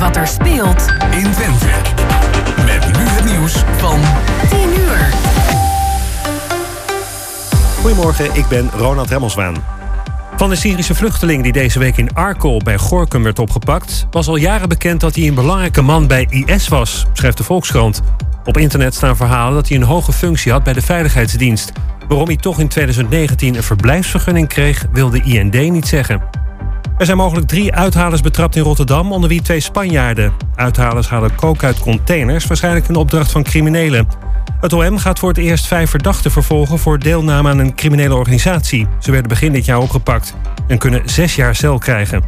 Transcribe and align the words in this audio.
wat 0.00 0.16
er 0.16 0.26
speelt 0.26 0.86
in 1.10 1.30
Twente. 1.32 1.66
Met 2.64 2.98
nu 2.98 3.04
het 3.04 3.24
nieuws 3.24 3.64
van 3.76 4.00
10 4.48 4.60
uur. 4.80 5.14
Goedemorgen, 7.80 8.34
ik 8.34 8.48
ben 8.48 8.70
Ronald 8.76 9.10
Remmelswaan. 9.10 9.54
Van 10.36 10.48
de 10.48 10.56
Syrische 10.56 10.94
vluchteling 10.94 11.42
die 11.42 11.52
deze 11.52 11.78
week 11.78 11.96
in 11.96 12.14
Arkel 12.14 12.60
bij 12.64 12.78
Gorkum 12.78 13.22
werd 13.22 13.38
opgepakt... 13.38 14.06
was 14.10 14.28
al 14.28 14.36
jaren 14.36 14.68
bekend 14.68 15.00
dat 15.00 15.14
hij 15.14 15.26
een 15.26 15.34
belangrijke 15.34 15.82
man 15.82 16.06
bij 16.06 16.26
IS 16.30 16.68
was, 16.68 17.06
schrijft 17.12 17.36
de 17.36 17.44
Volkskrant. 17.44 18.00
Op 18.44 18.56
internet 18.56 18.94
staan 18.94 19.16
verhalen 19.16 19.54
dat 19.54 19.68
hij 19.68 19.76
een 19.76 19.82
hoge 19.82 20.12
functie 20.12 20.52
had 20.52 20.62
bij 20.62 20.72
de 20.72 20.82
Veiligheidsdienst. 20.82 21.72
Waarom 22.08 22.26
hij 22.26 22.36
toch 22.36 22.58
in 22.58 22.68
2019 22.68 23.54
een 23.54 23.62
verblijfsvergunning 23.62 24.48
kreeg, 24.48 24.86
wilde 24.92 25.22
IND 25.22 25.70
niet 25.70 25.88
zeggen. 25.88 26.22
Er 27.00 27.06
zijn 27.06 27.18
mogelijk 27.18 27.46
drie 27.46 27.74
uithalers 27.74 28.20
betrapt 28.20 28.56
in 28.56 28.62
Rotterdam, 28.62 29.12
onder 29.12 29.28
wie 29.28 29.42
twee 29.42 29.60
Spanjaarden. 29.60 30.32
Uithalers 30.54 31.08
halen 31.08 31.34
kook 31.34 31.62
uit 31.64 31.78
containers, 31.78 32.46
waarschijnlijk 32.46 32.88
een 32.88 32.96
opdracht 32.96 33.30
van 33.30 33.42
criminelen. 33.42 34.08
Het 34.60 34.72
OM 34.72 34.98
gaat 34.98 35.18
voor 35.18 35.28
het 35.28 35.38
eerst 35.38 35.66
vijf 35.66 35.90
verdachten 35.90 36.30
vervolgen 36.30 36.78
voor 36.78 36.98
deelname 36.98 37.48
aan 37.48 37.58
een 37.58 37.74
criminele 37.74 38.14
organisatie. 38.14 38.86
Ze 38.98 39.10
werden 39.10 39.28
begin 39.28 39.52
dit 39.52 39.64
jaar 39.64 39.78
opgepakt 39.78 40.34
en 40.68 40.78
kunnen 40.78 41.02
zes 41.04 41.34
jaar 41.34 41.54
cel 41.54 41.78
krijgen. 41.78 42.22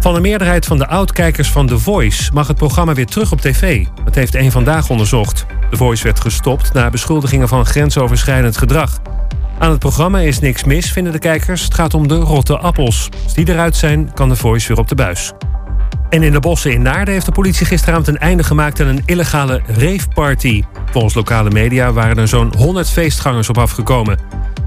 Van 0.00 0.14
de 0.14 0.20
meerderheid 0.20 0.66
van 0.66 0.78
de 0.78 0.86
oudkijkers 0.86 1.50
van 1.50 1.66
The 1.66 1.78
Voice 1.78 2.32
mag 2.32 2.46
het 2.48 2.56
programma 2.56 2.94
weer 2.94 3.06
terug 3.06 3.32
op 3.32 3.40
tv. 3.40 3.86
Dat 4.04 4.14
heeft 4.14 4.34
één 4.34 4.52
vandaag 4.52 4.90
onderzocht. 4.90 5.46
The 5.70 5.76
Voice 5.76 6.04
werd 6.04 6.20
gestopt 6.20 6.72
na 6.72 6.90
beschuldigingen 6.90 7.48
van 7.48 7.66
grensoverschrijdend 7.66 8.56
gedrag. 8.56 9.00
Aan 9.58 9.70
het 9.70 9.78
programma 9.78 10.18
is 10.20 10.38
niks 10.38 10.64
mis, 10.64 10.92
vinden 10.92 11.12
de 11.12 11.18
kijkers. 11.18 11.62
Het 11.62 11.74
gaat 11.74 11.94
om 11.94 12.08
de 12.08 12.16
rotte 12.16 12.58
appels. 12.58 13.08
Als 13.24 13.34
die 13.34 13.48
eruit 13.48 13.76
zijn, 13.76 14.12
kan 14.14 14.28
The 14.28 14.36
Voice 14.36 14.68
weer 14.68 14.78
op 14.78 14.88
de 14.88 14.94
buis. 14.94 15.32
En 16.08 16.22
in 16.22 16.32
de 16.32 16.40
bossen 16.40 16.72
in 16.72 16.82
Naarden 16.82 17.14
heeft 17.14 17.26
de 17.26 17.32
politie 17.32 17.66
gisteravond 17.66 18.08
een 18.08 18.18
einde 18.18 18.44
gemaakt 18.44 18.80
aan 18.80 18.86
een 18.86 19.02
illegale 19.04 19.62
raveparty. 19.66 20.62
Volgens 20.90 21.14
lokale 21.14 21.50
media 21.50 21.92
waren 21.92 22.18
er 22.18 22.28
zo'n 22.28 22.52
100 22.56 22.90
feestgangers 22.90 23.48
op 23.48 23.58
afgekomen. 23.58 24.18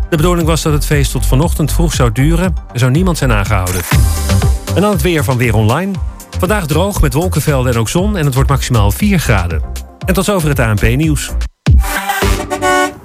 De 0.09 0.15
bedoeling 0.15 0.47
was 0.47 0.61
dat 0.61 0.73
het 0.73 0.85
feest 0.85 1.11
tot 1.11 1.25
vanochtend 1.25 1.71
vroeg 1.71 1.93
zou 1.93 2.11
duren. 2.11 2.55
Er 2.73 2.79
zou 2.79 2.91
niemand 2.91 3.17
zijn 3.17 3.31
aangehouden. 3.31 3.81
En 4.75 4.81
dan 4.81 4.91
het 4.91 5.01
weer 5.01 5.23
van 5.23 5.37
Weer 5.37 5.55
Online. 5.55 5.91
Vandaag 6.39 6.67
droog 6.67 7.01
met 7.01 7.13
wolkenvelden 7.13 7.73
en 7.73 7.79
ook 7.79 7.89
zon 7.89 8.17
en 8.17 8.25
het 8.25 8.33
wordt 8.33 8.49
maximaal 8.49 8.91
4 8.91 9.19
graden. 9.19 9.61
En 10.05 10.13
tot 10.13 10.25
zover 10.25 10.49
het 10.49 10.59
ANP-nieuws. 10.59 11.31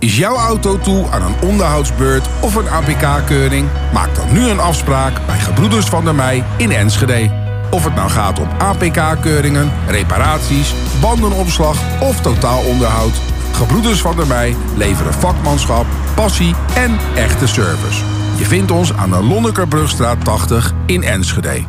Is 0.03 0.17
jouw 0.17 0.37
auto 0.37 0.79
toe 0.79 1.11
aan 1.11 1.23
een 1.23 1.49
onderhoudsbeurt 1.49 2.29
of 2.41 2.55
een 2.55 2.69
APK-keuring? 2.69 3.69
Maak 3.93 4.15
dan 4.15 4.33
nu 4.33 4.49
een 4.49 4.61
afspraak 4.61 5.27
bij 5.27 5.39
Gebroeders 5.39 5.87
van 5.87 6.05
der 6.05 6.15
Mei 6.15 6.45
in 6.57 6.73
Enschede. 6.73 7.31
Of 7.71 7.85
het 7.85 7.95
nou 7.95 8.11
gaat 8.11 8.39
om 8.39 8.49
APK-keuringen, 8.59 9.73
reparaties, 9.87 10.75
bandenopslag 11.01 11.77
of 12.01 12.21
totaalonderhoud. 12.21 13.13
Gebroeders 13.53 14.01
van 14.01 14.17
der 14.17 14.27
Mei 14.27 14.57
leveren 14.77 15.15
vakmanschap, 15.15 15.87
passie 16.15 16.55
en 16.75 16.99
echte 17.15 17.47
service. 17.47 18.03
Je 18.37 18.45
vindt 18.45 18.71
ons 18.71 18.93
aan 18.93 19.11
de 19.11 19.23
Lonnekerbrugstraat 19.23 20.25
80 20.25 20.73
in 20.87 21.03
Enschede. 21.03 21.65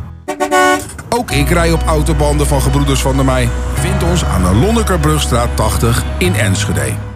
Ook 1.08 1.30
ik 1.30 1.48
rij 1.48 1.72
op 1.72 1.82
autobanden 1.86 2.46
van 2.46 2.60
Gebroeders 2.60 3.00
van 3.00 3.16
der 3.16 3.24
Mei. 3.24 3.48
Je 3.74 3.80
vindt 3.80 4.02
ons 4.02 4.24
aan 4.24 4.42
de 4.42 4.54
Lonnekerbrugstraat 4.54 5.56
80 5.56 6.02
in 6.18 6.34
Enschede. 6.34 7.13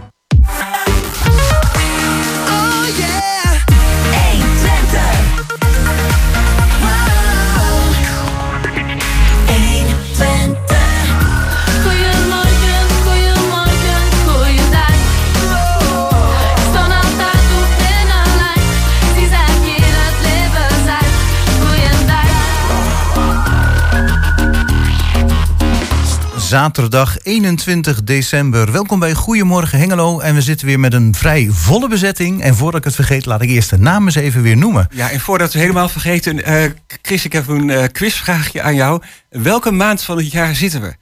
Zaterdag 26.48 27.18
21 27.22 28.02
december. 28.02 28.72
Welkom 28.72 28.98
bij 28.98 29.14
Goedemorgen 29.14 29.78
Hengelo. 29.78 30.20
En 30.20 30.34
we 30.34 30.42
zitten 30.42 30.66
weer 30.66 30.80
met 30.80 30.92
een 30.92 31.14
vrij 31.14 31.48
volle 31.50 31.88
bezetting. 31.88 32.42
En 32.42 32.54
voordat 32.54 32.78
ik 32.78 32.84
het 32.84 32.94
vergeet, 32.94 33.26
laat 33.26 33.42
ik 33.42 33.48
eerst 33.48 33.70
de 33.70 33.78
namen 33.78 34.16
even 34.16 34.42
weer 34.42 34.56
noemen. 34.56 34.88
Ja, 34.90 35.10
en 35.10 35.20
voordat 35.20 35.52
we 35.52 35.58
helemaal 35.58 35.88
vergeten, 35.88 36.44
eh, 36.44 36.70
Chris, 37.02 37.24
ik 37.24 37.32
heb 37.32 37.48
een 37.48 37.70
eh, 37.70 37.84
quizvraagje 37.92 38.62
aan 38.62 38.74
jou. 38.74 39.02
Welke 39.30 39.70
maand 39.70 40.02
van 40.02 40.16
het 40.16 40.30
jaar 40.32 40.54
zitten 40.54 40.80
we? 40.80 40.94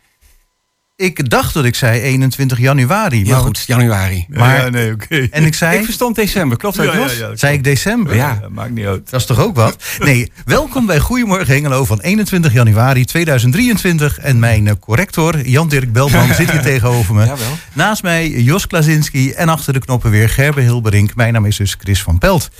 Ik 0.96 1.30
dacht 1.30 1.54
dat 1.54 1.64
ik 1.64 1.74
zei 1.74 2.00
21 2.00 2.58
januari. 2.58 3.24
Maar 3.24 3.40
goed, 3.40 3.64
januari. 3.66 4.26
Maar, 4.28 4.56
ja, 4.56 4.68
nee, 4.68 4.92
oké. 4.92 5.26
En 5.30 5.44
ik 5.44 5.54
zei, 5.54 5.78
Ik 5.78 5.84
verstond 5.84 6.16
december, 6.16 6.58
klopt 6.58 6.76
dat, 6.76 6.86
Ja, 6.86 6.92
ja, 6.92 6.98
Jos? 6.98 7.18
ja, 7.18 7.36
zei 7.36 7.54
ik 7.54 7.64
december? 7.64 8.14
Ja. 8.14 8.38
Ja, 8.40 8.48
maakt 8.48 8.70
niet 8.70 8.86
uit. 8.86 9.10
Dat 9.10 9.20
is 9.20 9.26
toch 9.26 9.40
ook 9.40 9.56
wat? 9.56 9.76
Nee, 9.98 10.32
welkom 10.44 10.86
bij 10.86 10.98
Goedemorgen 10.98 11.54
Hengelo 11.54 11.84
van 11.84 12.00
21 12.00 12.52
januari 12.52 13.04
2023. 13.04 14.18
En 14.18 14.38
mijn 14.38 14.66
eh, 14.66 14.74
corrector, 14.80 15.48
Jan-Dirk 15.48 15.92
Belman, 15.92 16.34
zit 16.34 16.50
hier 16.50 16.62
tegenover 16.72 17.14
me. 17.14 17.24
Jawel. 17.24 17.58
Naast 17.72 18.02
mij 18.02 18.30
Jos 18.30 18.66
Klazinski 18.66 19.30
en 19.32 19.48
achter 19.48 19.72
de 19.72 19.78
knoppen 19.78 20.10
weer 20.10 20.28
Gerbe 20.28 20.60
Hilberink. 20.60 21.14
Mijn 21.14 21.32
naam 21.32 21.44
is 21.46 21.56
dus 21.56 21.76
Chris 21.80 22.02
van 22.02 22.18
Pelt. 22.18 22.50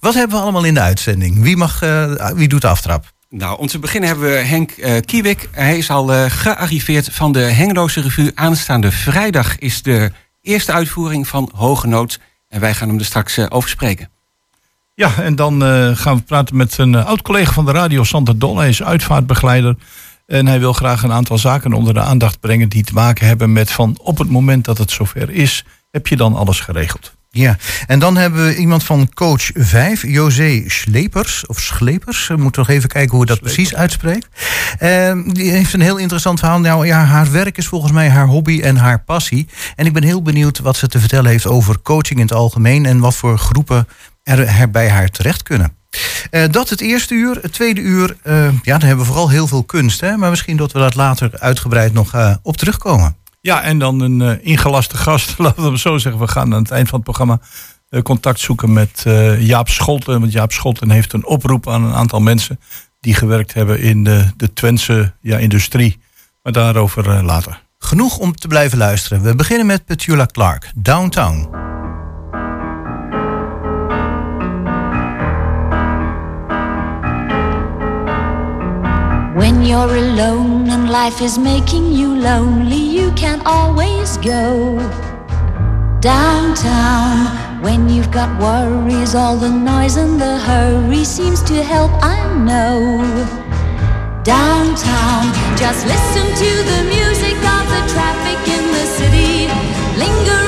Wat 0.00 0.14
hebben 0.14 0.36
we 0.36 0.42
allemaal 0.42 0.64
in 0.64 0.74
de 0.74 0.80
uitzending? 0.80 1.42
Wie, 1.42 1.56
mag, 1.56 1.82
eh, 1.82 2.30
wie 2.34 2.48
doet 2.48 2.60
de 2.60 2.68
aftrap? 2.68 3.12
Nou, 3.30 3.58
om 3.58 3.66
te 3.66 3.78
beginnen 3.78 4.08
hebben 4.08 4.28
we 4.28 4.36
Henk 4.36 4.70
eh 4.70 5.00
Kiewik. 5.00 5.48
Hij 5.52 5.78
is 5.78 5.90
al 5.90 6.12
eh, 6.12 6.24
gearriveerd 6.28 7.08
van 7.12 7.32
de 7.32 7.40
Hengeloze 7.40 8.00
Revue. 8.00 8.32
Aanstaande 8.34 8.92
vrijdag 8.92 9.58
is 9.58 9.82
de 9.82 10.12
eerste 10.40 10.72
uitvoering 10.72 11.28
van 11.28 11.50
Hoge 11.54 11.86
Nood. 11.86 12.20
En 12.48 12.60
wij 12.60 12.74
gaan 12.74 12.88
hem 12.88 12.98
er 12.98 13.04
straks 13.04 13.36
eh, 13.36 13.46
over 13.48 13.68
spreken. 13.68 14.10
Ja, 14.94 15.16
en 15.16 15.36
dan 15.36 15.62
gaan 15.96 16.16
we 16.16 16.22
praten 16.22 16.56
met 16.56 16.78
een 16.78 16.94
oud-collega 16.94 17.52
van 17.52 17.64
de 17.64 17.72
radio, 17.72 18.04
Sander 18.04 18.38
Don. 18.38 18.58
Hij 18.58 18.68
is 18.68 18.82
uitvaartbegeleider. 18.82 19.76
En 20.26 20.46
hij 20.46 20.58
wil 20.58 20.72
graag 20.72 21.02
een 21.02 21.12
aantal 21.12 21.38
zaken 21.38 21.72
onder 21.72 21.94
de 21.94 22.00
aandacht 22.00 22.40
brengen... 22.40 22.68
die 22.68 22.84
te 22.84 22.92
maken 22.92 23.26
hebben 23.26 23.52
met 23.52 23.70
van 23.70 23.98
op 24.02 24.18
het 24.18 24.30
moment 24.30 24.64
dat 24.64 24.78
het 24.78 24.90
zover 24.90 25.30
is... 25.30 25.64
heb 25.90 26.06
je 26.06 26.16
dan 26.16 26.34
alles 26.34 26.60
geregeld. 26.60 27.18
Ja, 27.32 27.56
en 27.86 27.98
dan 27.98 28.16
hebben 28.16 28.46
we 28.46 28.56
iemand 28.56 28.84
van 28.84 29.08
coach 29.14 29.50
5, 29.54 30.02
José 30.02 30.62
Slepers. 30.66 31.46
Of 31.46 31.60
Schlepers, 31.60 32.26
we 32.26 32.36
moeten 32.36 32.60
nog 32.60 32.70
even 32.70 32.88
kijken 32.88 33.10
hoe 33.10 33.20
we 33.20 33.26
dat 33.26 33.40
precies 33.40 33.74
uitspreekt. 33.74 34.28
Ehm, 34.78 35.28
die 35.28 35.50
heeft 35.50 35.72
een 35.72 35.80
heel 35.80 35.96
interessant 35.96 36.38
verhaal. 36.38 36.60
Nou 36.60 36.86
ja, 36.86 37.04
haar 37.04 37.30
werk 37.30 37.58
is 37.58 37.66
volgens 37.66 37.92
mij 37.92 38.08
haar 38.08 38.26
hobby 38.26 38.60
en 38.60 38.76
haar 38.76 39.02
passie. 39.04 39.48
En 39.76 39.86
ik 39.86 39.92
ben 39.92 40.02
heel 40.02 40.22
benieuwd 40.22 40.58
wat 40.58 40.76
ze 40.76 40.88
te 40.88 41.00
vertellen 41.00 41.30
heeft 41.30 41.46
over 41.46 41.80
coaching 41.82 42.18
in 42.18 42.26
het 42.26 42.34
algemeen... 42.34 42.86
en 42.86 42.98
wat 42.98 43.16
voor 43.16 43.38
groepen 43.38 43.88
er, 44.22 44.46
er 44.46 44.70
bij 44.70 44.90
haar 44.90 45.08
terecht 45.08 45.42
kunnen. 45.42 45.78
Eh, 46.30 46.44
dat 46.50 46.68
het 46.68 46.80
eerste 46.80 47.14
uur. 47.14 47.38
Het 47.42 47.52
tweede 47.52 47.80
uur, 47.80 48.16
eh, 48.22 48.44
ja, 48.62 48.78
dan 48.78 48.88
hebben 48.88 48.98
we 48.98 49.12
vooral 49.12 49.30
heel 49.30 49.46
veel 49.46 49.64
kunst. 49.64 50.00
Hè? 50.00 50.16
Maar 50.16 50.30
misschien 50.30 50.56
dat 50.56 50.72
we 50.72 50.78
dat 50.78 50.94
later 50.94 51.30
uitgebreid 51.38 51.92
nog 51.92 52.14
eh, 52.14 52.34
op 52.42 52.56
terugkomen. 52.56 53.16
Ja, 53.40 53.62
en 53.62 53.78
dan 53.78 54.00
een 54.00 54.20
eh, 54.20 54.46
ingelaste 54.46 54.96
gast. 54.96 55.34
Laten 55.38 55.62
we 55.62 55.70
het 55.70 55.80
zo 55.80 55.98
zeggen. 55.98 56.20
We 56.20 56.28
gaan 56.28 56.54
aan 56.54 56.62
het 56.62 56.70
eind 56.70 56.88
van 56.88 56.94
het 56.94 57.04
programma 57.04 57.40
eh, 57.88 58.02
contact 58.02 58.40
zoeken 58.40 58.72
met 58.72 59.02
eh, 59.06 59.40
Jaap 59.46 59.68
Scholten. 59.68 60.20
Want 60.20 60.32
Jaap 60.32 60.52
Scholten 60.52 60.90
heeft 60.90 61.12
een 61.12 61.26
oproep 61.26 61.68
aan 61.68 61.84
een 61.84 61.94
aantal 61.94 62.20
mensen... 62.20 62.60
die 63.00 63.14
gewerkt 63.14 63.54
hebben 63.54 63.80
in 63.80 64.04
de, 64.04 64.24
de 64.36 64.52
Twentse 64.52 65.14
ja, 65.20 65.38
industrie. 65.38 65.98
Maar 66.42 66.52
daarover 66.52 67.22
later. 67.24 67.62
Genoeg 67.78 68.18
om 68.18 68.34
te 68.34 68.48
blijven 68.48 68.78
luisteren. 68.78 69.22
We 69.22 69.34
beginnen 69.34 69.66
met 69.66 69.84
Petula 69.84 70.26
Clark, 70.26 70.72
Downtown. 70.74 71.48
When 79.34 79.62
you're 79.62 79.94
alone 79.94 80.68
and 80.70 80.90
life 80.90 81.22
is 81.22 81.38
making 81.38 81.92
you 81.92 82.16
lonely, 82.16 82.74
you 82.74 83.12
can 83.12 83.40
always 83.46 84.16
go 84.16 84.76
downtown. 86.00 87.62
When 87.62 87.88
you've 87.88 88.10
got 88.10 88.28
worries, 88.42 89.14
all 89.14 89.36
the 89.36 89.48
noise 89.48 89.96
and 89.96 90.20
the 90.20 90.36
hurry 90.38 91.04
seems 91.04 91.42
to 91.44 91.62
help, 91.62 91.92
I 92.02 92.18
know. 92.48 92.98
Downtown, 94.24 95.24
just 95.56 95.86
listen 95.86 96.26
to 96.42 96.50
the 96.72 96.80
music 96.90 97.36
of 97.54 97.64
the 97.74 97.82
traffic 97.94 98.40
in 98.56 98.64
the 98.74 98.86
city. 98.98 99.46
Linger 99.96 100.39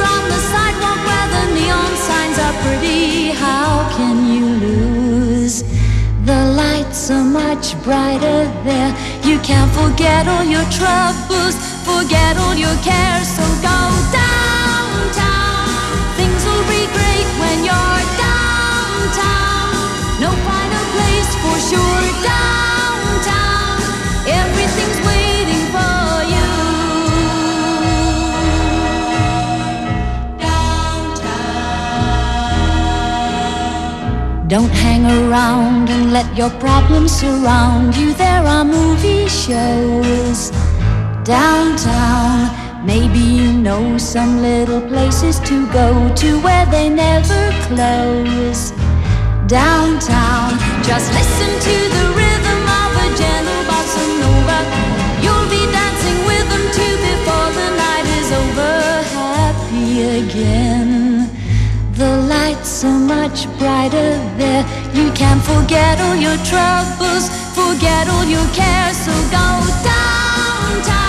are 7.11 7.25
much 7.25 7.75
brighter 7.83 8.45
there. 8.63 8.95
You 9.25 9.39
can't 9.41 9.71
forget 9.73 10.29
all 10.29 10.45
your 10.45 10.65
troubles, 10.71 11.57
forget 11.83 12.37
all 12.37 12.55
your 12.55 12.77
cares. 12.85 13.27
So 13.27 13.43
go 13.59 13.79
downtown. 14.15 15.83
Things 16.15 16.45
will 16.45 16.67
be 16.71 16.87
great 16.95 17.29
when 17.43 17.65
you're 17.67 18.03
downtown. 18.23 19.75
No 20.23 20.31
finer 20.47 20.85
place 20.95 21.31
for 21.43 21.57
sure. 21.71 22.07
Downtown, 22.23 23.83
everything's 24.29 25.01
Don't 34.53 34.69
hang 34.69 35.07
around 35.07 35.89
and 35.89 36.13
let 36.13 36.37
your 36.37 36.51
problems 36.61 37.11
surround 37.11 37.97
you. 37.97 38.13
There 38.13 38.45
are 38.55 38.67
movie 38.67 39.27
shows 39.27 40.51
downtown. 41.25 42.53
Maybe 42.85 43.19
you 43.19 43.51
know 43.51 43.97
some 43.97 44.43
little 44.43 44.83
places 44.83 45.41
to 45.49 45.67
go 45.73 45.89
to 46.17 46.39
where 46.43 46.67
they 46.67 46.91
never 46.91 47.43
close. 47.67 48.73
Downtown, 49.47 50.51
just 50.85 51.09
listen 51.17 51.51
to 51.69 51.77
the 51.97 52.05
rhythm 52.21 52.63
of 52.83 52.91
a 53.05 53.09
gentle 53.17 53.63
bossa 53.71 54.05
nova. 54.21 54.59
You'll 55.25 55.49
be 55.49 55.65
dancing 55.73 56.21
with 56.29 56.47
them 56.53 56.65
too 56.77 56.95
before 57.09 57.49
the 57.59 57.69
night 57.85 58.07
is 58.21 58.31
over. 58.43 58.73
Happy 59.17 60.03
again. 60.21 60.92
The 62.03 62.17
lights 62.27 62.83
are 62.83 62.99
much 62.99 63.47
brighter 63.61 64.19
there. 64.37 64.65
You 64.93 65.13
can 65.13 65.39
forget 65.39 66.01
all 66.01 66.17
your 66.17 66.37
troubles, 66.51 67.31
forget 67.55 68.09
all 68.09 68.25
your 68.25 68.45
cares. 68.53 68.97
So 68.97 69.13
go 69.31 69.47
downtown, 69.87 71.02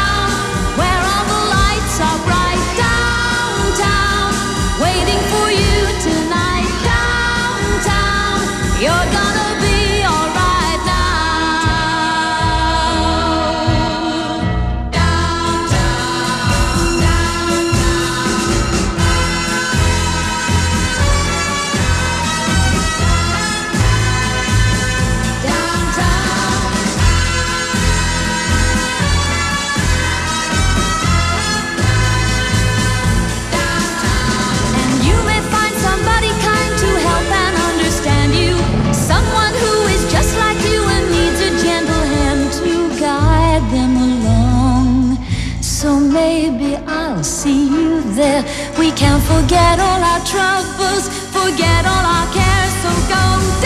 forget 49.34 49.80
all 49.80 50.02
our 50.12 50.24
troubles, 50.26 51.10
forget 51.34 51.86
all 51.86 52.06
our 52.16 52.28
cares. 52.34 52.74
So 52.84 52.92
go 53.10 53.63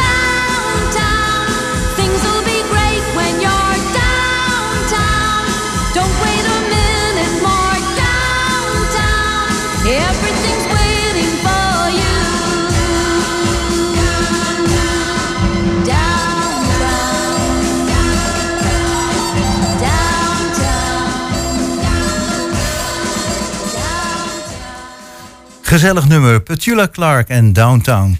Gezellig 25.67 26.07
nummer, 26.07 26.41
Petula 26.41 26.87
Clark 26.87 27.27
en 27.27 27.53
Downtown. 27.53 28.19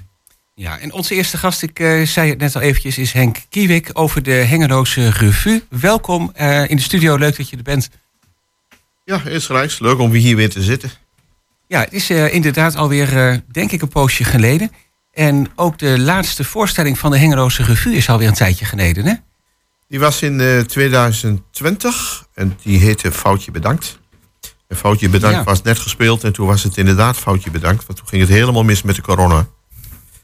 Ja, 0.56 0.80
en 0.80 0.92
onze 0.92 1.16
eerste 1.16 1.38
gast, 1.38 1.62
ik 1.62 1.80
eh, 1.80 2.06
zei 2.06 2.30
het 2.30 2.40
net 2.40 2.56
al 2.56 2.62
eventjes, 2.62 2.98
is 2.98 3.12
Henk 3.12 3.38
Kiewik 3.50 3.90
over 3.94 4.24
de 4.24 4.32
Hengeloze 4.32 5.10
Revue. 5.10 5.64
Welkom 5.70 6.32
eh, 6.34 6.70
in 6.70 6.76
de 6.76 6.82
studio, 6.82 7.16
leuk 7.16 7.38
dat 7.38 7.50
je 7.50 7.58
er 7.58 7.64
bent. 7.64 7.90
Ja, 9.06 9.22
insgelijks. 9.26 9.80
Leuk 9.80 10.00
om 10.00 10.12
hier 10.12 10.36
weer 10.36 10.50
te 10.50 10.62
zitten. 10.62 10.92
Ja, 11.68 11.80
het 11.80 11.94
is 11.94 12.10
eh, 12.10 12.34
inderdaad 12.34 12.76
alweer, 12.76 13.18
eh, 13.18 13.38
denk 13.52 13.72
ik, 13.72 13.82
een 13.82 13.88
poosje 13.88 14.24
geleden. 14.24 14.72
En 15.14 15.48
ook 15.56 15.78
de 15.78 16.00
laatste 16.00 16.44
voorstelling 16.44 17.00
van 17.00 17.12
de 17.12 17.18
Hengeloze 17.18 17.64
Revue 17.64 17.96
is 17.96 18.10
alweer 18.10 18.28
een 18.28 18.34
tijdje 18.34 18.66
geleden, 18.66 19.06
hè? 19.06 19.14
Die 19.88 20.00
was 20.00 20.22
in 20.22 20.42
eh, 20.42 20.60
2020 20.60 22.26
en 22.34 22.58
die 22.64 22.80
heette 22.80 23.12
Foutje 23.12 23.52
Bedankt. 23.52 24.00
En 24.68 24.78
Foutje 24.78 25.10
Bedankt 25.10 25.38
Ja. 25.38 25.44
was 25.44 25.62
net 25.62 25.80
gespeeld 25.80 26.24
en 26.24 26.34
toen 26.34 26.48
was 26.48 26.64
het 26.64 26.78
inderdaad 26.78 27.18
Foutje 27.18 27.52
Bedankt. 27.52 27.86
Want 27.86 28.00
toen 28.00 28.08
ging 28.08 28.22
het 28.22 28.32
helemaal 28.32 28.64
mis 28.64 28.82
met 28.82 28.96
de 28.96 29.02
corona. 29.02 29.48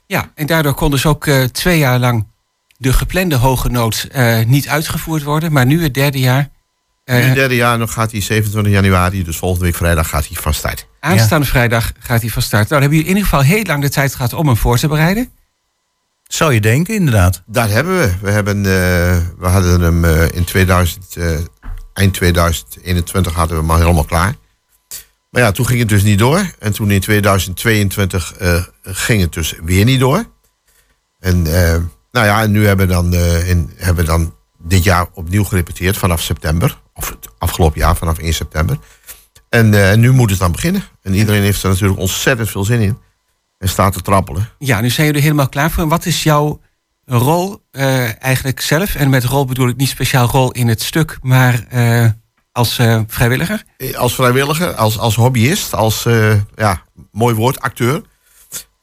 Ja, 0.07 0.31
en 0.35 0.45
daardoor 0.45 0.73
kon 0.73 0.91
dus 0.91 1.05
ook 1.05 1.27
eh, 1.27 1.43
twee 1.43 1.77
jaar 1.77 1.99
lang 1.99 2.27
de 2.77 2.93
geplande 2.93 3.35
hoge 3.35 3.69
nood 3.69 4.07
eh, 4.11 4.45
niet 4.45 4.67
uitgevoerd 4.67 5.23
worden. 5.23 5.51
Maar 5.51 5.65
nu 5.65 5.83
het 5.83 5.93
derde 5.93 6.19
jaar, 6.19 6.49
Nu 7.05 7.15
eh, 7.15 7.25
het 7.25 7.35
derde 7.35 7.55
jaar 7.55 7.77
nog 7.77 7.93
gaat 7.93 8.11
hij 8.11 8.21
27 8.21 8.73
januari, 8.73 9.23
dus 9.23 9.37
volgende 9.37 9.65
week 9.65 9.75
vrijdag 9.75 10.09
gaat 10.09 10.27
hij 10.27 10.37
vast 10.41 10.65
uit. 10.65 10.87
aanstaande 10.99 11.45
vrijdag 11.45 11.91
gaat 11.99 12.21
hij 12.21 12.29
van 12.29 12.41
start. 12.41 12.69
Nou, 12.69 12.81
dan 12.81 12.81
hebben 12.81 12.97
jullie 12.97 13.11
in 13.11 13.17
ieder 13.17 13.29
geval 13.31 13.45
heel 13.55 13.63
lang 13.63 13.81
de 13.81 13.89
tijd 13.89 14.15
gehad 14.15 14.33
om 14.33 14.47
hem 14.47 14.57
voor 14.57 14.77
te 14.77 14.87
bereiden. 14.87 15.31
Zou 16.33 16.53
je 16.53 16.61
denken, 16.61 16.95
inderdaad. 16.95 17.43
Daar 17.45 17.69
hebben 17.69 17.99
we. 17.99 18.13
We, 18.21 18.31
hebben, 18.31 18.57
eh, 18.57 19.17
we 19.37 19.47
hadden 19.47 19.81
hem 19.81 20.05
eh, 20.05 20.31
in 20.31 20.43
2000, 20.43 21.15
eh, 21.15 21.31
eind 21.93 22.13
2021 22.13 23.33
hadden 23.33 23.65
we 23.65 23.71
al 23.71 23.77
helemaal 23.77 24.03
klaar. 24.03 24.35
Maar 25.33 25.41
ja, 25.41 25.51
toen 25.51 25.65
ging 25.65 25.79
het 25.79 25.89
dus 25.89 26.03
niet 26.03 26.19
door. 26.19 26.51
En 26.59 26.73
toen 26.73 26.91
in 26.91 26.99
2022 26.99 28.33
eh, 28.33 28.63
ging 28.83 29.21
het 29.21 29.33
dus 29.33 29.53
weer 29.63 29.85
niet 29.85 29.99
door. 29.99 30.25
En 31.19 31.47
eh, 31.47 31.79
nou 32.11 32.25
ja, 32.25 32.41
en 32.41 32.51
nu 32.51 32.65
hebben 32.65 32.87
we, 32.87 32.93
dan, 32.93 33.13
eh, 33.13 33.49
in, 33.49 33.71
hebben 33.75 34.03
we 34.05 34.11
dan 34.11 34.33
dit 34.57 34.83
jaar 34.83 35.07
opnieuw 35.13 35.43
gerepeteerd 35.43 35.97
vanaf 35.97 36.21
september. 36.21 36.79
Of 36.93 37.09
het 37.09 37.27
afgelopen 37.37 37.79
jaar 37.79 37.95
vanaf 37.95 38.17
1 38.17 38.33
september. 38.33 38.77
En 39.49 39.99
nu 39.99 40.11
moet 40.11 40.29
het 40.29 40.39
dan 40.39 40.51
beginnen. 40.51 40.83
En 41.01 41.13
iedereen 41.13 41.41
heeft 41.41 41.63
er 41.63 41.69
natuurlijk 41.69 41.99
ontzettend 41.99 42.49
veel 42.49 42.63
zin 42.63 42.79
in. 42.79 42.97
En 43.57 43.69
staat 43.69 43.93
te 43.93 44.01
trappelen. 44.01 44.49
Ja, 44.59 44.81
nu 44.81 44.89
zijn 44.89 45.07
jullie 45.07 45.21
helemaal 45.21 45.49
klaar 45.49 45.71
voor. 45.71 45.83
En 45.83 45.89
wat 45.89 46.05
is 46.05 46.23
jouw 46.23 46.59
rol 47.05 47.61
eh, 47.71 48.23
eigenlijk 48.23 48.61
zelf? 48.61 48.95
En 48.95 49.09
met 49.09 49.23
rol 49.23 49.45
bedoel 49.45 49.67
ik 49.67 49.75
niet 49.77 49.89
speciaal 49.89 50.27
rol 50.27 50.51
in 50.51 50.67
het 50.67 50.81
stuk, 50.81 51.17
maar 51.21 51.65
eh, 51.69 52.05
als 52.51 52.77
eh, 52.79 52.99
vrijwilliger? 53.07 53.63
Als 53.95 54.15
vrijwilliger, 54.15 54.73
als, 54.73 54.97
als 54.99 55.15
hobbyist, 55.15 55.73
als, 55.75 56.05
eh, 56.05 56.33
ja, 56.55 56.81
mooi 57.11 57.35
woord, 57.35 57.59
acteur. 57.59 58.01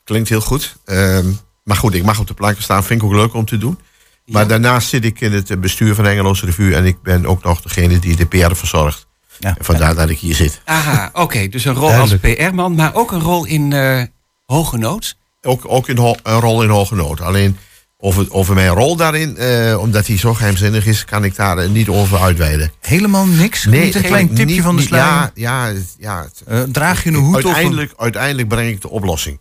Klinkt 0.04 0.28
heel 0.28 0.40
goed. 0.40 0.76
Ehm, 0.84 1.26
maar 1.64 1.76
goed, 1.76 1.94
ik 1.94 2.04
mag 2.04 2.18
op 2.18 2.26
de 2.26 2.34
planken 2.34 2.62
staan, 2.62 2.84
vind 2.84 3.02
ik 3.02 3.06
ook 3.08 3.14
leuk 3.14 3.34
om 3.34 3.44
te 3.44 3.58
doen. 3.58 3.78
Maar 4.26 4.46
daarnaast 4.48 4.88
zit 4.88 5.04
ik 5.04 5.20
in 5.20 5.32
het 5.32 5.60
bestuur 5.60 5.94
van 5.94 6.06
Engeloze 6.06 6.46
Revue 6.46 6.74
en 6.74 6.84
ik 6.84 7.02
ben 7.02 7.26
ook 7.26 7.42
nog 7.42 7.60
degene 7.62 7.98
die 7.98 8.16
de 8.16 8.26
PR 8.26 8.54
verzorgt. 8.54 9.06
Ja. 9.38 9.54
En 9.58 9.64
vandaar 9.64 9.94
dat 9.94 10.08
ik 10.08 10.18
hier 10.18 10.34
zit. 10.34 10.60
Aha, 10.64 11.10
oké. 11.12 11.48
dus 11.48 11.64
een 11.64 11.74
rol 11.74 11.88
Duidelijk. 11.88 12.24
als 12.24 12.34
PR-man, 12.48 12.74
maar 12.74 12.94
ook 12.94 13.12
een 13.12 13.20
rol 13.20 13.44
in 13.44 13.72
eh, 13.72 14.02
hoge 14.46 14.76
nood. 14.76 15.16
Ook, 15.42 15.62
ook 15.66 15.88
in 15.88 15.96
ho- 15.96 16.16
een 16.22 16.40
rol 16.40 16.62
in 16.62 16.68
hoge 16.68 16.94
nood. 16.94 17.20
Alleen 17.20 17.56
over, 18.00 18.26
over 18.32 18.54
mijn 18.54 18.68
rol 18.68 18.96
daarin, 18.96 19.36
eh, 19.36 19.78
omdat 19.80 20.06
hij 20.06 20.18
zo 20.18 20.34
geheimzinnig 20.34 20.86
is, 20.86 21.04
kan 21.04 21.24
ik 21.24 21.36
daar 21.36 21.58
eh, 21.58 21.68
niet 21.68 21.88
over 21.88 22.18
uitweiden. 22.18 22.72
Helemaal 22.80 23.26
niks? 23.26 23.64
niet 23.64 23.94
een 23.94 24.02
klein 24.02 24.28
tipje 24.28 24.44
niet- 24.44 24.62
van 24.62 24.76
de 24.76 24.82
sluier? 24.82 25.06
Ja, 25.06 25.30
ja, 25.34 25.72
ja 25.98 26.26
Eh, 26.46 26.62
draag 26.62 27.02
je 27.04 27.08
een 27.10 27.14
hoed 27.14 27.36
of... 27.36 27.44
uiteindelijk, 27.44 27.92
uiteindelijk 27.96 28.48
breng 28.48 28.68
ik 28.70 28.80
de 28.80 28.90
oplossing. 28.90 29.38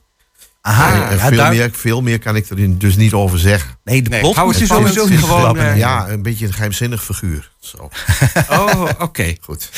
Aha, 0.61 0.93
en 0.93 1.09
en 1.09 1.17
ja, 1.17 1.27
veel, 1.27 1.37
daar- 1.37 1.51
meer, 1.51 1.69
veel 1.73 2.01
meer 2.01 2.19
kan 2.19 2.35
ik 2.35 2.49
er 2.49 2.77
dus 2.79 2.95
niet 2.95 3.13
over 3.13 3.39
zeggen. 3.39 3.77
Nee, 3.83 4.01
de 4.01 4.09
Nee, 4.09 4.19
plot 4.19 4.35
hou 4.35 4.45
moet 4.47 4.55
het 4.55 4.63
je 4.67 4.69
spannend, 4.69 4.93
sowieso 4.95 5.15
niet 5.15 5.25
gewoon, 5.25 5.57
eh, 5.57 5.63
nee. 5.63 5.77
Ja, 5.77 6.09
een 6.09 6.21
beetje 6.21 6.45
een 6.45 6.53
geheimzinnig 6.53 7.03
figuur. 7.03 7.51
Zo, 7.59 7.89
Oh, 8.49 8.89
oké. 8.99 9.35
goed. 9.41 9.69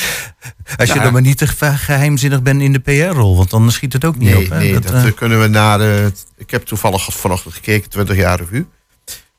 Als 0.76 0.92
je 0.92 1.00
dan 1.00 1.12
maar 1.12 1.22
niet 1.22 1.38
te 1.38 1.46
ge- 1.46 1.76
geheimzinnig 1.76 2.42
bent 2.42 2.62
in 2.62 2.72
de 2.72 2.78
PR-rol, 2.78 3.36
want 3.36 3.50
dan 3.50 3.72
schiet 3.72 3.92
het 3.92 4.04
ook 4.04 4.16
niet 4.16 4.34
Nee, 4.34 4.44
op. 4.44 4.50
Hè? 4.50 4.58
nee 4.58 4.80
dat, 4.80 4.92
eh, 4.92 5.06
eh, 5.06 5.14
kunnen 5.14 5.40
we 5.40 5.46
naar... 5.46 5.80
eh, 5.80 6.04
ik 6.36 6.50
heb 6.50 6.64
toevallig 6.64 7.04
vanochtend 7.14 7.54
gekeken, 7.54 7.90
20 7.90 8.16
jaar 8.16 8.38
revue. 8.38 8.66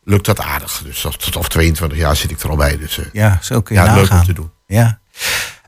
Lukt 0.03 0.25
dat 0.25 0.39
aardig. 0.39 0.81
Dus 0.85 1.01
tot 1.01 1.35
of 1.35 1.47
22 1.49 1.97
jaar 1.97 2.15
zit 2.15 2.31
ik 2.31 2.39
er 2.39 2.49
al 2.49 2.55
bij. 2.55 2.77
Dus 2.77 2.97
eh, 2.99 3.05
ja, 3.13 3.39
zo 3.41 3.61
kun 3.61 3.75
je 3.75 3.81
ja, 3.81 3.93
leuk 3.93 4.01
nagaan. 4.03 4.19
om 4.19 4.25
te 4.25 4.33
doen. 4.33 4.51
Ja. 4.67 4.99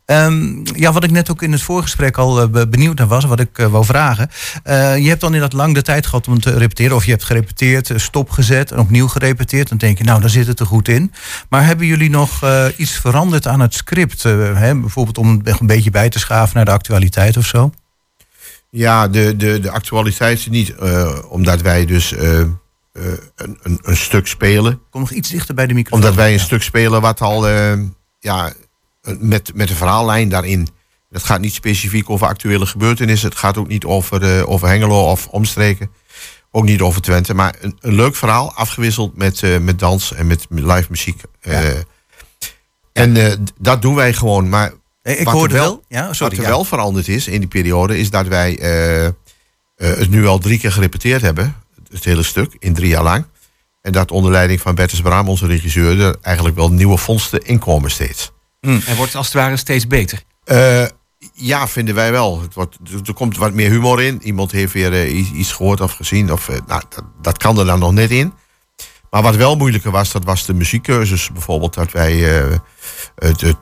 Ehm, 0.05 0.65
ja, 0.75 0.91
wat 0.91 1.03
ik 1.03 1.11
net 1.11 1.31
ook 1.31 1.41
in 1.41 1.51
het 1.51 1.61
voorgesprek 1.61 2.17
al 2.17 2.41
eh, 2.41 2.47
be- 2.47 2.67
benieuwd 2.67 2.97
naar 2.97 3.07
was, 3.07 3.25
wat 3.25 3.39
ik 3.39 3.57
eh, 3.57 3.65
wou 3.67 3.85
vragen. 3.85 4.29
Eh, 4.63 4.97
je 4.97 5.07
hebt 5.09 5.21
dan 5.21 5.33
inderdaad 5.33 5.59
lang 5.59 5.73
de 5.73 5.81
tijd 5.81 6.05
gehad 6.05 6.27
om 6.27 6.39
te 6.39 6.57
repeteren. 6.57 6.95
Of 6.95 7.05
je 7.05 7.11
hebt 7.11 7.23
gerepeteerd, 7.23 7.91
stopgezet 7.95 8.71
en 8.71 8.79
opnieuw 8.79 9.07
gerepeteerd. 9.07 9.69
Dan 9.69 9.77
denk 9.77 9.97
je, 9.97 10.03
nou, 10.03 10.21
daar 10.21 10.29
zit 10.29 10.47
het 10.47 10.59
er 10.59 10.65
goed 10.65 10.87
in. 10.87 11.11
Maar 11.49 11.65
hebben 11.65 11.85
jullie 11.87 12.09
nog 12.09 12.43
iets 12.77 12.91
veranderd 12.91 13.47
aan 13.47 13.59
het 13.59 13.73
script? 13.73 14.23
Hè? 14.23 14.75
Bijvoorbeeld 14.79 15.17
om 15.17 15.41
een 15.43 15.67
beetje 15.67 15.91
bij 15.91 16.09
te 16.09 16.19
schaven 16.19 16.55
naar 16.55 16.65
de 16.65 16.71
actualiteit 16.71 17.37
of 17.37 17.45
zo? 17.45 17.71
Ja, 18.69 19.07
de, 19.07 19.35
de, 19.35 19.59
de 19.59 19.69
actualiteit 19.71 20.47
niet. 20.49 20.75
eh, 20.75 21.17
omdat 21.29 21.61
wij 21.61 21.85
dus 21.85 22.11
een, 22.11 22.59
een, 23.35 23.79
een 23.81 23.97
stuk 23.97 24.27
spelen. 24.27 24.79
Kom 24.89 25.01
nog 25.01 25.11
iets 25.11 25.29
dichter 25.29 25.55
bij 25.55 25.67
de 25.67 25.73
microfoon. 25.73 25.99
Omdat 25.99 26.15
wij 26.17 26.31
een 26.31 26.37
Ja. 26.37 26.43
stuk 26.43 26.63
spelen 26.63 27.01
wat 27.01 27.21
al... 27.21 27.47
ja, 28.19 28.53
met, 29.19 29.51
met 29.53 29.69
een 29.69 29.75
verhaallijn 29.75 30.29
daarin. 30.29 30.67
Het 31.11 31.23
gaat 31.23 31.39
niet 31.39 31.53
specifiek 31.53 32.09
over 32.09 32.27
actuele 32.27 32.65
gebeurtenissen. 32.65 33.29
Het 33.29 33.37
gaat 33.37 33.57
ook 33.57 33.67
niet 33.67 33.85
over, 33.85 34.37
eh, 34.37 34.49
over 34.49 34.67
Hengelo 34.67 35.11
of 35.11 35.27
omstreken. 35.27 35.89
Ook 36.51 36.63
niet 36.63 36.81
over 36.81 37.01
Twente. 37.01 37.33
Maar 37.33 37.55
een, 37.59 37.77
een 37.79 37.93
leuk 37.93 38.15
verhaal, 38.15 38.53
afgewisseld 38.53 39.17
met, 39.17 39.43
eh, 39.43 39.57
met 39.57 39.79
dans 39.79 40.13
en 40.13 40.27
met 40.27 40.45
live 40.49 40.85
muziek. 40.89 41.21
Eh, 41.41 41.69
En 42.93 43.45
dat 43.59 43.81
doen 43.81 43.95
wij 43.95 44.13
gewoon. 44.13 44.49
Maar 44.49 44.73
Ik 45.03 45.17
wat 45.17 45.25
er 45.25 45.31
hoorde 45.31 45.53
wel. 45.53 45.83
Ja, 45.87 46.13
sorry. 46.13 46.35
wat 46.35 46.45
er 46.45 46.51
ja. 46.51 46.55
wel 46.55 46.63
veranderd 46.63 47.07
is 47.07 47.27
in 47.27 47.39
die 47.39 47.49
periode, 47.49 47.97
is 47.97 48.09
dat 48.09 48.27
wij 48.27 48.51
het 49.75 50.09
nu 50.09 50.27
al 50.27 50.37
drie 50.37 50.59
keer 50.59 50.71
gerepeteerd 50.71 51.21
hebben. 51.21 51.55
Het 51.89 52.03
hele 52.03 52.23
stuk, 52.23 52.55
in 52.59 52.73
drie 52.73 52.89
jaar 52.89 53.03
lang. 53.03 53.25
En 53.81 53.91
dat 53.91 54.11
onder 54.11 54.31
leiding 54.31 54.61
van 54.61 54.75
Bertus 54.75 55.01
Braam, 55.01 55.29
onze 55.29 55.47
regisseur, 55.47 56.01
er 56.01 56.15
eigenlijk 56.21 56.55
wel 56.55 56.71
nieuwe 56.71 56.97
vondsten 56.97 57.45
inkomen 57.45 57.91
steeds. 57.91 58.31
Hij 58.65 58.95
wordt 58.95 59.15
als 59.15 59.25
het 59.25 59.35
ware 59.35 59.57
steeds 59.57 59.87
beter. 59.87 60.21
Eh, 60.43 60.85
ja, 61.33 61.67
vinden 61.67 61.95
wij 61.95 62.11
wel. 62.11 62.41
Het 62.41 62.53
wordt, 62.53 62.77
er- 63.05 63.13
komt 63.13 63.37
wat 63.37 63.53
meer 63.53 63.69
humor 63.69 64.01
in. 64.03 64.19
Iemand 64.23 64.51
heeft 64.51 64.73
weer 64.73 64.93
eh, 64.93 65.37
iets, 65.37 65.51
gehoord 65.51 65.81
of 65.81 65.91
gezien. 65.91 66.31
Of, 66.31 66.49
eh, 66.49 66.55
nou, 66.67 66.81
dat, 66.89 67.03
dat 67.21 67.37
kan 67.37 67.59
er 67.59 67.65
dan 67.65 67.79
nog 67.79 67.91
net 67.93 68.11
in. 68.11 68.33
Maar 69.09 69.21
wat 69.21 69.35
wel 69.35 69.55
moeilijker 69.55 69.91
was, 69.91 70.11
dat 70.11 70.23
was 70.23 70.45
de 70.45 70.53
muziekkeuzes. 70.53 71.31
Bijvoorbeeld 71.31 71.73
dat 71.73 71.91
wij 71.91 72.13
het, 73.15 73.41
het- 73.41 73.57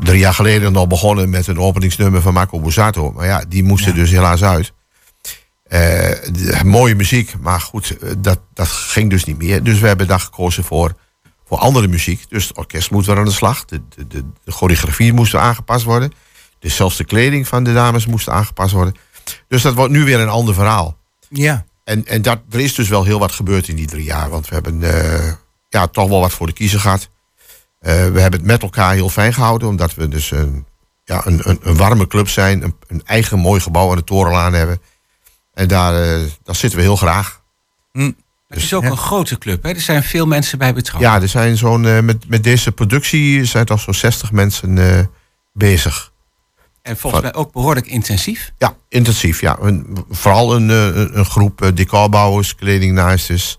drie 0.00 0.18
jaar 0.18 0.34
geleden 0.34 0.72
nog 0.72 0.86
begonnen 0.86 1.30
met 1.30 1.46
een 1.46 1.58
openingsnummer 1.58 2.22
van 2.22 2.32
Marco 2.32 2.60
Borsato. 2.60 3.12
Maar 3.12 3.26
ja, 3.26 3.44
die 3.48 3.64
moest 3.64 3.86
er 3.86 3.94
dus 3.94 4.10
helaas 4.10 4.42
uit. 4.44 4.72
De- 5.68 6.60
mooie 6.64 6.94
muziek, 6.94 7.34
maar 7.40 7.60
goed, 7.60 7.96
dat, 8.18 8.40
dat 8.54 8.68
ging 8.68 9.10
dus 9.10 9.24
niet 9.24 9.38
meer. 9.38 9.62
Dus 9.62 9.78
we 9.78 9.86
hebben 9.86 10.06
dan 10.06 10.20
gekozen 10.20 10.64
voor, 10.64 10.94
voor 11.46 11.58
andere 11.58 11.88
muziek. 11.88 12.24
Dus 12.28 12.48
het 12.48 12.56
orkest 12.56 12.90
moet 12.90 13.06
weer 13.06 13.18
aan 13.18 13.24
de 13.24 13.30
slag. 13.30 13.64
De, 13.64 13.80
de, 13.88 14.06
de, 14.06 14.24
de 14.44 14.52
choreografie 14.52 15.12
moest 15.12 15.34
aangepast 15.34 15.84
worden. 15.84 16.12
Dus 16.58 16.76
zelfs 16.76 16.96
de 16.96 17.04
kleding 17.04 17.48
van 17.48 17.64
de 17.64 17.72
dames 17.72 18.06
moest 18.06 18.28
aangepast 18.28 18.72
worden. 18.72 18.94
Dus 19.48 19.62
dat 19.62 19.74
wordt 19.74 19.92
nu 19.92 20.04
weer 20.04 20.20
een 20.20 20.28
ander 20.28 20.54
verhaal. 20.54 20.98
Ja. 21.28 21.64
En, 21.84 22.06
en 22.06 22.22
dat, 22.22 22.40
er 22.50 22.60
is 22.60 22.74
dus 22.74 22.88
wel 22.88 23.04
heel 23.04 23.18
wat 23.18 23.32
gebeurd 23.32 23.68
in 23.68 23.76
die 23.76 23.86
drie 23.86 24.04
jaar. 24.04 24.30
Want 24.30 24.48
we 24.48 24.54
hebben 24.54 24.82
eh, 24.82 25.32
ja, 25.68 25.86
toch 25.86 26.08
wel 26.08 26.20
wat 26.20 26.32
voor 26.32 26.46
de 26.46 26.52
kiezer 26.52 26.80
gehad. 26.80 27.08
Eh, 27.78 27.92
we 27.92 28.20
hebben 28.20 28.40
het 28.40 28.44
met 28.44 28.62
elkaar 28.62 28.94
heel 28.94 29.08
fijn 29.08 29.34
gehouden. 29.34 29.68
Omdat 29.68 29.94
we 29.94 30.08
dus 30.08 30.30
een, 30.30 30.66
ja, 31.04 31.26
een, 31.26 31.40
een, 31.42 31.58
een 31.62 31.76
warme 31.76 32.06
club 32.06 32.28
zijn. 32.28 32.62
Een, 32.62 32.74
een 32.86 33.02
eigen 33.04 33.38
mooi 33.38 33.60
gebouw 33.60 33.90
aan 33.90 33.96
de 33.96 34.04
Torenlaan 34.04 34.52
hebben. 34.52 34.80
En 35.54 35.68
daar, 35.68 36.02
eh, 36.02 36.22
daar 36.42 36.54
zitten 36.54 36.78
we 36.78 36.84
heel 36.84 36.96
graag. 36.96 37.42
Het 38.48 38.62
is 38.62 38.74
ook 38.74 38.84
een 38.84 38.96
grote 38.96 39.38
club. 39.38 39.62
Hè? 39.62 39.68
Er 39.70 39.80
zijn 39.80 40.02
veel 40.02 40.26
mensen 40.26 40.58
bij 40.58 40.74
betrokken. 40.74 41.10
Ja, 41.10 41.20
er 41.20 41.28
zijn 41.28 41.56
zo'n, 41.56 41.86
eh, 41.86 42.00
met, 42.00 42.28
met 42.28 42.42
deze 42.44 42.72
productie 42.72 43.44
zijn 43.44 43.64
toch 43.64 43.80
zo'n 43.80 43.94
60 43.94 44.32
mensen 44.32 44.78
eh, 44.98 45.04
bezig. 45.52 46.12
En 46.82 46.96
volgens 46.96 47.22
mij 47.22 47.34
ook 47.34 47.52
behoorlijk 47.52 47.86
intensief. 47.86 48.52
Ja, 48.58 48.76
intensief. 48.88 49.40
Ja. 49.40 49.56
Een, 49.60 50.04
vooral 50.10 50.54
een, 50.54 50.70
eh, 50.70 50.84
een, 50.86 51.18
een 51.18 51.24
groep 51.24 51.70
decorbouwers, 51.74 52.54
kledingnaaisters. 52.54 53.58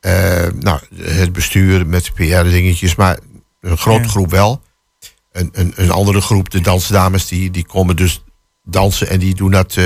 eh 0.00 0.46
nou, 0.60 0.80
het 0.96 1.32
bestuur 1.32 1.86
met 1.86 2.14
PR-dingetjes, 2.14 2.94
maar 2.94 3.18
een 3.60 3.78
grote 3.78 4.02
Ja. 4.02 4.08
groep 4.08 4.30
wel. 4.30 4.62
Een, 5.32 5.48
een, 5.52 5.72
een 5.76 5.90
andere 5.90 6.20
groep, 6.20 6.50
de 6.50 6.60
dansdames, 6.60 7.26
die, 7.28 7.50
die 7.50 7.66
komen 7.66 7.96
dus 7.96 8.22
dansen 8.64 9.08
en 9.08 9.18
die 9.18 9.34
doen 9.34 9.50
dat 9.50 9.76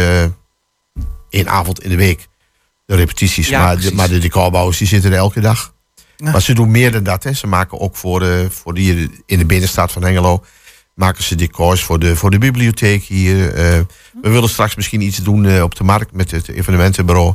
één 1.30 1.48
avond 1.48 1.82
in 1.82 1.90
de 1.90 1.96
week. 1.96 2.28
De 2.90 2.96
repetities. 2.96 3.48
Ja, 3.48 3.62
maar, 3.64 3.80
de, 3.80 3.94
maar 3.94 4.08
de 4.08 4.18
decorbouwers 4.18 4.78
die 4.78 4.86
zitten 4.86 5.10
er 5.12 5.16
elke 5.16 5.40
dag. 5.40 5.74
Ja. 6.16 6.30
Maar 6.30 6.42
ze 6.42 6.52
doen 6.54 6.70
meer 6.70 6.92
dan 6.92 7.02
dat. 7.02 7.24
Hè. 7.24 7.32
Ze 7.32 7.46
maken 7.46 7.80
ook 7.80 7.96
voor, 7.96 8.20
de, 8.20 8.46
voor 8.50 8.74
die 8.74 9.10
in 9.26 9.38
de 9.38 9.44
binnenstad 9.46 9.92
van 9.92 10.02
Hengelo. 10.04 10.44
Maken 10.94 11.24
ze 11.24 11.34
decors 11.34 11.82
voor 11.82 11.98
de, 11.98 12.16
voor 12.16 12.30
de 12.30 12.38
bibliotheek 12.38 13.02
hier. 13.02 13.54
Eh, 13.54 13.80
we 14.22 14.28
willen 14.30 14.48
straks 14.48 14.74
misschien 14.74 15.00
iets 15.00 15.16
doen 15.16 15.46
eh, 15.46 15.62
op 15.62 15.74
de 15.74 15.84
markt 15.84 16.12
met 16.12 16.30
het 16.30 16.48
evenementenbureau. 16.48 17.34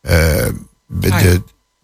Eh, 0.00 0.46
de, 0.86 1.10
Ah, 1.10 1.34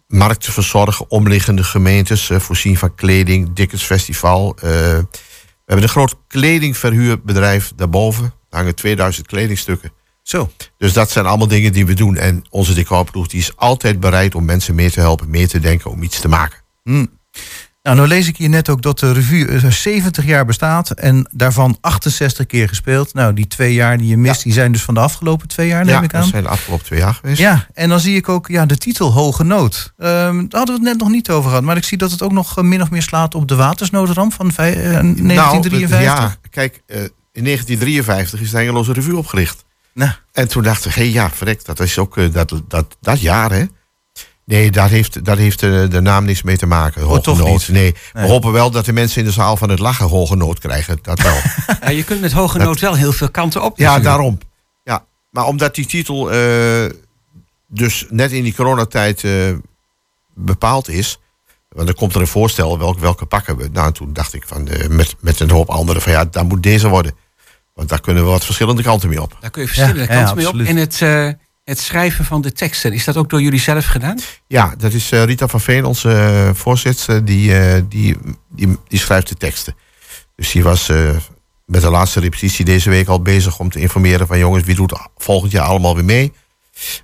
markt 0.07 0.45
verzorgen, 0.45 1.09
omliggende 1.09 1.63
gemeentes. 1.63 2.29
eh, 2.29 2.39
voorzien 2.39 2.77
van 2.77 2.95
kleding, 2.95 3.53
Dickens 3.53 3.83
Festival. 3.83 4.55
eh, 4.55 4.69
we 4.71 5.73
hebben 5.73 5.83
een 5.83 5.89
groot 5.89 6.15
kledingverhuurbedrijf 6.27 7.71
daarboven. 7.75 8.23
Er 8.23 8.57
hangen 8.57 8.75
2000 8.75 9.27
kledingstukken. 9.27 9.91
Zo. 10.27 10.51
Dus 10.77 10.93
dat 10.93 11.11
zijn 11.11 11.25
allemaal 11.25 11.47
dingen 11.47 11.71
die 11.71 11.85
we 11.85 11.93
doen. 11.93 12.17
En 12.17 12.43
onze 12.49 12.73
decorploeg 12.73 13.27
die 13.27 13.39
is 13.39 13.55
altijd 13.55 13.99
bereid 13.99 14.35
om 14.35 14.45
mensen 14.45 14.75
meer 14.75 14.91
te 14.91 14.99
helpen, 14.99 15.29
meer 15.29 15.47
te 15.47 15.59
denken, 15.59 15.91
om 15.91 16.03
iets 16.03 16.19
te 16.19 16.27
maken. 16.27 16.57
Nou, 16.83 17.95
nou 17.95 18.07
lees 18.07 18.27
ik 18.27 18.37
hier 18.37 18.49
net 18.49 18.69
ook 18.69 18.81
dat 18.81 18.99
de 18.99 19.11
revue 19.11 19.47
eh, 19.47 19.71
70 19.71 20.25
jaar 20.25 20.45
bestaat 20.45 20.89
en 20.91 21.29
daarvan 21.31 21.77
68 21.81 22.45
keer 22.45 22.67
gespeeld. 22.67 23.13
Nou, 23.13 23.33
die 23.33 23.47
twee 23.47 23.73
jaar 23.73 23.97
die 23.97 24.07
je 24.07 24.17
mist, 24.17 24.37
Ja. 24.37 24.43
die 24.43 24.53
zijn 24.53 24.71
dus 24.71 24.81
van 24.83 24.93
de 24.93 24.99
afgelopen 24.99 25.47
twee 25.47 25.67
jaar, 25.67 25.85
neem 25.85 25.95
ja, 25.95 26.01
ik 26.01 26.13
aan. 26.13 26.21
dat 26.21 26.29
zijn 26.29 26.43
de 26.43 26.49
afgelopen 26.49 26.85
twee 26.85 26.99
jaar 26.99 27.13
geweest. 27.13 27.39
Ja, 27.39 27.67
en 27.73 27.89
dan 27.89 27.99
zie 27.99 28.15
ik 28.15 28.29
ook 28.29 28.47
ja, 28.47 28.65
de 28.65 28.77
titel 28.77 29.11
Hoge 29.13 29.43
Nood. 29.43 29.93
Ehm, 29.97 30.09
daar 30.47 30.59
hadden 30.59 30.65
we 30.65 30.71
het 30.71 30.81
net 30.81 30.97
nog 30.97 31.09
niet 31.09 31.29
over 31.29 31.49
gehad. 31.49 31.63
Maar 31.63 31.77
ik 31.77 31.83
zie 31.83 31.97
dat 31.97 32.11
het 32.11 32.21
ook 32.21 32.31
nog 32.31 32.57
eh, 32.57 32.63
min 32.63 32.81
of 32.81 32.89
meer 32.89 33.01
slaat 33.01 33.35
op 33.35 33.47
de 33.47 33.55
watersnoodramp 33.55 34.33
van 34.33 34.51
vij- 34.51 34.73
eh, 34.83 34.91
1953. 34.91 35.89
Nou, 35.89 36.03
ja, 36.03 36.35
kijk, 36.49 36.81
eh, 36.87 37.01
in 37.31 37.43
1953 37.43 38.41
is 38.41 38.49
de 38.51 38.57
Hengeloze 38.57 38.93
Revue 38.93 39.17
opgericht. 39.17 39.65
Nou, 39.97 40.11
En 40.31 40.47
toen 40.47 40.63
dachten 40.63 40.91
we, 40.93 40.99
hé 40.99 41.05
ja, 41.05 41.29
verrek, 41.29 41.65
dat 41.65 41.79
is 41.79 41.97
ook 41.97 42.17
eh, 42.17 42.31
dat, 42.33 42.53
dat, 42.67 42.97
dat 43.01 43.21
jaar, 43.21 43.51
hè? 43.51 43.65
Nee, 44.45 44.71
daar 44.71 44.89
heeft, 44.89 45.25
daar 45.25 45.37
heeft 45.37 45.63
eh, 45.63 45.89
de 45.89 46.01
naam 46.01 46.25
niks 46.25 46.41
mee 46.41 46.57
te 46.57 46.65
maken. 46.65 47.01
Hoge 47.01 47.17
Oh, 47.17 47.23
toch 47.23 47.37
nood. 47.37 47.47
niet? 47.49 47.67
Nee, 47.67 47.91
we 48.13 48.19
Nee. 48.19 48.29
hopen 48.29 48.51
wel 48.51 48.71
dat 48.71 48.85
de 48.85 48.93
mensen 48.93 49.19
in 49.21 49.25
de 49.27 49.31
zaal 49.33 49.57
van 49.57 49.69
het 49.69 49.79
lachen 49.79 50.07
hoge 50.07 50.35
nood 50.35 50.59
krijgen. 50.59 50.99
Dat 51.01 51.21
wel. 51.21 51.35
Ja, 51.81 51.89
je 51.89 52.03
kunt 52.03 52.21
met 52.21 52.31
hoge 52.31 52.57
Dat- 52.57 52.67
nood 52.67 52.79
wel 52.79 52.93
heel 52.95 53.11
veel 53.11 53.29
kanten 53.31 53.63
op. 53.63 53.77
ja, 53.77 53.99
daarom. 53.99 54.37
Ja, 54.83 55.05
maar 55.29 55.45
omdat 55.45 55.75
die 55.75 55.85
titel 55.85 56.31
eh, 56.31 56.85
dus 57.67 58.05
net 58.09 58.31
in 58.31 58.43
die 58.43 58.55
coronatijd 58.55 59.23
eh, 59.23 59.53
bepaald 60.33 60.89
is... 60.89 61.19
Want 61.69 61.87
dan 61.87 61.95
komt 61.97 62.15
er 62.15 62.21
een 62.21 62.27
voorstel, 62.27 62.79
welke, 62.79 62.99
welke 62.99 63.25
pakken 63.25 63.57
we? 63.57 63.69
Nou, 63.71 63.87
en 63.87 63.93
toen 63.93 64.13
dacht 64.13 64.33
ik 64.33 64.43
van, 64.47 64.67
met, 64.89 65.15
met 65.19 65.39
een 65.39 65.49
hoop 65.49 65.69
anderen 65.69 66.01
van 66.01 66.11
ja, 66.11 66.25
daar 66.25 66.45
moet 66.45 66.63
deze 66.63 66.87
worden. 66.89 67.15
Want 67.77 67.89
daar 67.89 68.01
kunnen 68.01 68.23
we 68.23 68.29
wat 68.29 68.45
verschillende 68.45 68.83
kanten 68.83 69.09
mee 69.09 69.21
op. 69.21 69.37
Daar 69.39 69.49
kun 69.49 69.61
je 69.61 69.67
verschillende 69.67 69.99
Ja, 69.99 70.13
ja, 70.13 70.15
kanten 70.15 70.35
mee 70.37 70.47
op. 70.47 70.59
En 70.59 70.75
het, 70.75 71.01
eh, 71.01 71.29
het 71.63 71.79
schrijven 71.79 72.25
van 72.25 72.41
de 72.41 72.51
teksten, 72.51 72.93
is 72.93 73.03
dat 73.03 73.17
ook 73.17 73.29
door 73.29 73.41
jullie 73.41 73.59
zelf 73.59 73.85
gedaan? 73.85 74.19
Ja, 74.47 74.73
dat 74.77 74.93
is 74.93 75.11
eh, 75.11 75.23
Rita 75.23 75.47
van 75.47 75.61
Veen, 75.61 75.85
onze 75.85 76.11
eh, 76.11 76.49
voorzitter, 76.53 77.25
die, 77.25 77.57
eh, 77.57 77.81
die, 77.89 78.17
die, 78.49 78.77
die 78.87 78.99
schrijft 78.99 79.27
de 79.27 79.35
teksten. 79.35 79.75
Dus 80.35 80.51
die 80.51 80.63
was 80.63 80.89
eh, 80.89 81.09
met 81.65 81.81
de 81.81 81.89
laatste 81.89 82.19
repetitie 82.19 82.65
deze 82.65 82.89
week 82.89 83.07
al 83.07 83.21
bezig 83.21 83.59
om 83.59 83.69
te 83.69 83.79
informeren 83.79 84.27
van 84.27 84.39
jongens, 84.39 84.63
wie 84.63 84.75
doet 84.75 84.99
volgend 85.17 85.51
jaar 85.51 85.65
allemaal 85.65 85.95
weer 85.95 86.05
mee? 86.05 86.33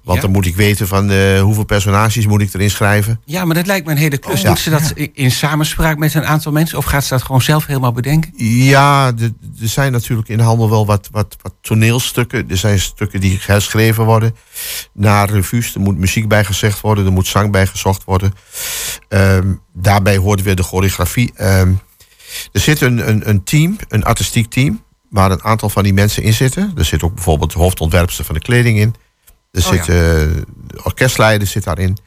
Want 0.03 0.17
Ja. 0.17 0.23
dan 0.23 0.31
moet 0.31 0.45
ik 0.45 0.55
weten 0.55 0.87
van 0.87 1.09
eh, 1.11 1.41
hoeveel 1.41 1.63
personages 1.65 2.25
moet 2.27 2.41
ik 2.41 2.53
erin 2.53 2.69
schrijven. 2.69 3.21
Ja, 3.25 3.45
maar 3.45 3.55
dat 3.55 3.65
lijkt 3.65 3.85
me 3.85 3.91
een 3.91 3.97
hele 3.97 4.17
klus. 4.17 4.41
Ja. 4.41 4.47
Doet 4.49 4.59
ze 4.59 4.69
dat 4.69 4.93
in 5.13 5.31
samenspraak 5.31 5.97
met 5.97 6.13
een 6.13 6.25
aantal 6.25 6.51
mensen? 6.51 6.77
Of 6.77 6.85
gaat 6.85 7.03
ze 7.03 7.13
dat 7.13 7.23
gewoon 7.23 7.41
zelf 7.41 7.65
helemaal 7.65 7.91
bedenken? 7.91 8.31
Ja, 8.45 9.07
er 9.17 9.31
zijn 9.57 9.91
natuurlijk 9.91 10.29
in 10.29 10.37
de 10.37 10.43
handel 10.43 10.69
wel 10.69 10.85
wat, 10.85 11.09
wat, 11.11 11.37
wat 11.41 11.53
toneelstukken. 11.61 12.49
Er 12.49 12.57
zijn 12.57 12.79
stukken 12.79 13.21
die 13.21 13.39
herschreven 13.41 14.05
worden 14.05 14.35
naar 14.93 15.29
revues. 15.29 15.73
Er 15.75 15.81
moet 15.81 15.97
muziek 15.97 16.27
bij 16.27 16.45
gezegd 16.45 16.81
worden, 16.81 17.05
er 17.05 17.11
moet 17.11 17.27
zang 17.27 17.51
bij 17.51 17.67
gezocht 17.67 18.03
worden. 18.03 18.33
Ehm, 19.07 19.53
daarbij 19.73 20.17
hoort 20.17 20.41
weer 20.41 20.55
de 20.55 20.63
choreografie. 20.63 21.31
Ehm, 21.35 21.71
er 22.51 22.59
zit 22.61 22.81
een, 22.81 23.09
een, 23.09 23.29
een 23.29 23.43
team, 23.43 23.75
een 23.87 24.03
artistiek 24.03 24.49
team, 24.51 24.83
waar 25.09 25.31
een 25.31 25.43
aantal 25.43 25.69
van 25.69 25.83
die 25.83 25.93
mensen 25.93 26.23
in 26.23 26.33
zitten. 26.33 26.71
Er 26.77 26.85
zit 26.85 27.03
ook 27.03 27.13
bijvoorbeeld 27.13 27.51
de 27.51 27.59
hoofdontwerpster 27.59 28.25
van 28.25 28.35
de 28.35 28.41
kleding 28.41 28.79
in. 28.79 28.95
Er 29.53 29.67
Oh, 29.67 29.73
ja. 29.73 29.79
eh, 29.81 29.85
de 29.87 30.83
orkestleider 30.83 31.47
zit 31.47 31.63
daarin. 31.63 31.97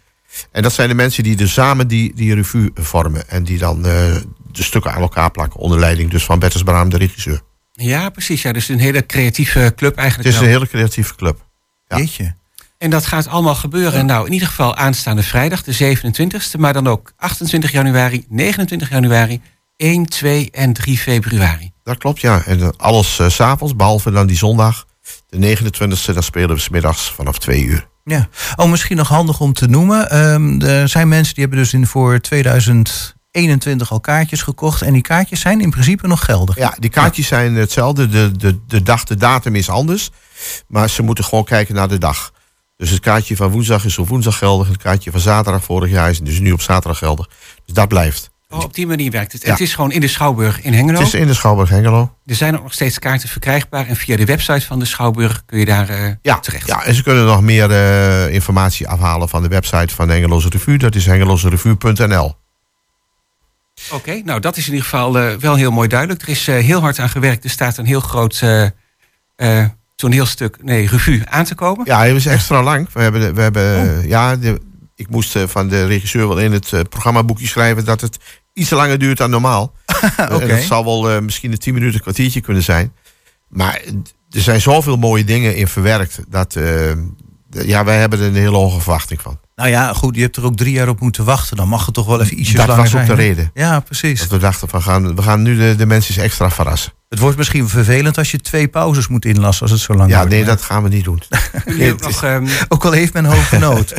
En 0.52 0.62
dat 0.62 0.72
zijn 0.72 0.88
de 0.88 0.94
mensen 0.94 1.22
die 1.22 1.36
dus 1.36 1.52
samen 1.52 1.88
die, 1.88 2.14
die 2.14 2.34
revue 2.34 2.70
vormen. 2.74 3.28
En 3.28 3.44
die 3.44 3.58
dan 3.58 3.76
eh, 3.86 4.16
de 4.52 4.62
stukken 4.62 4.92
aan 4.92 5.00
elkaar 5.00 5.30
plakken. 5.30 5.60
Onder 5.60 5.78
leiding 5.78 6.10
dus 6.10 6.24
van 6.24 6.38
Bertus 6.38 6.62
Braam, 6.62 6.88
de 6.88 6.96
regisseur. 6.96 7.40
Ja, 7.72 8.08
precies. 8.08 8.42
Ja, 8.42 8.52
dus 8.52 8.68
een 8.68 8.78
hele 8.78 9.06
creatieve 9.06 9.72
club 9.76 9.90
Het 9.90 10.00
eigenlijk. 10.00 10.28
is 10.28 10.40
een 10.40 10.46
hele 10.46 10.66
creatieve 10.68 11.14
club. 11.14 11.44
Ja. 11.88 11.96
Jeetje. 11.96 12.34
En 12.78 12.90
dat 12.90 13.06
gaat 13.06 13.26
allemaal 13.28 13.54
gebeuren. 13.54 14.06
Nou, 14.06 14.26
in 14.26 14.32
ieder 14.32 14.48
geval 14.48 14.76
aanstaande 14.76 15.22
vrijdag, 15.22 15.62
de 15.62 15.96
27e. 15.96 16.58
Maar 16.58 16.72
dan 16.72 16.86
ook 16.86 17.12
28 17.16 17.72
januari, 17.72 18.24
29 18.28 18.90
januari, 18.90 19.40
1, 19.76 20.06
2 20.06 20.50
en 20.50 20.72
3 20.72 20.98
februari. 20.98 21.72
Dat 21.84 21.98
klopt, 21.98 22.20
ja. 22.20 22.42
En 22.44 22.60
eh, 22.60 22.68
alles 22.76 23.14
s 23.14 23.34
s'avonds, 23.34 23.76
behalve 23.76 24.10
dan 24.10 24.26
die 24.26 24.36
zondag. 24.36 24.86
De 25.28 25.56
29e, 25.56 26.14
dan 26.14 26.23
spelen 26.23 26.54
we 26.54 26.61
's 26.61 26.68
middags 26.68 27.11
vanaf 27.11 27.38
twee 27.38 27.64
uur. 27.64 27.88
Ja. 28.04 28.28
Oh, 28.56 28.71
misschien 28.71 28.97
nog 28.97 29.09
handig 29.09 29.40
om 29.40 29.52
te 29.52 29.66
noemen. 29.66 30.11
Ehm, 30.11 30.61
er 30.61 30.88
zijn 30.88 31.09
mensen 31.09 31.35
die 31.35 31.42
hebben 31.42 31.62
dus 31.62 31.73
in 31.73 31.87
voor 31.87 32.21
2021 32.21 33.90
al 33.90 34.00
kaartjes 34.00 34.42
gekocht. 34.42 34.83
En 34.83 34.92
die 34.92 35.02
kaartjes 35.02 35.40
zijn 35.40 35.61
in 35.61 35.71
principe 35.71 36.06
nog 36.06 36.25
geldig. 36.25 36.56
Ja, 36.56 36.75
die 36.78 36.90
kaartjes 36.90 37.26
zijn 37.26 37.54
hetzelfde. 37.54 38.09
De, 38.09 38.37
de, 38.37 38.59
de 38.66 38.83
dag, 38.83 39.04
de 39.04 39.16
datum 39.16 39.54
is 39.54 39.68
anders. 39.68 40.11
Maar 40.68 40.90
ze 40.90 41.02
moeten 41.02 41.25
gewoon 41.25 41.45
kijken 41.45 41.75
naar 41.75 41.88
de 41.88 41.99
dag. 41.99 42.33
Dus 42.76 42.90
het 42.90 43.00
kaartje 43.00 43.37
van 43.37 43.50
woensdag 43.50 43.85
is 43.85 43.99
op 43.99 44.09
woensdag 44.09 44.38
geldig. 44.38 44.68
Het 44.68 44.76
kaartje 44.76 45.11
van 45.11 45.21
zaterdag 45.21 45.64
vorig 45.64 45.90
jaar 45.90 46.11
is 46.11 46.21
dus 46.21 46.38
nu 46.38 46.52
op 46.52 46.61
zaterdag 46.61 46.99
geldig. 46.99 47.28
Dus 47.64 47.75
dat 47.75 47.88
blijft. 47.88 48.30
Oh, 48.56 48.64
op 48.64 48.75
die 48.75 48.86
manier 48.86 49.10
werkt 49.10 49.32
het. 49.32 49.42
Ja. 49.42 49.50
Het 49.50 49.60
is 49.60 49.75
gewoon 49.75 49.92
in 49.92 50.00
de 50.00 50.08
Schouwburg 50.08 50.62
in 50.62 50.72
Hengelo. 50.75 50.98
Het 50.98 51.06
is 51.06 51.14
in 51.14 51.26
de 51.26 51.34
Schouwburg 51.34 51.68
Hengelo. 51.68 52.14
Er 52.26 52.34
zijn 52.34 52.56
ook 52.56 52.62
nog 52.62 52.72
steeds 52.72 52.98
kaarten 52.98 53.28
verkrijgbaar. 53.28 53.86
En 53.86 53.96
via 53.96 54.16
de 54.16 54.25
website 54.25 54.66
van 54.66 54.78
de 54.78 54.84
Schouwburg 54.84 55.42
kun 55.46 55.58
je 55.58 55.64
daar 55.64 55.88
eh, 55.88 56.12
Ja, 56.22 56.38
terecht. 56.38 56.66
ja, 56.66 56.84
en 56.84 56.94
ze 56.94 57.02
kunnen 57.02 57.25
nog 57.25 57.40
meer 57.42 57.70
eh, 57.70 58.34
informatie 58.34 58.88
afhalen 58.88 59.28
van 59.28 59.42
de 59.42 59.48
website 59.48 59.94
van 59.94 60.06
de 60.06 60.12
Hengeloze 60.12 60.48
Revue. 60.48 60.78
Dat 60.78 60.94
is 60.94 61.06
hengeloserevue.nl. 61.06 62.34
Oké, 63.92 64.20
nou 64.25 64.40
dat 64.40 64.56
is 64.56 64.66
in 64.66 64.72
ieder 64.72 64.88
geval 64.88 65.18
eh, 65.18 65.34
wel 65.36 65.54
heel 65.54 65.70
mooi 65.72 65.88
duidelijk. 65.88 66.22
Er 66.22 66.28
is 66.28 66.46
heel 66.46 66.80
hard 66.80 66.98
aan 66.98 67.08
gewerkt. 67.08 67.44
Er 67.44 67.50
staat 67.50 67.76
een 67.76 67.86
heel 67.86 68.00
groot 68.00 68.42
toneelstuk, 69.96 70.56
nee, 70.62 70.86
revue 70.88 71.22
aan 71.28 71.44
te 71.44 71.54
komen. 71.54 71.84
Ja, 71.86 71.98
hij 71.98 72.14
is 72.14 72.26
extra 72.26 72.62
lang. 72.62 72.88
We 72.92 73.00
hebben, 73.02 73.34
we 73.34 73.40
hebben 73.42 73.98
Oh. 73.98 74.04
ja, 74.08 74.36
de, 74.36 74.60
ik 74.94 75.08
moest 75.10 75.38
van 75.46 75.68
de 75.68 75.86
regisseur 75.86 76.28
wel 76.28 76.38
in 76.38 76.52
het 76.52 76.72
programmaboekje 76.88 77.46
schrijven 77.46 77.84
dat 77.84 78.00
het 78.00 78.18
iets 78.56 78.70
langer 78.70 78.98
duurt 78.98 79.18
dan 79.18 79.30
normaal. 79.30 79.62
Oké. 80.32 80.34
En 80.34 80.48
dat 80.48 80.62
zal 80.62 80.84
wel 80.84 81.10
eh, 81.10 81.20
misschien 81.20 81.52
een 81.52 81.58
tien 81.58 81.75
minuten 81.75 81.94
een 81.94 82.00
kwartiertje 82.00 82.40
kunnen 82.40 82.62
zijn. 82.62 82.92
Maar 83.48 83.75
eh, 83.75 83.92
er 84.30 84.40
zijn 84.40 84.60
zoveel 84.60 84.96
mooie 84.96 85.25
dingen 85.25 85.56
in 85.56 85.68
verwerkt. 85.68 86.20
Dat, 86.28 86.56
eh, 86.56 86.92
ja, 87.50 87.84
wij 87.84 87.96
hebben 87.98 88.18
er 88.18 88.26
een 88.26 88.34
hele 88.34 88.56
hoge 88.56 88.80
verwachting 88.80 89.20
van. 89.20 89.38
Nou 89.56 89.68
ja, 89.70 89.92
goed, 89.92 90.14
je 90.16 90.20
hebt 90.22 90.36
er 90.36 90.44
ook 90.44 90.56
drie 90.56 90.72
jaar 90.72 90.88
op 90.88 91.00
moeten 91.00 91.25
wachten. 91.25 91.56
Dan 91.56 91.68
mag 91.68 91.84
het 91.86 91.94
toch 91.94 92.06
wel 92.06 92.20
even 92.20 92.38
ietsjes 92.40 92.56
Dat 92.56 92.66
langer 92.66 92.82
was 92.82 92.94
ook 92.94 93.04
zijn. 93.04 93.16
de 93.16 93.22
hè? 93.22 93.28
reden. 93.28 93.50
Ja, 93.54 93.80
precies. 93.80 94.20
Dat 94.20 94.28
we 94.28 94.38
dachten 94.38 94.68
van 94.68 94.82
gaan, 94.82 95.14
we 95.16 95.22
gaan 95.22 95.42
nu 95.42 95.56
de, 95.56 95.75
de 95.76 95.86
mensen 95.86 96.14
eens 96.14 96.25
extra 96.25 96.50
verrassen. 96.50 96.92
Het 97.08 97.18
wordt 97.18 97.36
misschien 97.36 97.68
vervelend 97.68 98.18
als 98.18 98.30
je 98.30 98.38
twee 98.38 98.68
pauzes 98.68 99.08
moet 99.08 99.25
inlassen 99.25 99.62
als 99.62 99.70
het 99.70 99.80
zo 99.80 99.94
lang 99.94 100.10
Ja, 100.10 100.16
wordt. 100.16 100.32
nee, 100.32 100.44
dat 100.44 100.62
gaan 100.62 100.82
we 100.82 100.88
niet 100.88 101.04
doen. 101.04 101.22
Nog 102.00 102.25
ehm, 102.25 102.46
Ook 102.68 102.84
al 102.84 102.92
heeft 102.92 103.12
men 103.12 103.25
hoge 103.25 103.58
nood. 103.68 103.94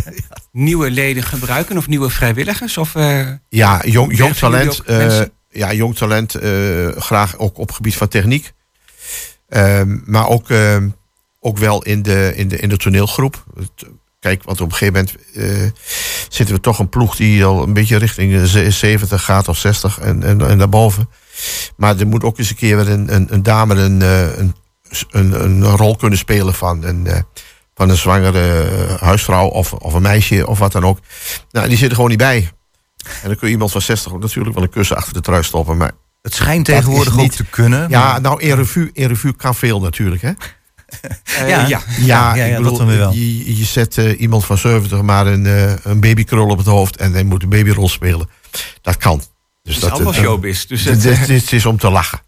nieuwe 0.52 0.92
leden 0.92 1.24
gebruiken 1.24 1.78
of 1.78 1.88
nieuwe 1.88 2.10
vrijwilligers? 2.10 2.78
Of, 2.78 2.96
eh, 2.96 3.28
Ja, 3.50 3.82
jong, 3.86 4.18
jong 4.18 4.34
talent. 4.36 4.80
eh, 4.80 5.22
ja, 5.50 5.74
jong 5.74 5.96
talent. 5.96 6.36
eh, 6.36 6.88
graag 6.98 7.38
ook 7.38 7.58
op 7.58 7.72
gebied 7.72 7.96
van 7.96 8.08
techniek. 8.08 8.54
Ehm, 9.50 9.98
maar 10.06 10.28
ook, 10.28 10.50
ehm, 10.50 10.90
ook 11.40 11.58
wel 11.58 11.84
in 11.84 12.02
de, 12.02 12.32
in, 12.36 12.48
de, 12.48 12.58
in 12.60 12.70
de 12.70 12.78
toneelgroep. 12.78 13.44
Het- 13.56 13.86
Kijk, 14.20 14.44
want 14.44 14.62
op 14.62 14.72
een 14.72 14.76
gegeven 14.78 14.94
moment 14.94 15.16
eh, 15.36 15.82
zitten 16.30 16.56
we 16.56 16.62
toch 16.62 16.80
een 16.80 16.90
ploeg 16.90 17.16
die 17.16 17.46
al 17.46 17.64
een 17.64 17.74
beetje 17.74 17.98
richting 17.98 18.32
de 18.34 18.48
ze- 18.48 18.72
70 18.72 19.24
gaat 19.24 19.48
of 19.48 19.58
60 19.58 20.00
en, 20.00 20.24
en, 20.24 20.48
en 20.48 20.58
daarboven. 20.58 21.10
Maar 21.76 22.00
er 22.00 22.08
moet 22.08 22.24
ook 22.24 22.38
eens 22.38 22.50
een 22.50 22.56
keer 22.56 22.76
weer 22.78 22.90
een, 22.90 23.14
een, 23.16 23.28
een 23.34 23.44
dame 23.44 23.76
een, 23.76 24.02
eh, 24.02 24.38
een, 24.38 24.56
een, 25.12 25.44
een 25.44 25.64
rol 25.64 25.96
kunnen 25.96 26.18
spelen 26.20 26.54
van 26.54 26.84
een, 26.84 27.08
eh, 27.08 27.20
van 27.76 27.90
een 27.90 27.98
zwangere 27.98 28.62
eh, 28.64 29.02
huisvrouw 29.02 29.48
of, 29.48 29.74
of 29.74 29.94
een 29.94 30.02
meisje 30.02 30.48
of 30.48 30.60
wat 30.60 30.72
dan 30.72 30.84
ook. 30.86 31.00
Nou, 31.52 31.68
die 31.68 31.78
zit 31.78 31.90
er 31.90 31.96
gewoon 31.96 32.10
niet 32.10 32.20
bij. 32.20 32.52
En 33.22 33.28
dan 33.28 33.36
kun 33.36 33.48
je 33.48 33.54
iemand 33.54 33.72
van 33.72 33.82
60 33.82 34.14
ook 34.14 34.22
natuurlijk 34.22 34.56
wel 34.56 34.64
een 34.64 34.70
kussen 34.70 34.96
achter 34.98 35.14
de 35.14 35.22
trui 35.22 35.44
stoppen. 35.44 35.78
Maar 35.78 35.92
Het 36.22 36.34
schijnt 36.34 36.66
tegenwoordig 36.66 37.20
ook 37.20 37.32
te 37.32 37.46
kunnen. 37.46 37.90
ja, 37.90 38.20
nou, 38.20 38.42
in 38.42 38.56
revue, 38.56 38.90
in 38.94 39.08
revue 39.08 39.34
kan 39.36 39.56
veel 39.56 39.80
natuurlijk, 39.80 40.22
hè? 40.22 40.32
Eh, 41.24 41.50
Ja. 41.50 41.68
ja. 41.68 41.82
Ja, 42.00 42.36
ja, 42.36 42.44
ik 42.46 42.52
dat 42.54 42.62
bedoel, 42.62 42.78
dan 42.78 42.88
weer 42.88 42.98
wel. 42.98 43.14
Je, 43.14 43.58
je 43.58 43.66
zet 43.66 43.98
eh, 43.98 44.20
iemand 44.20 44.46
van 44.46 44.58
70 44.58 45.02
maar 45.02 45.28
een, 45.28 45.46
eh, 45.46 45.74
een 45.84 46.00
babykrul 46.00 46.48
op 46.50 46.58
het 46.58 46.68
hoofd 46.68 46.98
en 46.98 47.14
hij 47.14 47.24
moet 47.24 47.44
een 47.44 47.50
babyrol 47.50 47.90
spelen. 47.90 48.30
Dat 48.82 48.98
kan. 48.98 49.18
Dus 49.18 49.26
Het 49.64 49.76
is 49.76 49.80
dat 49.80 49.92
allemaal 49.92 50.14
showbiz. 50.14 50.66
Dus 50.66 50.84
het, 50.84 51.52
is 51.52 51.66
om 51.66 51.78
te 51.78 51.90
lachen. 51.90 52.20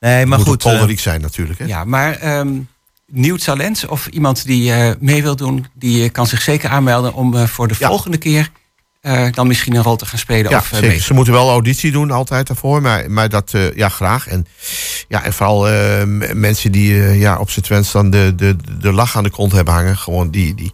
Nee, 0.00 0.26
maar 0.26 0.38
moet 0.38 0.46
goed. 0.48 0.64
eh, 0.64 0.96
zijn 0.96 1.20
natuurlijk, 1.20 1.58
hè? 1.58 1.64
ja, 1.64 1.84
maar 1.84 2.12
ehm, 2.16 2.58
nieuw 3.06 3.36
talent 3.36 3.86
of 3.86 4.06
iemand 4.06 4.44
die 4.44 4.72
eh, 4.72 4.94
mee 5.00 5.22
wil 5.22 5.36
doen, 5.36 5.66
die 5.74 6.10
kan 6.10 6.26
zich 6.26 6.42
zeker 6.42 6.70
aanmelden 6.70 7.14
om 7.14 7.36
eh, 7.36 7.46
voor 7.46 7.68
de 7.68 7.74
Ja. 7.78 7.88
volgende 7.88 8.16
keer 8.16 8.50
eh, 9.04 9.32
dan 9.32 9.46
misschien 9.46 9.74
een 9.74 9.82
rol 9.82 9.96
te 9.96 10.06
gaan 10.06 10.18
spelen. 10.18 10.50
Ja, 10.50 10.58
of, 10.58 10.72
eh, 10.72 10.78
zeker. 10.78 11.00
Ze 11.02 11.14
moeten 11.14 11.32
wel 11.32 11.50
auditie 11.50 11.92
doen 11.92 12.10
altijd 12.10 12.46
daarvoor, 12.46 12.82
maar, 12.82 13.10
maar 13.10 13.28
dat 13.28 13.54
eh, 13.54 13.74
ja, 13.76 13.88
graag. 13.88 14.26
En, 14.28 14.46
ja, 15.08 15.22
en 15.24 15.32
vooral 15.32 15.60
mensen 16.34 16.72
die 16.72 16.94
eh, 16.94 17.20
ja, 17.20 17.38
op 17.38 17.50
zijn 17.50 17.64
twens 17.64 17.92
dan 17.92 18.10
de, 18.10 18.32
de, 18.36 18.56
de 18.78 18.92
lach 18.92 19.16
aan 19.16 19.22
de 19.22 19.30
kont 19.30 19.52
hebben 19.52 19.74
hangen. 19.74 19.96
Gewoon 19.98 20.30
die, 20.30 20.54
die, 20.54 20.72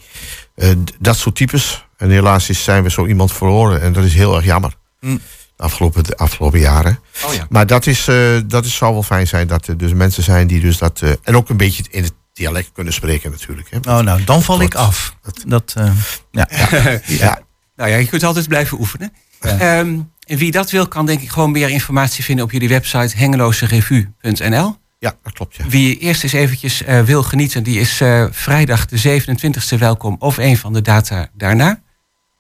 eh, 0.55 0.69
dat 0.99 1.17
soort 1.17 1.35
types. 1.37 1.87
En 1.97 2.11
helaas 2.11 2.49
is, 2.49 2.65
zijn 2.65 2.83
we 2.83 2.91
zo 2.91 3.07
iemand 3.07 3.33
verloren 3.33 3.81
en 3.81 3.93
dat 3.93 4.05
is 4.05 4.15
heel 4.15 4.37
erg 4.37 4.45
jammer. 4.45 4.75
Mm. 5.01 5.21
De 5.57 5.63
afgelopen, 5.63 6.05
de 6.05 6.17
afgelopen 6.17 6.61
jaren. 6.61 6.99
Oh 7.27 7.35
ja. 7.35 7.47
Maar 7.49 7.67
dat, 7.67 7.87
is, 7.87 8.09
eh, 8.09 8.17
dat 8.47 8.65
is, 8.65 8.75
zou 8.77 8.93
wel 8.93 9.03
fijn 9.03 9.27
zijn 9.27 9.47
dat 9.47 9.67
er 9.67 9.77
dus 9.77 9.93
mensen 9.93 10.23
zijn 10.23 10.47
die 10.47 10.61
dus 10.61 10.79
dat... 10.79 11.01
eh, 11.03 11.11
en 11.23 11.37
ook 11.37 11.49
een 11.49 11.57
beetje 11.57 11.83
in 11.91 12.03
het 12.03 12.13
dialect 12.33 12.71
kunnen 12.73 12.93
spreken 12.93 13.31
natuurlijk. 13.31 13.69
Hè. 13.71 13.91
Oh, 13.93 13.99
nou, 14.05 14.25
dan 14.25 14.43
val 14.43 14.61
ik 14.61 14.71
Dat- 14.71 14.81
af. 14.83 15.15
Dat, 15.47 15.75
eh, 15.77 15.91
ja. 16.31 16.49
ja, 17.07 17.41
Nou 17.81 17.93
ja, 17.93 17.99
je 17.99 18.07
kunt 18.07 18.25
altijd 18.25 18.49
blijven 18.49 18.79
oefenen. 18.79 19.13
Ehm, 19.41 19.99
en 20.27 20.37
wie 20.37 20.51
dat 20.51 20.71
wil, 20.71 20.89
kan 20.89 21.07
denk 21.07 21.21
ik 21.21 21.31
gewoon 21.31 21.51
meer 21.51 21.71
informatie 21.71 22.25
vinden 22.25 22.45
op 22.45 22.51
jullie 22.51 22.69
website 22.69 23.17
hengeloserevue.nl. 23.17 24.77
ja, 24.99 25.17
dat 25.23 25.33
klopt. 25.33 25.57
Ja. 25.57 25.67
Wie 25.67 25.99
eerst 25.99 26.23
eens 26.23 26.33
eventjes 26.33 26.83
eh, 26.83 27.03
wil 27.03 27.23
genieten, 27.23 27.63
die 27.63 27.81
is 27.81 28.01
eh, 28.01 28.25
vrijdag 28.31 28.87
de 28.87 29.23
27e 29.23 29.79
welkom 29.79 30.17
of 30.19 30.37
een 30.37 30.57
van 30.57 30.73
de 30.73 30.83
data 30.83 31.29
daarna. 31.33 31.81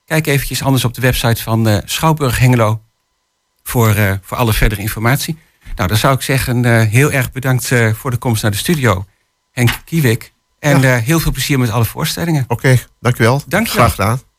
Kijk 0.05 0.26
eventjes 0.26 0.62
anders 0.62 0.85
op 0.85 0.94
de 0.94 1.00
website 1.00 1.42
van 1.42 1.68
eh, 1.68 1.79
Schouwburg 1.85 2.38
Hengelo 2.38 2.81
voor, 3.62 4.18
voor 4.22 4.37
alle 4.37 4.53
verdere 4.53 4.81
informatie. 4.81 5.38
Nou, 5.76 5.88
dan 5.88 5.98
zou 5.98 6.14
ik 6.14 6.22
zeggen, 6.22 6.64
heel 6.88 7.12
erg 7.12 7.33
bedankt 7.33 7.72
voor 7.92 8.11
de 8.11 8.16
komst 8.16 8.42
naar 8.42 8.50
de 8.50 8.57
studio, 8.57 9.05
Henk 9.50 9.70
Kiewik. 9.85 10.33
En 10.59 11.03
heel 11.03 11.20
veel 11.20 11.33
plezier 11.33 11.59
met 11.59 11.70
alle 11.70 11.85
voorstellingen. 11.85 12.44
Oké, 12.48 12.79
dankjewel. 13.00 13.42
Dankjewel. 13.46 13.88
Graag 13.88 13.94
gedaan. 13.94 14.30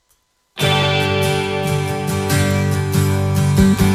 thank 3.61 3.81
you. 3.81 3.90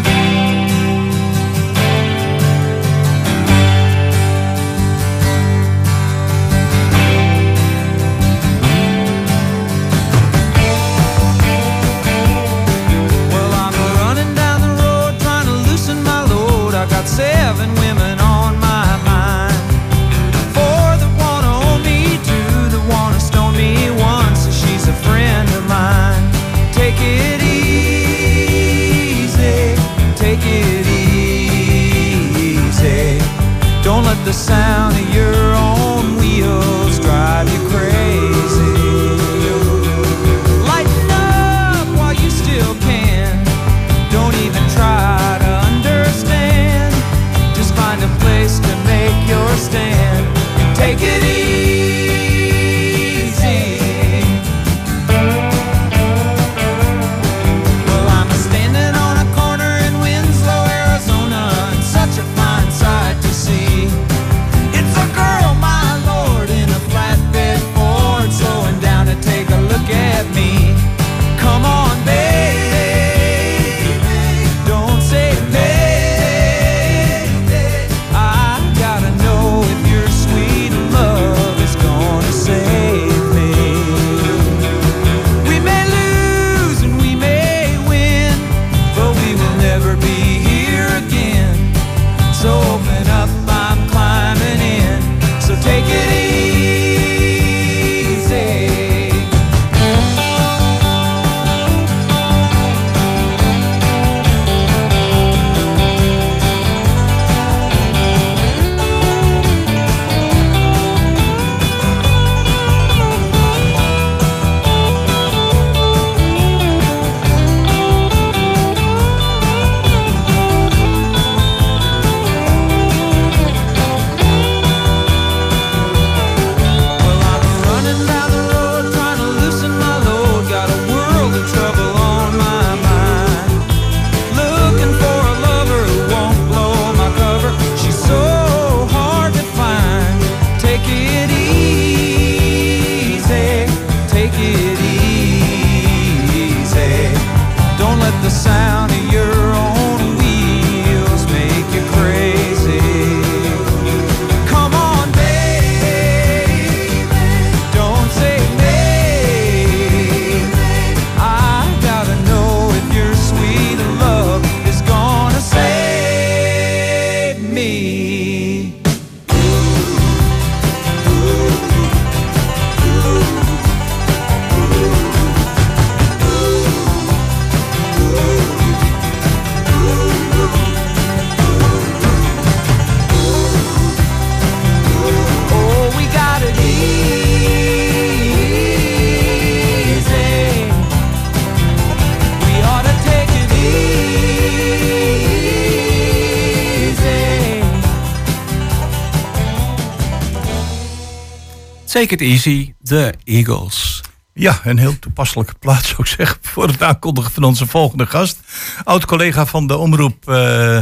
Take 201.97 202.15
it 202.15 202.21
easy, 202.21 202.75
de 202.79 203.15
Eagles. 203.25 204.01
Ja, 204.33 204.61
een 204.65 204.79
heel 204.79 204.99
toepasselijke 204.99 205.55
plaats 205.65 205.89
zou 205.89 206.01
ik 206.01 206.07
zeggen 206.07 206.39
voor 206.43 206.67
het 206.67 206.83
aankondigen 206.83 207.31
van 207.31 207.45
onze 207.45 207.67
volgende 207.67 208.07
gast. 208.07 208.41
Oud-collega 208.85 209.47
van 209.47 209.67
de 209.67 209.77
omroep, 209.77 210.29
eh, 210.29 210.79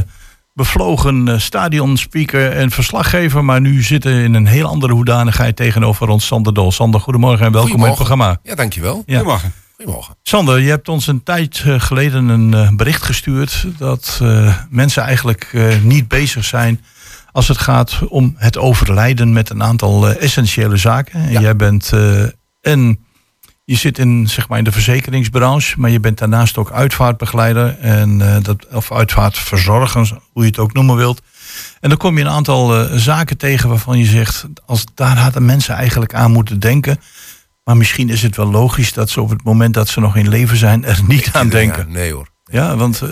bevlogen 0.53 1.29
eh, 1.29 1.39
stadionspeaker 1.39 2.53
en 2.53 2.71
verslaggever, 2.71 3.45
maar 3.45 3.61
nu 3.61 3.83
zitten 3.83 4.13
in 4.13 4.35
een 4.35 4.47
heel 4.47 4.67
andere 4.67 4.93
hoedanigheid 4.93 5.57
tegenover 5.57 6.09
ons 6.09 6.27
Sander 6.27 6.55
Dol. 6.55 6.73
Sander, 6.73 7.01
goedemorgen 7.01 7.47
en 7.47 7.53
welkom 7.53 7.77
bij 7.77 7.87
het 7.87 7.95
programma. 7.95 8.39
Ja, 8.43 8.55
dankjewel. 8.55 9.03
Ja. 9.07 9.15
Goedemorgen. 9.17 9.53
Goedemorgen. 9.77 10.17
Sander, 10.23 10.61
je 10.61 10.69
hebt 10.69 10.89
ons 10.89 11.07
een 11.07 11.23
tijd 11.23 11.63
eh, 11.65 11.81
geleden 11.81 12.29
een 12.29 12.77
bericht 12.77 13.03
gestuurd 13.03 13.67
dat 13.79 14.19
eh, 14.23 14.57
mensen 14.71 15.03
eigenlijk 15.03 15.51
eh, 15.53 15.83
niet 15.83 16.09
bezig 16.09 16.45
zijn 16.45 16.85
als 17.35 17.49
het 17.49 17.59
gaat 17.59 18.01
om 18.09 18.35
het 18.37 18.59
overlijden 18.59 19.33
met 19.33 19.51
een 19.51 19.63
aantal 19.63 20.09
eh, 20.09 20.23
essentiële 20.23 20.77
zaken. 20.77 21.21
En 21.21 21.31
Ja. 21.33 21.41
jij 21.41 21.57
bent 21.57 21.91
eh, 21.93 22.23
en 22.61 22.99
je 23.65 23.77
zit 23.77 23.99
in, 23.99 24.29
zeg 24.29 24.49
maar, 24.49 24.59
in 24.59 24.65
de 24.65 24.73
verzekeringsbranche, 24.73 25.81
maar 25.81 25.91
je 25.91 26.01
bent 26.01 26.19
daarnaast 26.19 26.57
ook 26.59 26.71
uitvaartbegeleider 26.73 27.79
en 27.81 28.21
eh, 28.35 28.43
dat, 28.43 28.67
of 28.73 28.93
uitvaartverzorger, 28.93 30.19
hoe 30.33 30.43
je 30.43 30.49
het 30.49 30.59
ook 30.59 30.73
noemen 30.73 30.97
wilt. 30.97 31.23
En 31.81 31.89
dan 31.89 31.99
kom 31.99 32.19
je 32.19 32.25
een 32.25 32.31
aantal 32.31 32.89
zaken 32.99 33.37
tegen 33.37 33.69
waarvan 33.69 33.99
je 33.99 34.05
zegt, 34.07 34.47
als 34.67 34.85
daar 34.95 35.19
hadden 35.19 35.45
mensen 35.45 35.75
eigenlijk 35.75 36.15
aan 36.15 36.31
moeten 36.33 36.61
denken. 36.61 37.01
Maar 37.65 37.77
misschien 37.77 38.09
is 38.09 38.23
het 38.23 38.37
wel 38.37 38.51
logisch 38.51 38.93
dat 38.93 39.11
ze 39.11 39.21
op 39.21 39.31
het 39.31 39.43
moment 39.45 39.75
dat 39.75 39.89
ze 39.89 40.01
nog 40.01 40.17
in 40.17 40.29
leven 40.29 40.57
zijn 40.57 40.85
er 40.85 41.01
niet 41.07 41.31
aan 41.33 41.49
denken. 41.49 41.87
Ja, 41.89 41.93
nee 41.93 42.13
hoor. 42.13 42.29
Ja, 42.45 42.77
want 42.77 43.03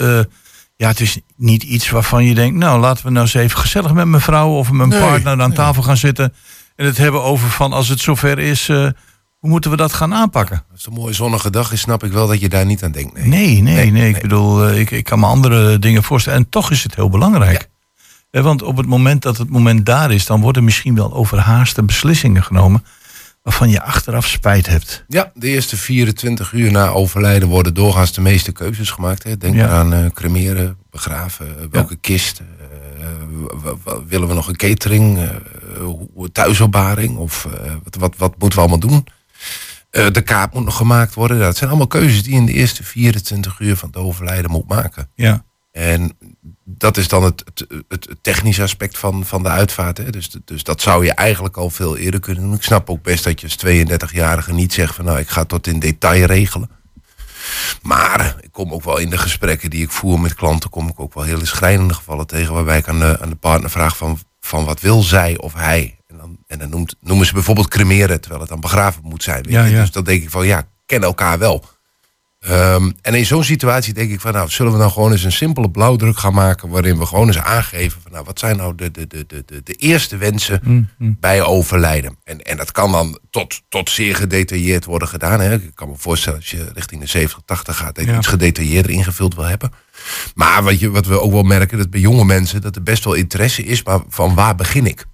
ja, 0.77 0.89
het 0.89 1.01
is 1.01 1.19
niet 1.37 1.63
iets 1.63 1.91
waarvan 1.91 2.25
je 2.25 2.35
denkt, 2.35 2.57
nou 2.59 2.81
laten 2.81 3.05
we 3.05 3.11
nou 3.11 3.25
eens 3.25 3.35
even 3.35 3.59
gezellig 3.59 3.93
met 3.93 4.07
mijn 4.07 4.23
vrouw 4.23 4.49
of 4.51 4.71
mijn 4.71 4.89
Nee, 4.89 5.01
partner 5.01 5.33
aan 5.41 5.49
nee. 5.49 5.57
tafel 5.57 5.83
gaan 5.83 5.97
zitten. 5.97 6.35
En 6.77 6.87
het 6.87 6.97
hebben 6.99 7.23
over 7.23 7.51
van 7.51 7.73
als 7.73 7.89
het 7.89 8.01
zover 8.01 8.39
is, 8.39 8.69
eh, 8.69 8.77
hoe 9.39 9.51
moeten 9.51 9.71
we 9.71 9.77
dat 9.77 9.93
gaan 9.93 10.15
aanpakken? 10.15 10.65
Als 10.73 10.85
het 10.85 10.95
een 10.95 11.01
mooie 11.01 11.13
zonnige 11.13 11.51
dag 11.51 11.73
is, 11.73 11.81
snap 11.81 12.05
ik 12.05 12.13
wel 12.13 12.27
dat 12.27 12.41
je 12.41 12.49
daar 12.49 12.67
niet 12.67 12.83
aan 12.85 12.93
denkt. 12.93 13.25
Nee. 13.27 13.63
Nee, 13.63 13.91
nee, 13.91 14.15
Ik 14.15 14.23
bedoel, 14.23 14.67
eh, 14.67 14.79
ik, 14.81 14.91
ik 14.91 15.05
kan 15.05 15.21
me 15.21 15.27
andere 15.27 15.79
dingen 15.79 16.03
voorstellen. 16.03 16.39
En 16.39 16.49
toch 16.49 16.71
is 16.71 16.83
het 16.83 16.95
heel 16.95 17.09
belangrijk. 17.09 17.69
Eh, 18.31 18.43
Want 18.43 18.63
op 18.63 18.77
het 18.77 18.87
moment 18.87 19.23
dat 19.23 19.39
het 19.39 19.51
moment 19.51 19.87
daar 19.87 20.13
is, 20.13 20.27
dan 20.27 20.41
worden 20.41 20.65
misschien 20.65 20.95
wel 20.95 21.13
overhaaste 21.13 21.83
beslissingen 21.83 22.43
genomen. 22.45 22.85
Waarvan 23.43 23.69
je 23.71 23.83
achteraf 23.83 24.27
spijt 24.29 24.67
hebt. 24.67 25.05
Ja, 25.09 25.31
de 25.35 25.49
eerste 25.49 25.77
24 25.77 26.53
uur 26.53 26.71
na 26.73 26.89
overlijden 26.89 27.49
worden 27.49 27.75
doorgaans 27.75 28.13
de 28.13 28.21
meeste 28.21 28.53
keuzes 28.53 28.91
gemaakt. 28.91 29.23
Hè. 29.23 29.37
Denk 29.37 29.55
Ja. 29.55 29.69
aan 29.69 29.93
eh, 29.93 30.07
cremeren, 30.15 30.77
begraven, 30.91 31.59
eh, 31.59 31.65
welke 31.71 31.97
kist. 31.97 32.41
eh, 32.41 32.47
willen 34.09 34.29
we 34.29 34.35
nog 34.35 34.49
een 34.49 34.57
catering, 34.57 35.19
thuisopbaring 36.33 37.17
of 37.17 37.49
wat, 37.83 37.95
wat, 37.95 38.15
wat 38.17 38.35
moeten 38.39 38.59
we 38.59 38.65
allemaal 38.69 38.89
doen? 38.89 39.07
De 40.13 40.23
kaart 40.25 40.55
moet 40.55 40.65
nog 40.65 40.77
gemaakt 40.77 41.15
worden. 41.15 41.39
Dat 41.39 41.57
zijn 41.57 41.69
allemaal 41.71 41.87
keuzes 41.87 42.23
die 42.23 42.33
je 42.33 42.39
in 42.39 42.47
de 42.47 42.53
eerste 42.53 42.85
24 42.85 43.59
uur 43.61 43.77
van 43.77 43.89
het 43.89 43.97
overlijden 43.99 44.51
moet 44.51 44.69
maken. 44.69 45.11
Ja, 45.15 45.45
En 45.73 46.17
dat 46.65 46.97
is 46.97 47.09
dan 47.09 47.25
het, 47.25 47.45
het, 47.45 47.67
het 47.89 48.17
technische 48.21 48.63
aspect 48.63 48.99
van, 48.99 49.27
van 49.27 49.43
de 49.43 49.49
uitvaart. 49.49 49.99
Hè. 49.99 50.11
Dus, 50.11 50.31
dus 50.45 50.63
dat 50.63 50.81
zou 50.81 51.05
je 51.05 51.13
eigenlijk 51.13 51.57
al 51.57 51.71
veel 51.71 51.97
eerder 51.97 52.21
kunnen 52.21 52.43
doen. 52.43 52.55
Ik 52.55 52.63
snap 52.63 52.91
ook 52.91 53.03
best 53.03 53.25
dat 53.25 53.41
je 53.41 53.47
als 53.47 54.11
32-jarige 54.11 54.53
niet 54.53 54.73
zegt 54.73 54.95
van 54.95 55.05
nou 55.05 55.19
ik 55.19 55.29
ga 55.29 55.45
tot 55.45 55.67
in 55.67 55.79
detail 55.79 56.25
regelen. 56.25 56.71
Maar 57.83 58.37
ik 58.41 58.53
kom 58.53 58.73
ook 58.73 58.85
wel 58.85 58.99
in 58.99 59.11
de 59.11 59.19
gesprekken 59.19 59.71
die 59.71 59.83
ik 59.83 59.91
voer 59.91 60.21
met 60.21 60.35
klanten, 60.35 60.71
kom 60.71 60.89
ik 60.89 61.01
ook 61.01 61.15
wel 61.15 61.25
hele 61.25 61.47
schrijnende 61.47 61.95
gevallen 61.95 62.27
tegen. 62.27 62.55
Waarbij 62.55 62.79
ik 62.79 62.89
aan 62.89 62.99
de, 62.99 63.21
aan 63.21 63.29
de 63.31 63.37
partner 63.37 63.71
vraag 63.71 63.97
van, 63.97 64.19
van 64.41 64.65
wat 64.65 64.81
wil 64.81 65.03
zij 65.03 65.39
of 65.39 65.55
hij. 65.55 65.99
En 66.07 66.17
dan, 66.17 66.39
en 66.47 66.59
dan 66.59 66.71
noemt, 66.71 66.97
noemen 67.01 67.27
ze 67.27 67.33
bijvoorbeeld 67.33 67.69
cremeren, 67.69 68.21
terwijl 68.21 68.41
het 68.41 68.51
dan 68.51 68.61
begraven 68.61 69.03
moet 69.05 69.23
zijn. 69.23 69.43
weet 69.43 69.53
Ja, 69.53 69.65
ja. 69.65 69.81
Dus 69.81 69.91
dan 69.91 70.05
denk 70.05 70.23
ik 70.23 70.31
van 70.31 70.47
ja, 70.47 70.69
ken 70.87 71.03
elkaar 71.03 71.39
wel. 71.39 71.65
Ehm, 72.43 72.91
en 73.03 73.15
in 73.15 73.27
zo'n 73.27 73.45
situatie 73.45 73.95
denk 73.95 74.11
ik 74.11 74.21
van, 74.21 74.33
nou, 74.33 74.49
zullen 74.49 74.73
we 74.73 74.79
nou 74.79 74.91
gewoon 74.91 75.13
eens 75.13 75.23
een 75.25 75.33
simpele 75.33 75.71
blauwdruk 75.71 76.19
gaan 76.19 76.35
maken, 76.35 76.69
waarin 76.69 76.99
we 76.99 77.07
gewoon 77.07 77.27
eens 77.27 77.39
aangeven 77.39 78.01
van, 78.03 78.13
nou, 78.13 78.25
wat 78.25 78.39
zijn 78.39 78.57
nou 78.57 78.75
de, 78.75 78.91
de, 78.91 79.07
de, 79.07 79.25
de, 79.27 79.45
de, 79.65 79.73
eerste 79.75 80.17
wensen 80.17 80.61
Mm, 80.65 81.17
bij 81.21 81.43
overlijden? 81.43 82.17
En, 82.25 82.43
en 82.43 82.57
dat 82.57 82.73
kan 82.73 82.93
dan 82.93 83.19
tot, 83.31 83.63
tot 83.69 83.91
zeer 83.91 84.17
gedetailleerd 84.17 84.85
worden 84.85 85.09
gedaan. 85.09 85.41
Hè? 85.41 85.55
Ik 85.55 85.75
kan 85.75 85.89
me 85.89 85.95
voorstellen 85.97 86.39
als 86.39 86.51
je 86.51 86.71
richting 86.75 87.01
de 87.01 87.07
70, 87.07 87.41
80 87.45 87.77
gaat, 87.77 87.95
dat 87.95 88.05
je 88.05 88.11
Ja. 88.11 88.17
iets 88.17 88.27
gedetailleerder 88.27 88.91
ingevuld 88.91 89.35
wil 89.35 89.45
hebben. 89.45 89.73
Maar 90.35 90.63
wat, 90.63 90.81
je, 90.81 90.91
wat 90.91 91.07
we 91.07 91.21
ook 91.21 91.33
wel 91.33 91.43
merken, 91.43 91.79
dat 91.79 91.91
bij 91.91 92.01
jonge 92.01 92.25
mensen, 92.25 92.61
dat 92.61 92.77
er 92.77 92.83
best 92.83 93.05
wel 93.05 93.15
interesse 93.15 93.65
is, 93.65 93.83
maar 93.83 94.01
van 94.09 94.35
waar 94.35 94.55
begin 94.55 94.87
ik? 94.87 95.05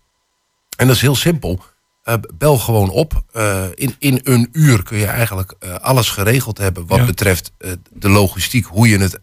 En 0.76 0.86
dat 0.86 0.96
is 0.96 1.02
heel 1.02 1.16
simpel. 1.16 1.64
Eh, 2.08 2.14
bel 2.34 2.58
gewoon 2.58 2.90
op. 2.90 3.22
Eh, 3.32 3.62
in, 3.74 3.94
in 3.98 4.20
een 4.22 4.48
uur 4.52 4.82
kun 4.82 4.98
je 4.98 5.06
eigenlijk 5.06 5.54
eh, 5.58 5.74
alles 5.74 6.10
geregeld 6.10 6.58
hebben 6.58 6.86
wat 6.86 6.98
Ja. 6.98 7.04
betreft 7.04 7.52
eh, 7.58 7.70
de 7.92 8.08
logistiek. 8.08 8.64
Hoe 8.66 8.88
je 8.88 8.98
het, 8.98 9.18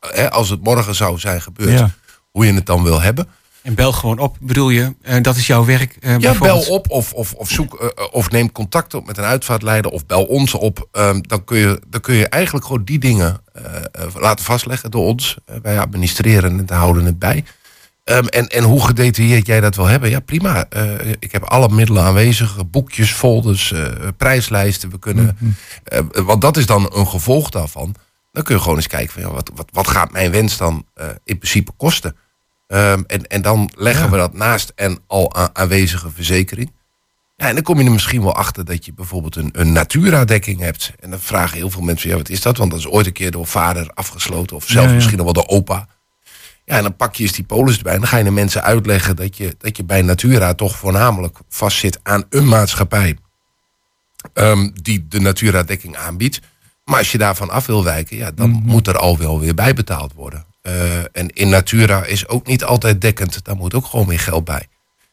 eh, 0.00 0.28
als 0.28 0.48
het 0.50 0.62
morgen 0.62 0.94
zou 0.94 1.18
zijn 1.18 1.42
gebeurd, 1.42 1.78
Ja. 1.78 1.90
hoe 2.30 2.46
je 2.46 2.52
het 2.54 2.66
dan 2.66 2.82
wil 2.82 3.00
hebben. 3.00 3.28
En 3.62 3.74
bel 3.74 3.92
gewoon 3.92 4.18
op, 4.18 4.36
bedoel 4.40 4.70
je? 4.70 4.94
Dat 5.22 5.36
is 5.36 5.46
jouw 5.46 5.64
werk? 5.64 5.96
eh, 6.00 6.18
Ja, 6.18 6.38
bel 6.38 6.60
op 6.68 6.90
of, 6.90 7.12
of, 7.12 7.32
of, 7.32 7.50
zoek, 7.50 7.94
of 8.12 8.30
neem 8.30 8.52
contact 8.52 8.94
op 8.94 9.06
met 9.06 9.18
een 9.18 9.24
uitvaartleider 9.24 9.90
of 9.90 10.06
bel 10.06 10.24
ons 10.24 10.54
op. 10.54 10.88
Ehm, 10.92 11.20
dan, 11.20 11.44
kun 11.44 11.58
je, 11.58 11.80
dan 11.88 12.00
kun 12.00 12.14
je 12.14 12.28
eigenlijk 12.28 12.66
gewoon 12.66 12.84
die 12.84 12.98
dingen 12.98 13.40
laten 14.18 14.44
vastleggen 14.44 14.90
door 14.90 15.04
ons. 15.06 15.36
Wij 15.62 15.78
administreren 15.80 16.58
het 16.58 16.70
en 16.70 16.76
houden 16.76 17.04
het 17.04 17.18
bij. 17.18 17.44
Ehm, 18.06 18.24
en, 18.26 18.46
en 18.48 18.62
hoe 18.64 18.84
gedetailleerd 18.86 19.46
jij 19.46 19.60
dat 19.60 19.76
wil 19.76 19.86
hebben, 19.86 20.10
ja 20.10 20.20
prima. 20.20 20.66
Eh, 20.68 21.10
ik 21.18 21.32
heb 21.32 21.42
alle 21.42 21.68
middelen 21.68 22.02
aanwezig, 22.02 22.66
boekjes, 22.70 23.12
folders, 23.12 23.72
eh, 23.72 23.86
prijslijsten. 24.16 24.90
We 24.90 24.98
kunnen, 24.98 25.38
eh, 25.84 26.00
want 26.24 26.40
dat 26.40 26.56
is 26.56 26.66
dan 26.66 26.90
een 26.94 27.06
gevolg 27.06 27.50
daarvan. 27.50 27.94
Dan 28.32 28.42
kun 28.42 28.54
je 28.54 28.60
gewoon 28.60 28.76
eens 28.76 28.86
kijken 28.86 29.12
van 29.12 29.22
ja, 29.22 29.30
wat, 29.30 29.50
wat, 29.54 29.68
wat 29.72 29.88
gaat 29.88 30.12
mijn 30.12 30.30
wens 30.30 30.56
dan 30.56 30.86
in 31.24 31.38
principe 31.38 31.72
kosten. 31.76 32.16
Ehm, 32.66 33.02
en, 33.06 33.26
en 33.26 33.42
dan 33.42 33.70
leggen 33.76 34.04
Ja. 34.04 34.10
we 34.10 34.16
dat 34.16 34.32
naast 34.34 34.72
een 34.74 34.98
al 35.06 35.34
aanwezige 35.52 36.10
verzekering. 36.14 36.72
Ja, 37.36 37.48
en 37.48 37.54
dan 37.54 37.62
kom 37.62 37.78
je 37.78 37.84
er 37.84 37.90
misschien 37.92 38.22
wel 38.22 38.34
achter 38.34 38.64
dat 38.64 38.84
je 38.84 38.92
bijvoorbeeld 38.94 39.36
een, 39.36 39.50
een 39.52 39.72
Natura-dekking 39.72 40.60
hebt. 40.60 40.92
En 41.00 41.10
dan 41.10 41.20
vragen 41.20 41.56
heel 41.56 41.70
veel 41.70 41.82
mensen, 41.82 42.10
ja, 42.10 42.16
wat 42.16 42.28
is 42.28 42.40
dat? 42.42 42.56
Want 42.56 42.70
dat 42.70 42.80
is 42.80 42.88
ooit 42.88 43.06
een 43.06 43.12
keer 43.12 43.30
door 43.30 43.46
vader 43.46 43.90
afgesloten. 43.94 44.56
Of 44.56 44.68
Ja, 44.72 44.82
ja. 44.82 44.92
misschien 44.92 45.24
wel 45.24 45.32
door 45.32 45.46
opa. 45.46 45.88
Ja, 46.66 46.76
en 46.76 46.82
dan 46.82 46.96
pak 46.96 47.14
je 47.14 47.22
eens 47.22 47.32
die 47.32 47.44
polis 47.44 47.76
erbij. 47.76 47.92
En 47.92 48.00
dan 48.00 48.08
ga 48.08 48.16
je 48.16 48.24
de 48.24 48.30
mensen 48.30 48.62
uitleggen 48.62 49.16
dat 49.16 49.36
je, 49.36 49.54
dat 49.58 49.76
je 49.76 49.84
bij 49.84 50.02
Natura 50.02 50.54
toch 50.54 50.76
voornamelijk 50.76 51.38
vastzit 51.48 51.98
aan 52.02 52.24
een 52.30 52.48
maatschappij. 52.48 53.16
ehm, 54.32 54.68
die 54.82 55.06
de 55.08 55.20
Natura-dekking 55.20 55.96
aanbiedt. 55.96 56.40
Maar 56.84 56.98
als 56.98 57.12
je 57.12 57.18
daarvan 57.18 57.50
af 57.50 57.66
wil 57.66 57.84
wijken, 57.84 58.16
ja, 58.16 58.30
dan 58.30 58.50
moet 58.50 58.86
er 58.86 58.98
al 58.98 59.18
wel 59.18 59.40
weer 59.40 59.54
bijbetaald 59.54 60.12
worden. 60.14 60.44
Eh, 60.62 60.98
en 60.98 61.28
in 61.28 61.48
Natura 61.48 62.04
is 62.04 62.28
ook 62.28 62.46
niet 62.46 62.64
altijd 62.64 63.00
dekkend. 63.00 63.44
Daar 63.44 63.56
moet 63.56 63.74
ook 63.74 63.86
gewoon 63.86 64.06
weer 64.06 64.20
geld 64.20 64.44
bij. 64.44 64.68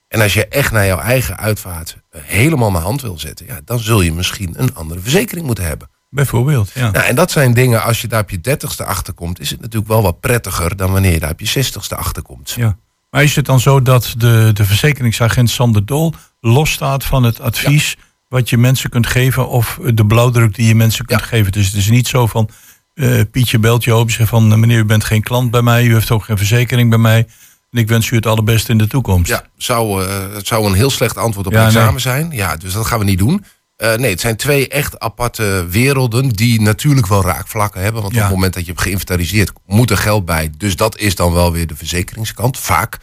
En 0.07 0.21
als 0.21 0.33
je 0.33 0.47
echt 0.47 0.71
naar 0.71 0.85
jouw 0.85 0.99
eigen 0.99 1.37
uitvaart 1.37 1.97
eh, 2.09 2.21
helemaal 2.23 2.71
naar 2.71 2.81
hand 2.81 3.01
wil 3.01 3.19
zetten, 3.19 3.45
ja, 3.45 3.59
dan 3.65 3.79
zul 3.79 4.01
je 4.01 4.13
misschien 4.13 4.53
een 4.57 4.75
andere 4.75 4.99
verzekering 4.99 5.45
moeten 5.45 5.65
hebben. 5.65 5.89
Bijvoorbeeld. 6.13 6.71
Ja. 6.73 6.91
Nou, 6.91 7.05
en 7.05 7.15
dat 7.15 7.31
zijn 7.31 7.53
dingen, 7.53 7.83
als 7.83 8.01
je 8.01 8.07
daar 8.07 8.21
op 8.21 8.29
je 8.29 8.41
dertigste 8.41 8.85
achter 8.85 9.13
komt, 9.13 9.39
is 9.39 9.49
het 9.49 9.61
natuurlijk 9.61 9.91
wel 9.91 10.01
wat 10.01 10.19
prettiger 10.19 10.75
dan 10.75 10.91
wanneer 10.91 11.11
je 11.11 11.19
daar 11.19 11.31
op 11.31 11.39
je 11.39 11.45
zestigste 11.45 11.95
achter 11.95 12.21
komt. 12.21 12.51
Ja. 12.51 12.77
Maar 13.09 13.23
is 13.23 13.35
het 13.35 13.45
dan 13.45 13.59
zo 13.59 13.81
dat 13.81 14.13
de, 14.17 14.51
de 14.53 14.65
verzekeringsagent 14.65 15.49
Sander 15.49 15.85
Dol 15.85 16.13
losstaat 16.39 17.03
van 17.03 17.23
het 17.23 17.39
advies 17.39 17.97
wat 18.27 18.49
je 18.49 18.57
mensen 18.57 18.89
kunt 18.89 19.07
geven 19.07 19.47
of 19.49 19.79
de 19.93 20.05
blauwdruk 20.05 20.55
die 20.55 20.67
je 20.67 20.75
mensen 20.75 21.05
kunt 21.05 21.19
Ja. 21.19 21.25
geven? 21.25 21.51
Dus 21.51 21.65
het 21.65 21.75
is 21.75 21.89
niet 21.89 22.07
zo 22.07 22.27
van 22.27 22.49
eh, 22.93 23.21
Pietje 23.31 23.59
belt 23.59 23.83
je 23.83 23.95
op 23.95 24.07
en 24.07 24.13
zegt 24.13 24.29
van 24.29 24.51
eh, 24.51 24.57
meneer 24.57 24.77
u 24.77 24.85
bent 24.85 25.03
geen 25.03 25.23
klant 25.23 25.51
bij 25.51 25.61
mij, 25.61 25.85
u 25.85 25.93
heeft 25.93 26.11
ook 26.11 26.23
geen 26.23 26.37
verzekering 26.37 26.89
bij 26.89 26.99
mij 26.99 27.27
en 27.71 27.79
ik 27.79 27.87
wens 27.87 28.09
u 28.09 28.15
het 28.15 28.25
allerbeste 28.25 28.71
in 28.71 28.77
de 28.77 28.87
toekomst. 28.87 29.29
Ja, 29.29 29.43
zou, 29.57 30.05
eh, 30.05 30.33
het 30.33 30.47
zou 30.47 30.65
een 30.65 30.73
heel 30.73 30.89
slecht 30.89 31.17
antwoord 31.17 31.47
op 31.47 31.53
Ja, 31.53 31.59
een 31.59 31.65
examen 31.65 31.91
nee. 31.91 31.99
zijn. 32.01 32.31
Ja, 32.31 32.55
dus 32.55 32.73
dat 32.73 32.85
gaan 32.85 32.99
we 32.99 33.05
niet 33.05 33.17
doen. 33.17 33.45
Eh, 33.83 33.95
nee, 33.95 34.09
het 34.11 34.19
zijn 34.19 34.35
twee 34.35 34.67
echt 34.67 34.99
aparte 34.99 35.65
werelden 35.69 36.29
die 36.29 36.61
natuurlijk 36.61 37.07
wel 37.07 37.23
raakvlakken 37.23 37.81
hebben. 37.81 38.01
Want 38.01 38.13
Ja. 38.13 38.19
op 38.19 38.25
het 38.25 38.35
moment 38.35 38.53
dat 38.53 38.63
je 38.65 38.69
hebt 38.71 38.81
geïnventariseerd, 38.83 39.51
moet 39.65 39.89
er 39.91 39.97
geld 39.97 40.25
bij. 40.25 40.51
Dus 40.57 40.75
dat 40.75 40.97
is 40.97 41.15
dan 41.15 41.33
wel 41.33 41.51
weer 41.51 41.67
de 41.67 41.75
verzekeringskant. 41.75 42.59
Vaak. 42.59 42.97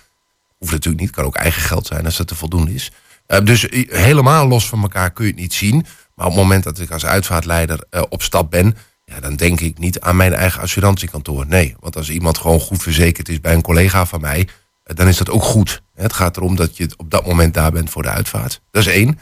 Hoeft 0.59 0.73
natuurlijk 0.73 1.03
niet, 1.03 1.11
kan 1.11 1.25
ook 1.25 1.37
eigen 1.37 1.63
geld 1.63 1.87
zijn 1.87 2.05
als 2.05 2.17
dat 2.17 2.27
te 2.27 2.35
voldoende 2.35 2.75
is. 2.75 2.91
Eh, 3.27 3.45
dus 3.45 3.65
i- 3.65 3.87
helemaal 3.91 4.47
los 4.49 4.69
van 4.69 4.83
elkaar 4.83 5.11
kun 5.11 5.25
je 5.25 5.31
het 5.31 5.41
niet 5.41 5.55
zien. 5.55 5.87
Maar 6.15 6.27
op 6.27 6.33
het 6.33 6.43
moment 6.43 6.65
dat 6.65 6.79
ik 6.79 6.91
als 6.91 7.05
uitvaartleider 7.07 7.85
eh, 7.91 8.03
op 8.09 8.23
stap 8.23 8.51
ben, 8.51 8.77
ja, 9.05 9.21
dan 9.21 9.37
denk 9.37 9.61
ik 9.61 9.79
niet 9.79 10.01
aan 10.01 10.17
mijn 10.17 10.33
eigen 10.35 10.63
assurantiekantoor. 10.63 11.47
Nee, 11.47 11.75
want 11.81 11.97
als 11.97 12.11
iemand 12.11 12.39
gewoon 12.39 12.61
goed 12.61 12.83
verzekerd 12.83 13.29
is 13.29 13.41
bij 13.41 13.55
een 13.55 13.63
collega 13.63 14.07
van 14.07 14.21
mij, 14.21 14.49
eh, 14.85 14.97
dan 14.97 15.09
is 15.09 15.17
dat 15.17 15.31
ook 15.31 15.43
goed. 15.43 15.83
Het 15.95 16.13
gaat 16.13 16.37
erom 16.37 16.57
dat 16.57 16.77
je 16.77 16.89
op 16.97 17.11
dat 17.11 17.27
moment 17.27 17.55
daar 17.55 17.73
bent 17.73 17.91
voor 17.91 18.03
de 18.03 18.09
uitvaart. 18.11 18.61
Dat 18.71 18.87
is 18.87 18.93
één. 18.93 19.19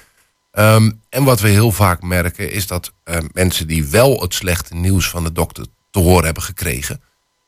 Ehm, 0.51 0.91
en 1.09 1.25
wat 1.25 1.41
we 1.41 1.49
heel 1.49 1.73
vaak 1.73 2.03
merken 2.03 2.53
is 2.53 2.67
dat 2.67 2.93
eh, 3.05 3.17
mensen 3.33 3.67
die 3.67 3.87
wel 3.87 4.21
het 4.21 4.35
slechte 4.35 4.75
nieuws 4.75 5.09
van 5.09 5.25
de 5.25 5.33
dokter 5.33 5.67
te 5.91 5.99
horen 5.99 6.25
hebben 6.25 6.43
gekregen. 6.43 7.03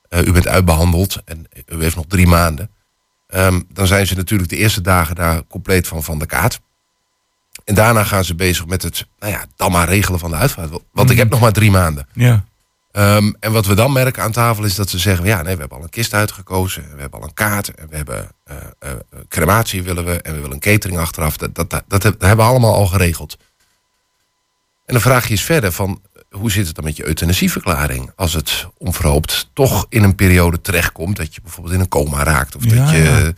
eh, 0.08 0.26
u 0.26 0.32
bent 0.32 0.46
uitbehandeld 0.48 1.16
en 1.24 1.46
u 1.68 1.82
heeft 1.82 1.96
nog 1.96 2.04
drie 2.08 2.26
maanden. 2.26 2.70
ehm, 3.26 3.60
dan 3.68 3.86
zijn 3.86 4.06
ze 4.06 4.14
natuurlijk 4.14 4.50
de 4.50 4.56
eerste 4.56 4.80
dagen 4.80 5.14
daar 5.14 5.46
compleet 5.46 5.86
van 5.86 6.02
van 6.02 6.18
de 6.18 6.26
kaart. 6.26 6.60
En 7.64 7.74
daarna 7.74 8.04
gaan 8.04 8.24
ze 8.24 8.34
bezig 8.34 8.66
met 8.66 8.82
het, 8.82 9.06
nou 9.18 9.32
ja, 9.32 9.44
dan 9.56 9.72
maar 9.72 9.88
regelen 9.88 10.18
van 10.20 10.30
de 10.30 10.36
uitvaart. 10.36 10.70
Want 10.92 11.10
ik 11.10 11.16
heb 11.16 11.30
nog 11.30 11.40
maar 11.40 11.52
drie 11.52 11.70
maanden. 11.70 12.08
Ja. 12.12 12.44
Ehm, 12.92 13.32
en 13.40 13.52
wat 13.52 13.66
we 13.66 13.74
dan 13.74 13.92
merken 13.92 14.22
aan 14.22 14.32
tafel 14.32 14.64
is 14.64 14.74
dat 14.74 14.90
ze 14.90 14.98
zeggen: 14.98 15.26
ja, 15.26 15.42
nee, 15.42 15.54
we 15.54 15.60
hebben 15.60 15.78
al 15.78 15.84
een 15.84 15.90
kist 15.90 16.14
uitgekozen, 16.14 16.82
we 16.94 17.00
hebben 17.00 17.20
al 17.20 17.26
een 17.26 17.34
kaart, 17.34 17.74
en 17.74 17.88
we 17.88 17.96
hebben 17.96 18.30
eh, 18.44 18.56
eh, 18.78 18.90
crematie 19.28 19.82
willen 19.82 20.04
we, 20.04 20.20
en 20.20 20.32
we 20.32 20.40
willen 20.40 20.54
een 20.54 20.60
catering 20.60 20.98
achteraf. 20.98 21.36
Dat, 21.36 21.54
dat, 21.54 21.70
dat, 21.70 21.84
dat 21.88 22.02
hebben 22.02 22.36
we 22.36 22.42
allemaal 22.42 22.74
al 22.74 22.86
geregeld. 22.86 23.36
En 24.86 24.96
dan 24.96 25.00
vraag 25.00 25.24
je 25.24 25.30
eens 25.30 25.42
verder 25.42 25.72
van 25.72 26.00
hoe 26.30 26.50
zit 26.50 26.66
het 26.66 26.74
dan 26.74 26.84
met 26.84 26.96
je 26.96 27.06
euthanasieverklaring? 27.06 28.12
Als 28.16 28.32
het 28.32 28.66
onverhoopt 28.78 29.50
toch 29.52 29.86
in 29.88 30.02
een 30.02 30.14
periode 30.14 30.60
terechtkomt 30.60 31.16
dat 31.16 31.34
je 31.34 31.40
bijvoorbeeld 31.40 31.74
in 31.74 31.80
een 31.80 31.88
coma 31.88 32.22
raakt. 32.22 32.56
Of 32.56 32.64
Ja, 32.64 32.74
dat 32.74 32.90
je. 32.90 33.34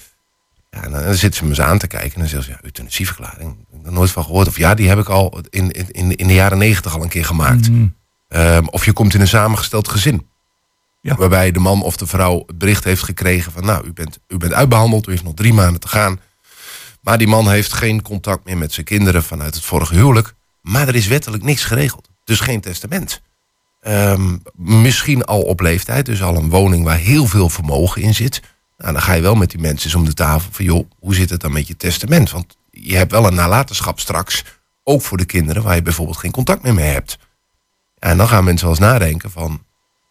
ja. 0.71 0.81
Dan 0.81 0.93
dan 1.05 1.15
zitten 1.15 1.35
ze 1.35 1.43
me 1.45 1.51
eens 1.51 1.61
aan 1.61 1.79
te 1.79 1.87
kijken 1.87 2.13
en 2.15 2.21
dan 2.21 2.29
zeggen 2.29 2.45
ze, 2.45 2.59
ja, 2.59 2.65
euthanasieverklaring, 2.65 3.57
er 3.85 3.93
nooit 3.93 4.11
van 4.11 4.25
gehoord. 4.25 4.49
Of 4.49 4.57
ja, 4.57 4.75
die 4.75 4.89
heb 4.89 4.99
ik 4.99 5.09
al 5.09 5.41
in, 5.51 5.71
in, 5.71 5.91
in, 5.91 6.17
in 6.17 6.27
de 6.27 6.35
jaren 6.35 6.59
negentig 6.59 6.95
al 6.95 7.03
een 7.03 7.09
keer 7.09 7.25
gemaakt. 7.25 7.69
Ehm, 8.33 8.65
of 8.67 8.85
je 8.85 8.93
komt 8.93 9.15
in 9.15 9.21
een 9.21 9.29
samengesteld 9.29 9.89
gezin. 9.89 10.29
Ja. 11.01 11.15
Waarbij 11.15 11.51
de 11.51 11.59
man 11.59 11.83
of 11.83 11.97
de 11.97 12.07
vrouw 12.07 12.43
het 12.47 12.59
bericht 12.59 12.85
heeft 12.85 13.03
gekregen 13.03 13.53
van, 13.53 13.65
nou, 13.65 13.87
u 13.87 13.93
bent, 13.93 14.19
u 14.29 14.37
bent 14.37 14.53
uitbehandeld, 14.53 15.07
u 15.07 15.11
heeft 15.11 15.25
nog 15.25 15.35
drie 15.35 15.53
maanden 15.53 15.81
te 15.81 15.89
gaan. 15.89 16.21
Maar 17.01 17.19
die 17.19 17.27
man 17.27 17.51
heeft 17.51 17.73
geen 17.73 18.03
contact 18.03 18.45
meer 18.45 18.59
met 18.59 18.73
zijn 18.73 18.87
kinderen 18.87 19.23
vanuit 19.23 19.55
het 19.55 19.65
vorige 19.65 19.95
huwelijk. 19.95 20.35
Maar 20.61 20.89
er 20.89 20.95
is 20.95 21.07
wettelijk 21.07 21.43
niks 21.43 21.65
geregeld. 21.65 22.09
Dus 22.25 22.41
geen 22.41 22.61
testament. 22.61 23.21
Ehm, 23.81 24.37
misschien 24.55 25.25
al 25.25 25.43
op 25.43 25.61
leeftijd, 25.61 26.07
dus 26.07 26.23
al 26.23 26.37
een 26.37 26.51
woning 26.51 26.85
waar 26.85 26.99
heel 26.99 27.27
veel 27.27 27.49
vermogen 27.49 28.03
in 28.03 28.15
zit. 28.15 28.43
Nou, 28.77 28.93
dan 28.93 29.03
ga 29.03 29.13
je 29.13 29.23
wel 29.23 29.35
met 29.35 29.51
die 29.51 29.61
mensen 29.61 29.87
eens 29.87 29.95
om 29.99 30.05
de 30.05 30.15
tafel 30.15 30.51
van, 30.53 30.65
joh, 30.65 30.91
hoe 30.99 31.15
zit 31.15 31.31
het 31.31 31.41
dan 31.41 31.53
met 31.53 31.67
je 31.67 31.77
testament? 31.77 32.31
Want 32.31 32.57
je 32.71 32.97
hebt 32.97 33.13
wel 33.13 33.27
een 33.27 33.35
nalatenschap 33.35 34.01
straks, 34.01 34.45
ook 34.85 35.03
voor 35.03 35.19
de 35.19 35.25
kinderen, 35.25 35.63
waar 35.63 35.75
je 35.75 35.83
bijvoorbeeld 35.83 36.19
geen 36.19 36.31
contact 36.31 36.63
meer 36.63 36.75
mee 36.75 36.91
hebt. 36.91 37.19
Ja, 38.03 38.09
en 38.09 38.17
dan 38.17 38.29
gaan 38.29 38.45
mensen 38.45 38.67
wel 38.67 38.77
eens 38.77 38.87
nadenken 38.87 39.31
van, 39.31 39.65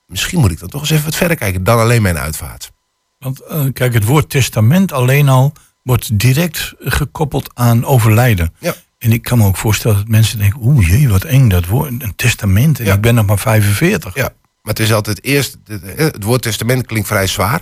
misschien 0.07 0.39
moet 0.39 0.51
ik 0.51 0.59
dan 0.59 0.69
toch 0.69 0.81
eens 0.81 0.89
even 0.89 1.05
wat 1.05 1.15
verder 1.15 1.37
kijken 1.37 1.63
dan 1.63 1.79
alleen 1.79 2.01
mijn 2.01 2.17
uitvaart. 2.17 2.71
Want 3.19 3.39
eh, 3.39 3.65
kijk, 3.73 3.93
het 3.93 4.05
woord 4.05 4.29
testament 4.29 4.91
alleen 4.91 5.29
al 5.29 5.53
wordt 5.83 6.19
direct 6.19 6.73
gekoppeld 6.79 7.49
aan 7.53 7.85
overlijden. 7.85 8.53
Ja. 8.59 8.73
En 8.97 9.11
ik 9.11 9.21
kan 9.21 9.37
me 9.37 9.45
ook 9.45 9.57
voorstellen 9.57 9.97
dat 9.97 10.07
mensen 10.07 10.37
denken, 10.37 10.59
oeh 10.63 10.87
jee, 10.89 11.09
wat 11.09 11.23
eng 11.23 11.49
dat 11.49 11.65
woord, 11.65 11.89
een 11.89 12.15
testament. 12.15 12.79
En 12.79 12.85
Ja. 12.85 12.93
ik 12.93 13.01
ben 13.01 13.15
nog 13.15 13.25
maar 13.25 13.39
45. 13.39 14.15
Ja, 14.15 14.23
maar 14.61 14.73
het 14.73 14.79
is 14.79 14.93
altijd 14.93 15.23
eerst. 15.23 15.57
Het, 15.65 15.81
het 15.97 16.23
woord 16.23 16.41
testament 16.41 16.85
klinkt 16.85 17.07
vrij 17.07 17.27
zwaar. 17.27 17.61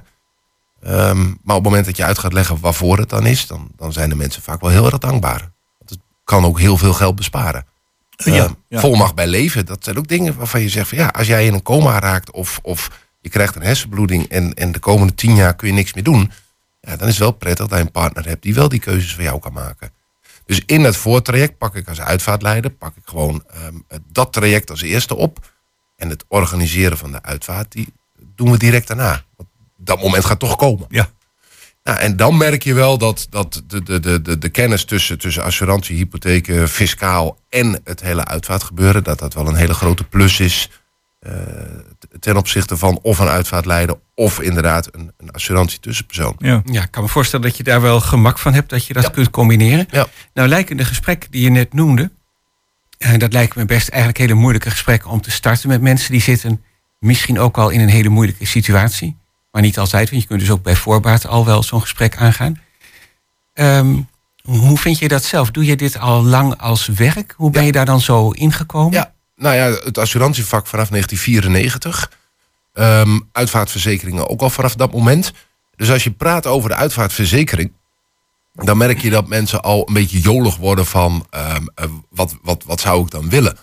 Ehm, 0.82 1.18
maar 1.20 1.56
op 1.56 1.64
het 1.64 1.64
moment 1.64 1.86
dat 1.86 1.98
je 1.98 2.04
uit 2.04 2.20
gaat 2.20 2.34
leggen 2.34 2.60
waarvoor 2.60 2.98
het 2.98 3.10
dan 3.10 3.26
is, 3.26 3.48
dan, 3.48 3.72
dan 3.76 3.94
zijn 3.94 4.10
de 4.10 4.16
mensen 4.16 4.42
vaak 4.42 4.62
wel 4.62 4.70
heel 4.70 4.86
erg 4.86 4.98
dankbaar. 4.98 5.40
Want 5.78 5.90
het 5.90 6.00
kan 6.24 6.46
ook 6.46 6.60
heel 6.60 6.78
veel 6.78 6.94
geld 6.94 7.16
besparen. 7.16 7.66
Ja, 8.26 8.44
Ehm, 8.44 8.54
ja. 8.68 8.80
Volmacht 8.80 9.16
bij 9.16 9.28
leven, 9.28 9.66
dat 9.66 9.84
zijn 9.84 9.98
ook 9.98 10.08
dingen 10.08 10.36
waarvan 10.36 10.62
je 10.62 10.70
zegt 10.70 10.90
van 10.90 10.98
ja, 10.98 11.08
als 11.08 11.28
jij 11.28 11.46
in 11.46 11.54
een 11.54 11.62
coma 11.62 12.00
raakt 12.00 12.32
of, 12.32 12.60
of 12.62 13.08
je 13.22 13.30
krijgt 13.30 13.56
een 13.56 13.62
hersenbloeding 13.62 14.28
en, 14.28 14.54
en 14.54 14.72
de 14.72 14.80
komende 14.80 15.14
tien 15.16 15.36
jaar 15.36 15.56
kun 15.56 15.68
je 15.68 15.74
niks 15.74 15.94
meer 15.94 16.04
doen, 16.04 16.32
ja, 16.82 16.96
dan 16.96 17.08
is 17.08 17.14
het 17.14 17.24
wel 17.24 17.32
prettig 17.32 17.68
dat 17.68 17.78
je 17.78 17.86
een 17.86 17.92
partner 17.92 18.26
hebt 18.28 18.44
die 18.44 18.54
wel 18.54 18.70
die 18.70 18.80
keuzes 18.80 19.14
voor 19.14 19.24
jou 19.24 19.40
kan 19.40 19.54
maken. 19.54 19.92
Dus 20.46 20.62
in 20.66 20.84
het 20.84 20.98
voortraject 20.98 21.58
pak 21.58 21.76
ik 21.76 21.88
als 21.88 22.02
uitvaartleider, 22.02 22.72
pak 22.72 22.96
ik 22.96 23.04
gewoon 23.06 23.44
ehm, 23.48 24.02
dat 24.12 24.34
traject 24.34 24.70
als 24.70 24.82
eerste 24.82 25.16
op. 25.16 25.52
En 25.96 26.10
het 26.10 26.24
organiseren 26.28 26.98
van 26.98 27.12
de 27.12 27.22
uitvaart, 27.22 27.72
die 27.72 27.94
doen 28.36 28.52
we 28.52 28.58
direct 28.58 28.88
daarna. 28.88 29.24
Want 29.36 29.50
dat 29.78 30.02
moment 30.02 30.26
gaat 30.26 30.40
toch 30.40 30.56
komen. 30.56 30.86
Ja. 30.90 31.10
Nou, 31.90 32.02
en 32.02 32.16
dan 32.16 32.38
merk 32.38 32.64
je 32.64 32.74
wel 32.74 32.98
dat, 32.98 33.28
dat 33.30 33.64
de, 33.68 33.84
de, 33.84 34.00
de, 34.00 34.22
de, 34.22 34.38
de 34.38 34.50
kennis 34.50 34.86
tussen, 34.86 35.18
tussen 35.20 35.44
assurantie, 35.44 35.96
hypotheken, 35.96 36.70
fiscaal 36.70 37.38
en 37.50 37.82
het 37.84 38.02
hele 38.02 38.26
uitvaartgebeuren, 38.26 39.04
dat 39.04 39.20
dat 39.20 39.34
wel 39.34 39.48
een 39.48 39.56
hele 39.56 39.74
grote 39.74 40.04
plus 40.04 40.40
is. 40.40 40.70
eh, 41.20 41.32
ten 42.20 42.38
opzichte 42.38 42.78
van 42.78 43.00
of 43.02 43.20
een 43.20 43.28
uitvaartleider 43.28 43.96
of 44.16 44.42
inderdaad 44.42 44.90
een, 44.92 45.12
een 45.18 45.32
assurantie 45.32 45.80
tussenpersoon. 45.80 46.36
Ja. 46.38 46.62
Ja, 46.66 46.84
ik 46.84 46.92
kan 46.92 47.04
me 47.04 47.10
voorstellen 47.10 47.46
dat 47.46 47.58
je 47.58 47.64
daar 47.64 47.82
wel 47.82 48.02
gemak 48.02 48.40
van 48.40 48.54
hebt, 48.54 48.70
dat 48.70 48.86
je 48.86 48.94
dat 48.94 49.12
kunt 49.12 49.30
combineren. 49.30 49.88
Ja. 49.92 50.08
Nou 50.34 50.48
lijken 50.48 50.78
de 50.78 50.86
gesprekken 50.86 51.32
die 51.32 51.42
je 51.42 51.50
net 51.50 51.74
noemde, 51.74 52.12
en 52.98 53.20
dat 53.20 53.34
lijken 53.34 53.60
me 53.60 53.66
best 53.66 53.88
eigenlijk 53.88 54.20
hele 54.20 54.34
moeilijke 54.34 54.70
gesprekken 54.70 55.10
om 55.10 55.22
te 55.22 55.32
starten 55.32 55.70
met 55.70 55.82
mensen 55.82 56.12
die 56.12 56.22
zitten 56.22 56.64
misschien 57.00 57.40
ook 57.40 57.58
al 57.58 57.70
in 57.70 57.80
een 57.80 57.90
hele 57.90 58.10
moeilijke 58.10 58.46
situatie. 58.46 59.18
Maar 59.52 59.62
niet 59.62 59.80
altijd, 59.80 60.10
want 60.10 60.22
je 60.22 60.28
kunt 60.28 60.40
dus 60.40 60.52
ook 60.52 60.64
bij 60.64 60.76
voorbaat 60.76 61.28
al 61.28 61.46
wel 61.46 61.64
zo'n 61.64 61.82
gesprek 61.82 62.18
aangaan. 62.18 62.62
Ehm, 63.54 63.96
hoe 64.44 64.78
vind 64.78 65.00
je 65.00 65.08
dat 65.08 65.24
zelf? 65.24 65.52
Doe 65.52 65.66
je 65.66 65.76
dit 65.76 66.00
al 66.00 66.24
lang 66.24 66.58
als 66.58 66.88
werk? 66.88 67.34
Hoe 67.38 67.52
ben 67.52 67.66
je 67.66 67.72
daar 67.72 67.86
dan 67.86 68.02
zo 68.02 68.30
ingekomen? 68.30 68.92
Ja, 68.92 69.14
nou 69.36 69.56
ja, 69.56 69.66
het 69.84 69.98
assurantievak 69.98 70.68
vanaf 70.68 70.90
1994. 70.90 72.12
Ehm, 72.74 73.20
uitvaartverzekeringen 73.32 74.30
ook 74.30 74.42
al 74.42 74.50
vanaf 74.50 74.76
dat 74.76 74.94
moment. 74.94 75.32
Dus 75.76 75.92
als 75.92 76.04
je 76.04 76.12
praat 76.12 76.46
over 76.46 76.70
de 76.70 76.76
uitvaartverzekering, 76.76 77.72
dan 78.54 78.78
merk 78.78 79.02
je 79.02 79.10
dat 79.10 79.28
mensen 79.28 79.62
al 79.62 79.88
een 79.88 79.94
beetje 79.94 80.20
jolig 80.20 80.58
worden 80.58 80.86
van 80.86 81.26
ehm, 81.30 81.66
eh, 81.76 81.86
wat, 82.10 82.36
wat, 82.42 82.64
wat 82.66 82.80
zou 82.80 83.04
ik 83.04 83.12
dan 83.12 83.30
willen. 83.30 83.58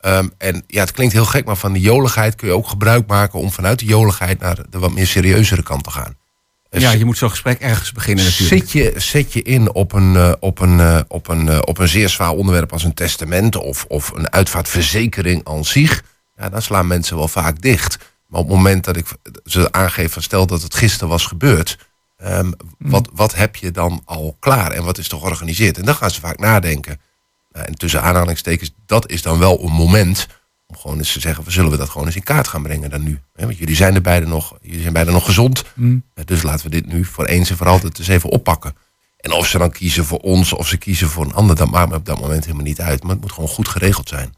Ehm, 0.00 0.28
en 0.38 0.64
ja, 0.66 0.80
het 0.80 0.92
klinkt 0.92 1.12
heel 1.12 1.24
gek, 1.24 1.44
maar 1.44 1.56
van 1.56 1.72
die 1.72 1.82
joligheid 1.82 2.34
kun 2.34 2.48
je 2.48 2.54
ook 2.54 2.68
gebruik 2.68 3.06
maken 3.06 3.38
om 3.38 3.50
vanuit 3.50 3.78
de 3.78 3.84
joligheid 3.84 4.38
naar 4.38 4.58
de 4.70 4.78
wat 4.78 4.92
meer 4.92 5.06
serieuzere 5.06 5.62
kant 5.62 5.84
te 5.84 5.90
gaan. 5.90 6.16
Dus 6.70 6.82
Ja, 6.82 6.90
je 6.90 7.04
moet 7.04 7.18
zo'n 7.18 7.30
gesprek 7.30 7.60
ergens 7.60 7.92
beginnen 7.92 8.24
natuurlijk. 8.24 8.60
Zet 8.60 8.72
je, 8.72 8.92
zet 8.96 9.32
je 9.32 9.42
in 9.42 9.74
op 9.74 9.92
een, 9.92 10.16
eh, 10.16 10.32
op, 10.40 10.58
een, 10.58 10.80
eh, 10.80 11.00
op, 11.08 11.28
een, 11.28 11.48
eh, 11.48 11.58
op 11.64 11.78
een 11.78 11.88
zeer 11.88 12.08
zwaar 12.08 12.30
onderwerp 12.30 12.72
als 12.72 12.84
een 12.84 12.94
testament 12.94 13.56
of, 13.56 13.84
of 13.88 14.10
een 14.10 14.32
uitvaartverzekering 14.32 15.48
aan 15.48 15.64
zich, 15.64 16.02
ja, 16.36 16.48
dan 16.48 16.62
slaan 16.62 16.86
mensen 16.86 17.16
wel 17.16 17.28
vaak 17.28 17.60
dicht. 17.60 17.98
Maar 18.26 18.40
op 18.40 18.46
het 18.46 18.56
moment 18.56 18.84
dat 18.84 18.96
ik 18.96 19.06
ze 19.44 19.72
aangeef 19.72 20.12
van 20.12 20.22
stel 20.22 20.46
dat 20.46 20.62
het 20.62 20.74
gisteren 20.74 21.08
was 21.08 21.26
gebeurd, 21.26 21.78
ehm, 22.16 22.50
wat, 22.78 23.08
wat 23.12 23.34
heb 23.34 23.56
je 23.56 23.70
dan 23.70 24.02
al 24.04 24.36
klaar 24.38 24.70
en 24.70 24.84
wat 24.84 24.98
is 24.98 25.08
er 25.08 25.18
georganiseerd? 25.18 25.78
En 25.78 25.84
dan 25.84 25.94
gaan 25.94 26.10
ze 26.10 26.20
vaak 26.20 26.38
nadenken. 26.38 27.00
Nou, 27.52 27.66
en 27.66 27.74
tussen 27.74 28.02
aanhalingstekens, 28.02 28.70
dat 28.86 29.10
is 29.10 29.22
dan 29.22 29.38
wel 29.38 29.64
een 29.64 29.72
moment 29.72 30.26
om 30.66 30.76
gewoon 30.76 30.98
eens 30.98 31.12
te 31.12 31.20
zeggen, 31.20 31.52
zullen 31.52 31.70
we 31.70 31.76
dat 31.76 31.88
gewoon 31.88 32.06
eens 32.06 32.16
in 32.16 32.22
kaart 32.22 32.48
gaan 32.48 32.62
brengen 32.62 32.90
dan 32.90 33.02
nu. 33.02 33.20
Want 33.34 33.58
jullie 33.58 33.76
zijn 33.76 33.94
er 33.94 34.00
beide 34.00 34.26
nog, 34.26 34.56
jullie 34.62 34.80
zijn 34.80 34.92
beide 34.92 35.10
nog 35.10 35.24
gezond. 35.24 35.64
Eh, 36.14 36.24
Dus 36.24 36.42
laten 36.42 36.64
we 36.64 36.70
dit 36.70 36.86
nu 36.86 37.04
voor 37.04 37.24
eens 37.24 37.50
en 37.50 37.56
voor 37.56 37.66
altijd 37.68 37.98
eens 37.98 38.08
even 38.08 38.30
oppakken. 38.30 38.76
En 39.16 39.32
of 39.32 39.46
ze 39.46 39.58
dan 39.58 39.70
kiezen 39.70 40.04
voor 40.04 40.18
ons 40.18 40.52
of 40.52 40.68
ze 40.68 40.76
kiezen 40.76 41.08
voor 41.08 41.24
een 41.24 41.34
ander, 41.34 41.56
dat 41.56 41.70
maakt 41.70 41.88
me 41.90 41.96
op 41.96 42.06
dat 42.06 42.20
moment 42.20 42.44
helemaal 42.44 42.64
niet 42.64 42.80
uit. 42.80 43.02
Maar 43.02 43.12
het 43.12 43.20
moet 43.20 43.32
gewoon 43.32 43.48
goed 43.48 43.68
geregeld 43.68 44.08
zijn. 44.08 44.34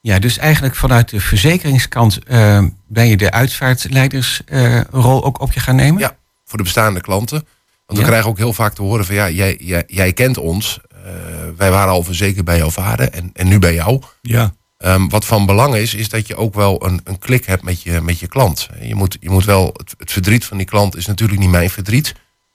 Ja, 0.00 0.18
dus 0.18 0.38
eigenlijk 0.38 0.76
vanuit 0.76 1.08
de 1.08 1.20
verzekeringskant 1.20 2.24
eh, 2.24 2.64
ben 2.86 3.06
je 3.08 3.16
de 3.16 3.30
uitvaartleidersrol 3.30 5.24
ook 5.24 5.40
op 5.40 5.52
je 5.52 5.60
gaan 5.60 5.76
nemen? 5.76 6.00
Ja, 6.00 6.16
voor 6.44 6.58
de 6.58 6.64
bestaande 6.64 7.00
klanten. 7.00 7.46
Want 7.86 7.98
we 8.00 8.04
krijgen 8.06 8.30
ook 8.30 8.38
heel 8.38 8.52
vaak 8.52 8.74
te 8.74 8.82
horen 8.82 9.04
van 9.04 9.14
ja, 9.14 9.30
jij, 9.30 9.56
jij, 9.60 9.84
jij 9.86 10.12
kent 10.12 10.36
ons. 10.36 10.80
Eh, 11.08 11.14
wij 11.56 11.70
waren 11.70 11.92
al 11.92 12.02
verzekerd 12.02 12.44
bij 12.44 12.56
jouw 12.56 12.70
vader 12.70 13.10
en, 13.10 13.30
en 13.32 13.48
nu 13.48 13.58
bij 13.58 13.74
jou. 13.74 14.02
Ja. 14.22 14.54
Ehm, 14.78 15.08
wat 15.08 15.24
van 15.24 15.46
belang 15.46 15.74
is, 15.74 15.94
is 15.94 16.08
dat 16.08 16.26
je 16.26 16.36
ook 16.36 16.54
wel 16.54 16.86
een, 16.86 17.00
een 17.04 17.18
klik 17.18 17.46
hebt 17.46 17.62
met 17.62 17.82
je, 17.82 18.00
met 18.00 18.18
je 18.18 18.26
klant. 18.26 18.68
Je 18.80 18.94
moet, 18.94 19.16
je 19.20 19.30
moet 19.30 19.44
wel, 19.44 19.74
het, 19.76 19.94
het 19.98 20.12
verdriet 20.12 20.44
van 20.44 20.56
die 20.56 20.66
klant 20.66 20.96
is 20.96 21.06
natuurlijk 21.06 21.40
niet 21.40 21.50
mijn 21.50 21.70
verdriet. 21.70 22.14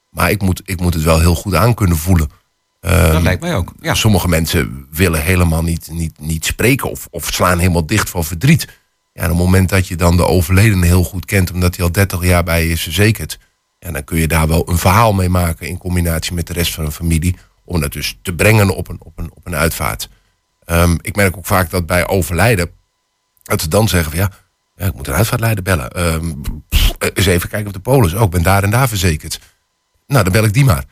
Maar 0.09 0.31
ik 0.31 0.41
moet, 0.41 0.61
ik 0.65 0.79
moet 0.79 0.93
het 0.93 1.03
wel 1.03 1.19
heel 1.19 1.35
goed 1.35 1.55
aan 1.55 1.73
kunnen 1.73 1.97
voelen. 1.97 2.29
Ehm, 2.79 3.11
Dat 3.11 3.21
lijkt 3.21 3.41
mij 3.41 3.55
ook. 3.55 3.73
Ja. 3.79 3.93
Sommige 3.93 4.27
mensen 4.27 4.87
willen 4.91 5.21
helemaal 5.21 5.63
niet, 5.63 5.89
niet, 5.91 6.19
niet 6.19 6.45
spreken 6.45 6.89
of, 6.89 7.07
of 7.11 7.25
slaan 7.33 7.59
helemaal 7.59 7.85
dicht 7.85 8.09
van 8.09 8.23
verdriet. 8.23 8.67
Ja, 9.13 9.21
en 9.21 9.31
op 9.31 9.37
het 9.37 9.45
moment 9.45 9.69
dat 9.69 9.87
je 9.87 9.95
dan 9.95 10.17
de 10.17 10.25
overledene 10.25 10.85
heel 10.85 11.03
goed 11.03 11.25
kent, 11.25 11.51
omdat 11.51 11.75
hij 11.75 11.85
al 11.85 11.91
30 11.91 12.23
jaar 12.23 12.43
bij 12.43 12.65
je 12.65 12.71
is 12.71 12.81
verzekerd, 12.81 13.39
ja, 13.79 13.91
dan 13.91 14.03
kun 14.03 14.19
je 14.19 14.27
daar 14.27 14.47
wel 14.47 14.69
een 14.69 14.77
verhaal 14.77 15.13
mee 15.13 15.29
maken 15.29 15.67
in 15.67 15.77
combinatie 15.77 16.33
met 16.33 16.47
de 16.47 16.53
rest 16.53 16.73
van 16.73 16.85
de 16.85 16.91
familie. 16.91 17.35
Om 17.65 17.82
dat 17.82 17.91
dus 17.93 18.17
te 18.21 18.34
brengen 18.34 18.76
op 18.76 18.88
een, 18.89 18.97
op 18.99 19.17
een, 19.19 19.32
op 19.34 19.45
een 19.45 19.56
uitvaart. 19.56 20.10
Ehm, 20.65 20.97
ik 21.02 21.15
merk 21.15 21.38
ook 21.38 21.45
vaak 21.45 21.69
dat 21.69 21.86
bij 21.86 22.08
overlijden, 22.08 22.71
dat 23.43 23.62
ze 23.62 23.67
dan 23.67 23.88
zeggen 23.88 24.12
van 24.12 24.19
ja, 24.19 24.32
ja 24.76 24.86
ik 24.86 24.93
moet 24.93 25.08
een 25.08 25.13
uitvaartleider 25.13 25.63
bellen. 25.63 25.91
Pff, 26.69 26.93
eens 27.13 27.26
even 27.26 27.49
kijken 27.49 27.67
op 27.67 27.73
de 27.73 27.80
polis. 27.80 28.13
Oh, 28.13 28.21
ik 28.21 28.30
ben 28.30 28.43
daar 28.43 28.63
en 28.63 28.69
daar 28.69 28.88
verzekerd. 28.88 29.39
Nou, 30.08 30.23
dan 30.23 30.34
bel 30.34 30.43
ik 30.43 30.54
die 30.54 30.65
maar. 30.65 30.86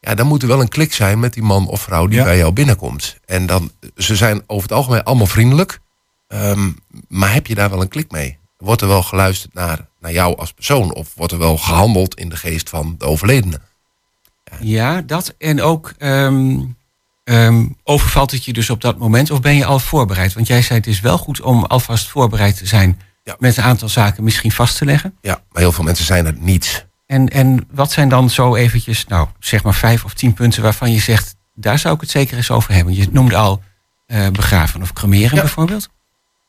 Ja, 0.00 0.14
dan 0.14 0.26
moet 0.26 0.42
er 0.42 0.48
wel 0.48 0.60
een 0.60 0.68
klik 0.68 0.92
zijn 0.92 1.20
met 1.20 1.32
die 1.32 1.42
man 1.42 1.66
of 1.68 1.80
vrouw 1.80 2.06
die 2.06 2.18
Ja. 2.18 2.24
bij 2.24 2.36
jou 2.36 2.52
binnenkomt. 2.52 3.16
En 3.26 3.46
dan, 3.46 3.70
ze 3.96 4.16
zijn 4.16 4.42
over 4.46 4.68
het 4.68 4.72
algemeen 4.78 5.02
allemaal 5.04 5.26
vriendelijk. 5.26 5.80
Ehm, 6.28 6.70
maar 7.08 7.32
heb 7.32 7.46
je 7.46 7.54
daar 7.54 7.70
wel 7.70 7.80
een 7.80 7.88
klik 7.88 8.10
mee? 8.10 8.38
Wordt 8.56 8.82
er 8.82 8.88
wel 8.88 9.02
geluisterd 9.02 9.54
naar, 9.54 9.86
naar 10.00 10.12
jou 10.12 10.36
als 10.36 10.52
persoon? 10.52 10.94
Of 10.94 11.14
wordt 11.14 11.32
er 11.32 11.38
wel 11.38 11.58
gehandeld 11.58 12.14
in 12.14 12.28
de 12.28 12.36
geest 12.36 12.68
van 12.68 12.94
de 12.98 13.04
overledene? 13.04 13.60
Ja, 14.60 15.00
dat. 15.02 15.34
En 15.38 15.62
ook 15.62 15.92
ehm, 15.98 16.56
ehm, 17.24 17.66
overvalt 17.82 18.30
het 18.30 18.44
je 18.44 18.52
dus 18.52 18.70
op 18.70 18.80
dat 18.80 18.98
moment 18.98 19.30
of 19.30 19.40
ben 19.40 19.56
je 19.56 19.64
al 19.64 19.78
voorbereid? 19.78 20.32
Want 20.34 20.46
jij 20.46 20.62
zei 20.62 20.78
het 20.78 20.88
is 20.88 21.00
wel 21.00 21.18
goed 21.18 21.40
om 21.40 21.64
alvast 21.64 22.08
voorbereid 22.08 22.56
te 22.58 22.66
zijn 22.66 23.00
Ja. 23.24 23.36
met 23.38 23.56
een 23.56 23.64
aantal 23.64 23.88
zaken 23.88 24.24
misschien 24.24 24.52
vast 24.52 24.78
te 24.78 24.84
leggen. 24.84 25.14
Ja, 25.20 25.40
maar 25.52 25.62
heel 25.62 25.72
veel 25.72 25.84
mensen 25.84 26.04
zijn 26.04 26.26
het 26.26 26.40
niet. 26.40 26.86
En, 27.06 27.28
en 27.28 27.66
wat 27.70 27.92
zijn 27.92 28.08
dan 28.08 28.30
zo 28.30 28.54
eventjes, 28.54 29.06
nou 29.06 29.28
zeg 29.38 29.62
maar 29.62 29.74
vijf 29.74 30.04
of 30.04 30.14
tien 30.14 30.32
punten 30.34 30.62
waarvan 30.62 30.92
je 30.92 31.00
zegt, 31.00 31.34
daar 31.54 31.78
zou 31.78 31.94
ik 31.94 32.00
het 32.00 32.10
zeker 32.10 32.36
eens 32.36 32.50
over 32.50 32.74
hebben. 32.74 32.94
Je 32.94 33.08
noemde 33.10 33.36
al 33.36 33.62
eh, 34.06 34.28
begraven 34.28 34.82
of 34.82 34.92
cremeren 34.92 35.34
Ja. 35.34 35.40
bijvoorbeeld. 35.40 35.88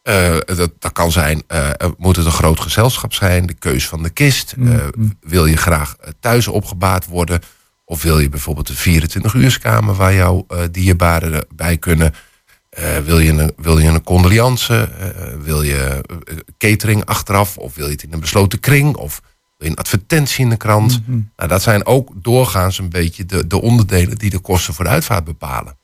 Eh, 0.03 0.37
dat, 0.45 0.71
dat 0.79 0.91
kan 0.91 1.11
zijn, 1.11 1.43
eh, 1.47 1.69
moet 1.97 2.15
het 2.15 2.25
een 2.25 2.31
groot 2.31 2.59
gezelschap 2.59 3.13
zijn, 3.13 3.45
de 3.45 3.53
keus 3.53 3.87
van 3.87 4.03
de 4.03 4.09
kist. 4.09 4.53
Mm. 4.57 5.17
wil 5.21 5.45
je 5.45 5.57
graag 5.57 5.95
thuis 6.19 6.47
opgebaard 6.47 7.05
worden? 7.05 7.41
Of 7.85 8.01
wil 8.01 8.19
je 8.19 8.29
bijvoorbeeld 8.29 8.69
een 8.69 9.01
24-uurskamer 9.01 9.95
waar 9.95 10.13
jouw 10.13 10.45
eh 10.47 10.59
dierbaren 10.71 11.45
bij 11.55 11.77
kunnen? 11.77 12.13
Eh, 12.69 12.97
wil, 12.97 13.19
je 13.19 13.31
een, 13.31 13.53
wil 13.57 13.77
je 13.77 13.87
een 13.87 14.03
condoliance? 14.03 14.89
Eh, 14.99 15.33
wil 15.39 15.61
je 15.61 16.01
catering 16.57 17.05
achteraf? 17.05 17.57
Of 17.57 17.75
wil 17.75 17.85
je 17.85 17.91
het 17.91 18.03
in 18.03 18.13
een 18.13 18.19
besloten 18.19 18.59
kring? 18.59 18.95
Of 18.95 19.21
wil 19.57 19.67
je 19.67 19.73
een 19.73 19.79
advertentie 19.79 20.43
in 20.43 20.49
de 20.49 20.57
krant? 20.57 21.01
Mhm. 21.01 21.19
Nou, 21.35 21.49
dat 21.49 21.61
zijn 21.61 21.85
ook 21.85 22.11
doorgaans 22.15 22.77
een 22.77 22.89
beetje 22.89 23.25
de, 23.25 23.47
de 23.47 23.61
onderdelen 23.61 24.17
die 24.17 24.29
de 24.29 24.39
kosten 24.39 24.73
voor 24.73 24.85
de 24.85 24.91
uitvaart 24.91 25.23
bepalen. 25.23 25.77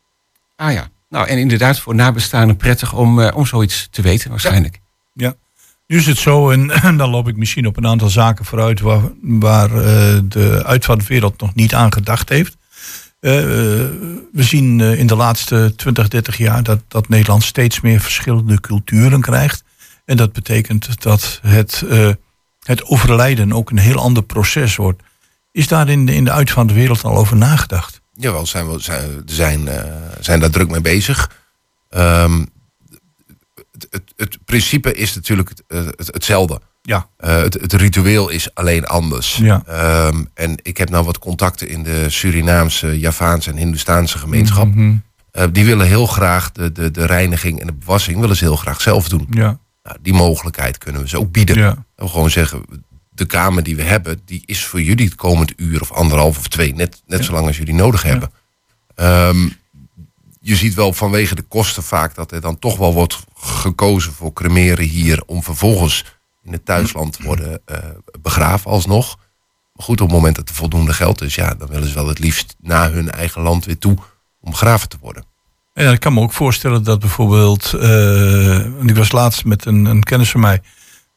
Ah 0.55 0.73
ja. 0.73 0.89
Nou, 1.09 1.27
en 1.27 1.37
inderdaad 1.37 1.79
voor 1.79 1.95
nabestaanden 1.95 2.57
prettig 2.57 2.93
om, 2.93 3.21
eh, 3.21 3.35
om 3.37 3.45
zoiets 3.45 3.87
te 3.91 4.01
weten 4.01 4.29
waarschijnlijk. 4.29 4.79
Ja. 5.13 5.33
Nu 5.91 5.97
is 5.97 6.05
het 6.05 6.17
zo, 6.17 6.49
en 6.51 6.97
dan 6.97 7.09
loop 7.09 7.27
ik 7.27 7.37
misschien 7.37 7.67
op 7.67 7.77
een 7.77 7.87
aantal 7.87 8.09
zaken 8.09 8.45
vooruit 8.45 8.79
waar, 8.79 9.01
waar 9.21 9.69
eh, 9.69 10.19
de 10.23 10.63
uitvaartwereld 10.65 11.41
nog 11.41 11.55
niet 11.55 11.73
aan 11.73 11.93
gedacht 11.93 12.29
heeft. 12.29 12.57
Eh, 13.19 13.39
eh, 13.39 13.89
we 14.31 14.43
zien 14.43 14.79
in 14.79 15.07
de 15.07 15.15
laatste 15.15 15.73
20, 15.75 16.07
30 16.07 16.37
jaar 16.37 16.63
dat, 16.63 16.79
dat 16.87 17.09
Nederland 17.09 17.43
steeds 17.43 17.81
meer 17.81 17.99
verschillende 17.99 18.59
culturen 18.59 19.21
krijgt. 19.21 19.63
En 20.05 20.17
dat 20.17 20.33
betekent 20.33 21.01
dat 21.01 21.39
het, 21.41 21.83
het 22.63 22.83
overlijden 22.85 23.53
ook 23.53 23.69
een 23.69 23.77
heel 23.77 23.97
ander 23.97 24.23
proces 24.23 24.75
wordt. 24.75 25.03
Is 25.51 25.67
daar 25.67 25.89
in 25.89 26.05
de, 26.05 26.13
in 26.13 26.23
de 26.23 26.31
uitvaartwereld 26.31 27.03
al 27.03 27.15
over 27.15 27.37
nagedacht? 27.37 28.01
Jawel, 28.11 28.45
zijn 28.45 28.71
we 28.71 28.79
zijn, 28.79 29.21
zijn, 29.25 29.69
zijn 30.19 30.39
daar 30.39 30.49
druk 30.49 30.69
mee 30.69 30.81
bezig. 30.81 31.31
Ehm, 31.89 32.43
het, 33.89 34.13
het, 34.15 34.37
principe 34.45 34.93
is 34.93 35.15
natuurlijk 35.15 35.49
het, 35.49 35.63
eh, 35.67 35.85
het, 35.85 36.07
hetzelfde. 36.07 36.61
Ja. 36.81 37.07
Eh, 37.17 37.35
het, 37.35 37.53
het 37.53 37.73
ritueel 37.73 38.29
is 38.29 38.53
alleen 38.53 38.85
anders. 38.85 39.35
Ja. 39.35 39.63
Ehm, 39.67 40.23
en 40.33 40.55
ik 40.61 40.77
heb 40.77 40.89
nou 40.89 41.05
wat 41.05 41.19
contacten 41.19 41.67
in 41.67 41.83
de 41.83 42.09
Surinaamse, 42.09 42.99
Javaanse 42.99 43.49
en 43.49 43.57
Hindoestaanse 43.57 44.17
gemeenschap. 44.17 44.67
Mhm. 44.67 44.95
Eh, 45.31 45.45
die 45.51 45.65
willen 45.65 45.87
heel 45.87 46.05
graag 46.05 46.51
de, 46.51 46.71
de, 46.71 46.91
de 46.91 47.05
reiniging 47.05 47.59
en 47.59 47.67
de 47.67 47.73
bewassing 47.73 48.19
willen 48.19 48.35
ze 48.35 48.43
heel 48.43 48.55
graag 48.55 48.81
zelf 48.81 49.09
doen. 49.09 49.27
Ja. 49.29 49.59
Nou, 49.83 49.97
die 50.01 50.13
mogelijkheid 50.13 50.77
kunnen 50.77 51.01
we 51.01 51.07
ze 51.07 51.19
ook 51.19 51.31
bieden. 51.31 51.57
Ja. 51.57 51.85
We 51.95 52.07
gewoon 52.07 52.29
zeggen, 52.29 52.63
de 53.09 53.25
kamer 53.25 53.63
die 53.63 53.75
we 53.75 53.83
hebben, 53.83 54.21
die 54.25 54.43
is 54.45 54.65
voor 54.65 54.81
jullie 54.81 55.05
het 55.05 55.15
komend 55.15 55.53
uur 55.55 55.81
of 55.81 55.91
anderhalf 55.91 56.37
of 56.37 56.47
twee, 56.47 56.73
net, 56.73 57.01
net 57.05 57.25
zolang 57.25 57.47
als 57.47 57.57
jullie 57.57 57.73
nodig 57.73 58.03
hebben. 58.03 58.31
Ehm, 58.95 59.49
je 60.39 60.55
ziet 60.55 60.73
wel 60.73 60.93
vanwege 60.93 61.35
de 61.35 61.41
kosten 61.41 61.83
vaak 61.83 62.15
dat 62.15 62.31
er 62.31 62.41
dan 62.41 62.59
toch 62.59 62.77
wel 62.77 62.93
wordt 62.93 63.19
gekozen 63.41 64.13
voor 64.13 64.33
cremeren 64.33 64.85
hier 64.85 65.23
om 65.25 65.43
vervolgens 65.43 66.05
in 66.43 66.51
het 66.51 66.65
thuisland 66.65 67.13
te 67.13 67.23
worden 67.23 67.61
eh, 67.65 67.77
begraven 68.21 68.71
alsnog. 68.71 69.17
Maar 69.73 69.85
goed, 69.85 70.01
op 70.01 70.07
het 70.07 70.15
moment 70.15 70.35
dat 70.35 70.49
er 70.49 70.55
voldoende 70.55 70.93
geld 70.93 71.21
is, 71.21 71.35
ja, 71.35 71.53
dan 71.53 71.67
willen 71.67 71.87
ze 71.87 71.93
wel 71.93 72.07
het 72.07 72.19
liefst 72.19 72.55
naar 72.59 72.91
hun 72.91 73.11
eigen 73.11 73.41
land 73.41 73.65
weer 73.65 73.77
toe 73.77 73.97
om 74.39 74.51
begraven 74.51 74.89
te 74.89 74.97
worden. 75.01 75.23
Ja, 75.73 75.91
ik 75.91 75.99
kan 75.99 76.13
me 76.13 76.21
ook 76.21 76.33
voorstellen 76.33 76.83
dat 76.83 76.99
bijvoorbeeld, 76.99 77.71
want 77.71 78.89
ik 78.89 78.95
was 78.95 79.11
laatst 79.11 79.45
met 79.45 79.65
een, 79.65 79.85
een 79.85 80.03
kennis 80.03 80.29
van 80.31 80.39
mij, 80.39 80.61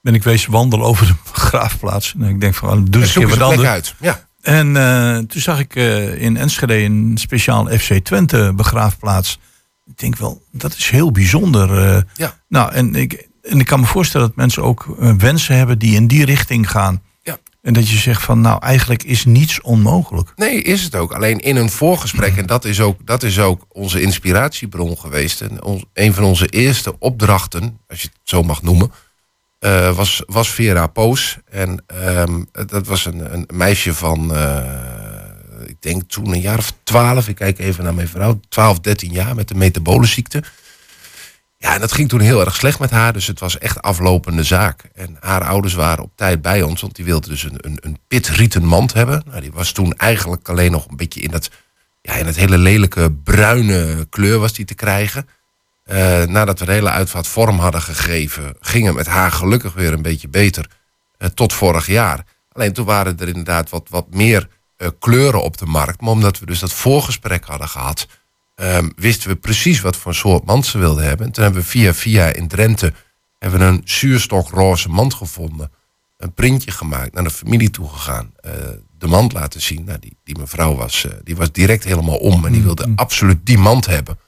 ben 0.01 0.15
ik 0.15 0.23
wezen 0.23 0.51
wandelen 0.51 0.87
over 0.87 1.07
de 1.07 1.15
begraafplaats. 1.33 2.15
En 2.19 2.29
ik 2.29 2.41
denk 2.41 2.55
van, 2.55 2.85
doe 2.85 3.03
eens 3.03 3.15
een 3.15 3.27
keer 3.27 3.39
wat 3.39 3.49
anders. 3.51 3.69
uit. 3.69 3.95
Ja. 4.01 4.29
En 4.41 4.77
eh, 4.77 5.17
toen 5.17 5.41
zag 5.41 5.59
ik 5.59 5.75
in 6.19 6.37
Enschede 6.37 6.75
een 6.75 7.13
speciaal 7.15 7.67
FC 7.67 7.95
Twente 7.95 8.53
begraafplaats. 8.57 9.39
Ik 9.87 9.99
denk 9.99 10.17
wel, 10.17 10.43
dat 10.51 10.75
is 10.77 10.91
heel 10.91 11.11
bijzonder. 11.13 11.95
eh. 11.95 12.03
Ja. 12.15 12.39
Nou, 12.49 12.73
en 12.73 12.95
ik, 12.95 13.29
en 13.43 13.61
ik 13.61 13.67
kan 13.67 13.81
me 13.81 13.87
voorstellen 13.87 14.27
dat 14.27 14.37
mensen 14.37 14.63
ook 14.63 14.97
eh, 14.99 15.15
wensen 15.15 15.57
hebben 15.57 15.79
die 15.79 15.95
in 15.95 16.07
die 16.07 16.25
richting 16.25 16.71
gaan. 16.71 17.03
Ja. 17.23 17.39
En 17.63 17.73
dat 17.73 17.89
je 17.89 17.97
zegt 17.97 18.23
van, 18.23 18.41
nou, 18.41 18.63
eigenlijk 18.63 19.03
is 19.03 19.25
niets 19.25 19.61
onmogelijk. 19.61 20.33
Nee, 20.37 20.63
is 20.63 20.83
het 20.83 20.95
ook. 20.95 21.13
Alleen 21.13 21.39
in 21.39 21.57
een 21.57 21.71
voorgesprek, 21.71 22.37
en 22.37 22.47
dat 22.47 22.65
is 22.65 22.81
ook, 22.81 23.07
dat 23.07 23.23
is 23.23 23.39
ook 23.39 23.65
onze 23.69 24.01
inspiratiebron 24.01 24.99
geweest. 24.99 25.41
En 25.41 25.65
ons, 25.65 25.85
een 25.93 26.15
van 26.15 26.25
onze 26.25 26.47
eerste 26.47 26.99
opdrachten, 26.99 27.81
als 27.89 28.03
je 28.03 28.09
het 28.09 28.19
zo 28.23 28.43
mag 28.43 28.63
noemen, 28.63 28.93
eh, 29.59 29.97
was, 29.97 30.23
was 30.27 30.51
Vera 30.51 30.87
Poos. 30.87 31.39
En 31.51 31.85
ehm, 31.87 32.43
dat 32.67 32.87
was 32.87 33.07
een, 33.07 33.33
een 33.35 33.49
meisje 33.53 33.95
van, 33.95 34.33
denk 35.85 36.03
toen 36.09 36.33
een 36.33 36.41
jaar 36.41 36.59
of 36.59 36.73
twaalf. 36.83 37.29
Ik 37.29 37.35
kijk 37.35 37.59
even 37.59 37.85
naar 37.85 37.95
mijn 37.95 38.09
vrouw, 38.09 38.41
12, 38.49 38.81
13 38.81 39.13
jaar 39.13 39.35
met 39.35 39.49
de 39.49 39.55
metabolenziekte. 39.55 40.43
Ja, 41.59 41.75
en 41.75 41.81
dat 41.81 41.93
ging 41.93 42.09
toen 42.09 42.21
heel 42.21 42.41
erg 42.41 42.55
slecht 42.55 42.79
met 42.79 42.91
haar. 42.91 43.13
Dus 43.13 43.27
het 43.27 43.41
was 43.41 43.59
echt 43.59 43.83
aflopende 43.83 44.43
zaak. 44.43 44.83
En 44.95 45.17
haar 45.21 45.45
ouders 45.45 45.75
waren 45.75 46.05
op 46.05 46.13
tijd 46.15 46.43
bij 46.43 46.63
ons. 46.63 46.81
Want 46.81 46.97
die 46.97 47.05
wilden 47.05 47.31
dus 47.31 47.43
een, 47.43 47.59
een, 47.61 47.79
een 47.81 47.99
pitrieten 48.09 48.65
mand 48.65 48.93
hebben. 48.93 49.23
Nou, 49.27 49.41
die 49.41 49.53
was 49.53 49.73
toen 49.73 49.95
eigenlijk 49.97 50.49
alleen 50.49 50.71
nog 50.71 50.87
een 50.89 50.97
beetje 50.97 51.21
in 51.21 51.31
dat... 51.31 51.51
Ja, 52.03 52.15
in 52.15 52.27
het 52.27 52.37
hele 52.37 52.59
lelijke 52.59 53.13
bruine 53.25 54.07
kleur 54.11 54.39
was 54.39 54.53
die 54.53 54.65
te 54.65 54.75
krijgen. 54.75 55.29
Eh, 55.85 56.23
nadat 56.25 56.59
we 56.59 56.65
de 56.65 56.73
hele 56.73 56.91
uitvaart 56.91 57.27
vorm 57.27 57.59
hadden 57.59 57.83
gegeven... 57.83 58.57
ging 58.61 58.87
het 58.87 58.95
met 58.95 59.07
haar 59.07 59.33
gelukkig 59.33 59.73
weer 59.75 59.93
een 59.93 60.03
beetje 60.03 60.29
beter. 60.29 60.71
eh, 61.19 61.29
tot 61.29 61.53
vorig 61.53 61.87
jaar. 61.87 62.25
Alleen 62.53 62.73
toen 62.73 62.85
waren 62.87 63.19
er 63.19 63.29
inderdaad 63.29 63.71
wat, 63.71 63.87
wat 63.91 64.07
meer 64.15 64.49
eh, 64.77 64.89
kleuren 64.99 65.43
op 65.43 65.57
de 65.57 65.67
markt. 65.67 66.01
Maar 66.01 66.11
omdat 66.11 66.39
we 66.39 66.47
dus 66.47 66.59
dat 66.59 66.73
voorgesprek 66.73 67.45
hadden 67.45 67.69
gehad... 67.69 68.07
Ehm, 68.55 68.91
wisten 68.97 69.29
we 69.29 69.37
precies 69.37 69.81
wat 69.81 69.97
voor 69.97 70.15
soort 70.15 70.45
mand 70.45 70.67
ze 70.67 70.79
wilden 70.79 71.05
hebben. 71.05 71.27
En 71.27 71.33
toen 71.33 71.45
hebben 71.45 71.63
we 71.63 71.69
via 71.69 71.95
via 71.95 72.27
in 72.27 72.49
Drenthe 72.49 72.93
hebben 73.39 73.61
we 73.61 73.67
een 73.67 73.83
zuurstokroze 73.85 74.89
mand 74.89 75.15
gevonden. 75.15 75.73
Een 76.17 76.33
printje 76.33 76.71
gemaakt, 76.71 77.13
naar 77.13 77.25
de 77.25 77.31
familie 77.31 77.71
toegegaan. 77.71 78.33
eh 78.41 78.53
de 79.05 79.11
mand 79.11 79.33
laten 79.33 79.61
zien. 79.61 79.85
Nou, 79.85 79.99
die, 79.99 80.17
die 80.25 80.39
mevrouw 80.39 80.75
was, 80.75 81.05
eh, 81.05 81.13
die 81.23 81.37
was 81.37 81.53
direct 81.53 81.85
helemaal 81.85 82.17
om. 82.17 82.47
En 82.47 82.53
die 82.53 82.63
wilde 82.63 82.93
absoluut 82.97 83.47
die 83.47 83.59
mand 83.59 83.87
hebben. 83.87 84.19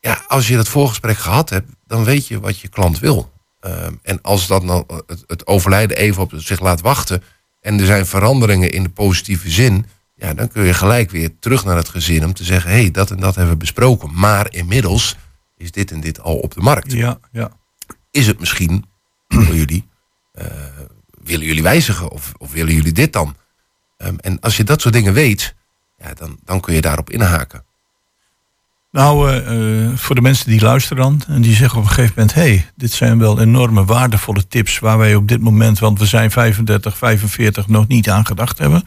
Ja, 0.00 0.24
als 0.28 0.48
je 0.48 0.56
dat 0.56 0.68
voorgesprek 0.68 1.16
gehad 1.16 1.50
hebt, 1.50 1.70
dan 1.86 2.04
weet 2.04 2.26
je 2.26 2.40
wat 2.40 2.58
je 2.58 2.68
klant 2.68 2.98
wil. 2.98 3.32
Ehm, 3.60 3.94
en 4.02 4.22
als 4.22 4.46
dat 4.46 4.62
nou, 4.62 4.84
het, 5.06 5.24
het 5.26 5.46
overlijden 5.46 5.96
even 5.96 6.22
op 6.22 6.32
zich 6.36 6.60
laat 6.60 6.80
wachten. 6.80 7.22
En 7.66 7.80
er 7.80 7.86
zijn 7.86 8.06
veranderingen 8.06 8.70
in 8.70 8.82
de 8.82 8.88
positieve 8.88 9.50
zin. 9.50 9.86
Ja, 10.14 10.34
dan 10.34 10.48
kun 10.48 10.64
je 10.64 10.74
gelijk 10.74 11.10
weer 11.10 11.38
terug 11.38 11.64
naar 11.64 11.76
het 11.76 11.88
gezin 11.88 12.24
om 12.24 12.32
te 12.32 12.44
zeggen: 12.44 12.70
hé, 12.70 12.80
hey, 12.80 12.90
dat 12.90 13.10
en 13.10 13.20
dat 13.20 13.34
hebben 13.34 13.52
we 13.52 13.58
besproken. 13.58 14.10
Maar 14.14 14.52
inmiddels 14.52 15.16
is 15.56 15.70
dit 15.70 15.90
en 15.90 16.00
dit 16.00 16.20
al 16.20 16.36
op 16.36 16.54
de 16.54 16.60
markt. 16.60 16.92
Ja, 16.92 17.18
ja. 17.32 17.50
Is 18.10 18.26
het 18.26 18.38
misschien 18.38 18.84
voor 19.28 19.54
jullie, 19.54 19.88
eh, 20.32 20.46
willen 21.22 21.46
jullie 21.46 21.62
wijzigen 21.62 22.10
of, 22.10 22.32
of 22.38 22.52
willen 22.52 22.74
jullie 22.74 22.92
dit 22.92 23.12
dan? 23.12 23.36
Ehm, 23.96 24.16
en 24.16 24.40
als 24.40 24.56
je 24.56 24.64
dat 24.64 24.80
soort 24.80 24.94
dingen 24.94 25.12
weet, 25.12 25.54
ja, 25.98 26.14
dan, 26.14 26.38
dan 26.44 26.60
kun 26.60 26.74
je 26.74 26.80
daarop 26.80 27.10
inhaken. 27.10 27.64
Nou, 28.96 29.30
eh, 29.30 29.84
eh, 29.86 29.92
voor 29.96 30.14
de 30.14 30.20
mensen 30.20 30.50
die 30.50 30.60
luisteren 30.60 31.02
dan 31.02 31.22
en 31.28 31.42
die 31.42 31.54
zeggen 31.54 31.78
op 31.78 31.84
een 31.84 31.90
gegeven 31.90 32.12
moment: 32.16 32.34
hé, 32.34 32.42
hey, 32.42 32.70
dit 32.74 32.92
zijn 32.92 33.18
wel 33.18 33.40
enorme 33.40 33.84
waardevolle 33.84 34.46
tips 34.46 34.78
waar 34.78 34.98
wij 34.98 35.14
op 35.14 35.28
dit 35.28 35.40
moment, 35.40 35.78
want 35.78 35.98
we 35.98 36.06
zijn 36.06 36.30
35, 36.30 36.96
45, 36.96 37.68
nog 37.68 37.86
niet 37.86 38.10
aan 38.10 38.26
gedacht 38.26 38.58
hebben. 38.58 38.82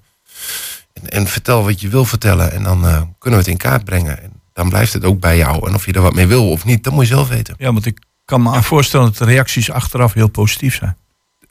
en, 0.93 1.09
en 1.09 1.27
vertel 1.27 1.65
wat 1.65 1.81
je 1.81 1.89
wil 1.89 2.05
vertellen. 2.05 2.53
En 2.53 2.63
dan 2.63 2.81
kunnen 3.19 3.39
we 3.41 3.45
het 3.45 3.55
in 3.55 3.57
kaart 3.57 3.85
brengen. 3.85 4.23
En 4.23 4.33
dan 4.53 4.69
blijft 4.69 4.93
het 4.93 5.05
ook 5.05 5.21
bij 5.21 5.37
jou. 5.37 5.69
En 5.69 5.75
of 5.75 5.87
je 5.87 5.93
er 5.93 6.01
wat 6.03 6.15
mee 6.15 6.27
wil 6.27 6.51
of 6.51 6.65
niet, 6.65 6.85
dat 6.85 6.93
moet 6.93 7.07
je 7.09 7.15
zelf 7.15 7.29
weten. 7.29 7.55
Ja, 7.59 7.73
want 7.73 7.87
ik 7.87 7.99
kan 8.25 8.43
me 8.43 8.63
voorstellen 8.63 9.07
dat 9.07 9.17
de 9.17 9.25
reacties 9.25 9.71
achteraf 9.71 10.13
heel 10.13 10.29
positief 10.29 10.75
zijn. 10.77 10.97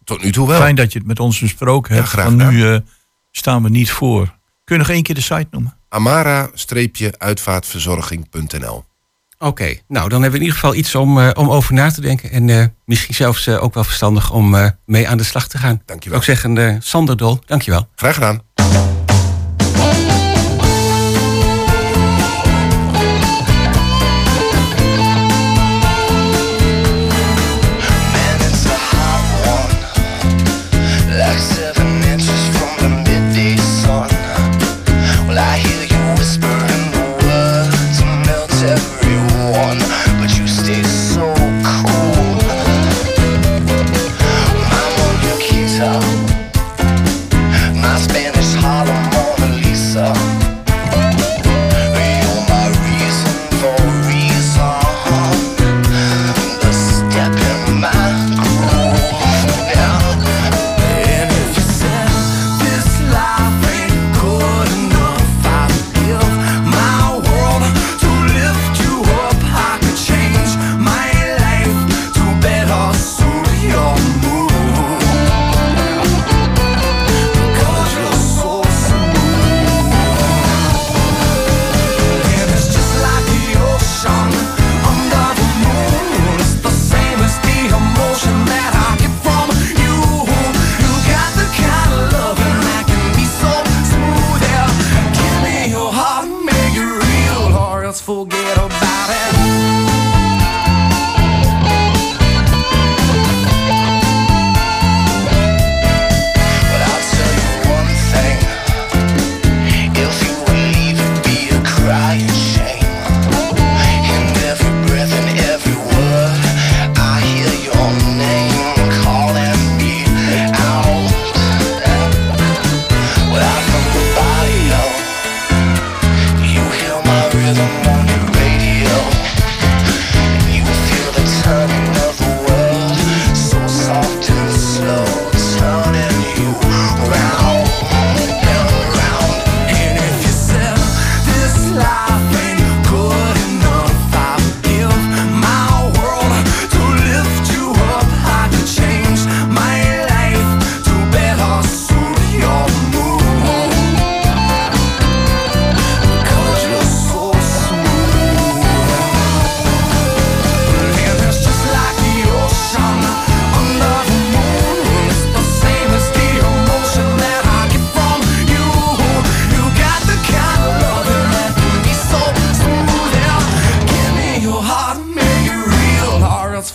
Tot 0.10 0.24
nu 0.24 0.32
toe 0.32 0.48
wel. 0.48 0.60
Fijn 0.60 0.76
dat 0.76 0.92
je 0.94 1.00
het 1.00 1.08
met 1.08 1.20
ons 1.20 1.40
besproken 1.40 1.94
Ja, 1.96 2.00
hebt. 2.00 2.12
graag 2.14 2.26
Van 2.26 2.36
nu 2.36 2.74
eh, 2.74 2.80
staan 3.32 3.64
we 3.64 3.70
niet 3.70 3.92
voor. 3.92 4.26
Kun 4.64 4.76
je 4.76 4.82
nog 4.82 4.90
één 4.90 5.04
keer 5.04 5.16
de 5.16 5.22
site 5.22 5.48
noemen? 5.52 5.78
Amara-uitvaartverzorging.nl 5.90 8.84
Oké, 9.38 9.76
nou 9.88 10.10
dan 10.10 10.22
hebben 10.22 10.32
we 10.32 10.38
in 10.38 10.44
ieder 10.52 10.60
geval 10.60 10.76
iets 10.76 10.96
om, 10.96 11.20
eh, 11.20 11.30
om 11.34 11.50
over 11.50 11.74
na 11.74 11.92
te 11.92 12.02
denken. 12.02 12.32
En 12.32 12.50
eh, 12.50 12.66
misschien 12.86 13.16
zelfs 13.16 13.48
eh, 13.48 13.64
ook 13.64 13.74
wel 13.74 13.84
verstandig 13.84 14.32
om 14.32 14.56
eh, 14.56 14.70
mee 14.86 15.08
aan 15.08 15.18
de 15.18 15.24
slag 15.24 15.48
te 15.48 15.58
gaan. 15.58 15.82
Dankjewel. 15.86 16.18
Ik 16.20 16.24
zeggen, 16.24 16.58
eh, 16.58 16.76
Sander 16.80 17.18
Dol, 17.18 17.40
dankjewel. 17.46 17.88
Graag 17.96 18.14
gedaan. 18.14 18.42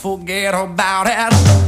Forget 0.05 0.53
about 0.53 1.07
it 1.07 1.64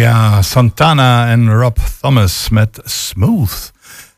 Ja, 0.00 0.42
Santana 0.42 1.26
en 1.28 1.52
Rob 1.52 1.76
Thomas 2.00 2.48
met 2.48 2.80
Smooth. 2.84 3.72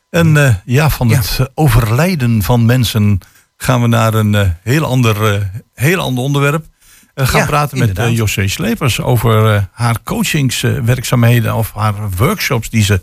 En 0.09 0.37
eh, 0.37 0.55
ja, 0.65 0.89
van 0.89 1.09
het 1.09 1.37
eh, 1.39 1.45
overlijden 1.53 2.41
van 2.43 2.65
mensen 2.65 3.19
gaan 3.57 3.81
we 3.81 3.87
naar 3.87 4.13
een 4.13 4.35
eh, 4.35 4.49
heel, 4.61 4.85
ander, 4.85 5.49
heel 5.73 5.99
ander 5.99 6.23
onderwerp. 6.23 6.65
We 7.13 7.27
gaan 7.27 7.39
Ja, 7.39 7.45
praten 7.45 7.77
met 7.79 7.87
inderdaad. 7.87 8.15
José 8.15 8.47
Slepers 8.47 9.01
over 9.01 9.67
haar 9.71 10.03
coachingswerkzaamheden 10.03 11.55
of 11.55 11.71
haar 11.73 11.93
workshops 12.17 12.69
die 12.69 12.83
ze 12.83 13.01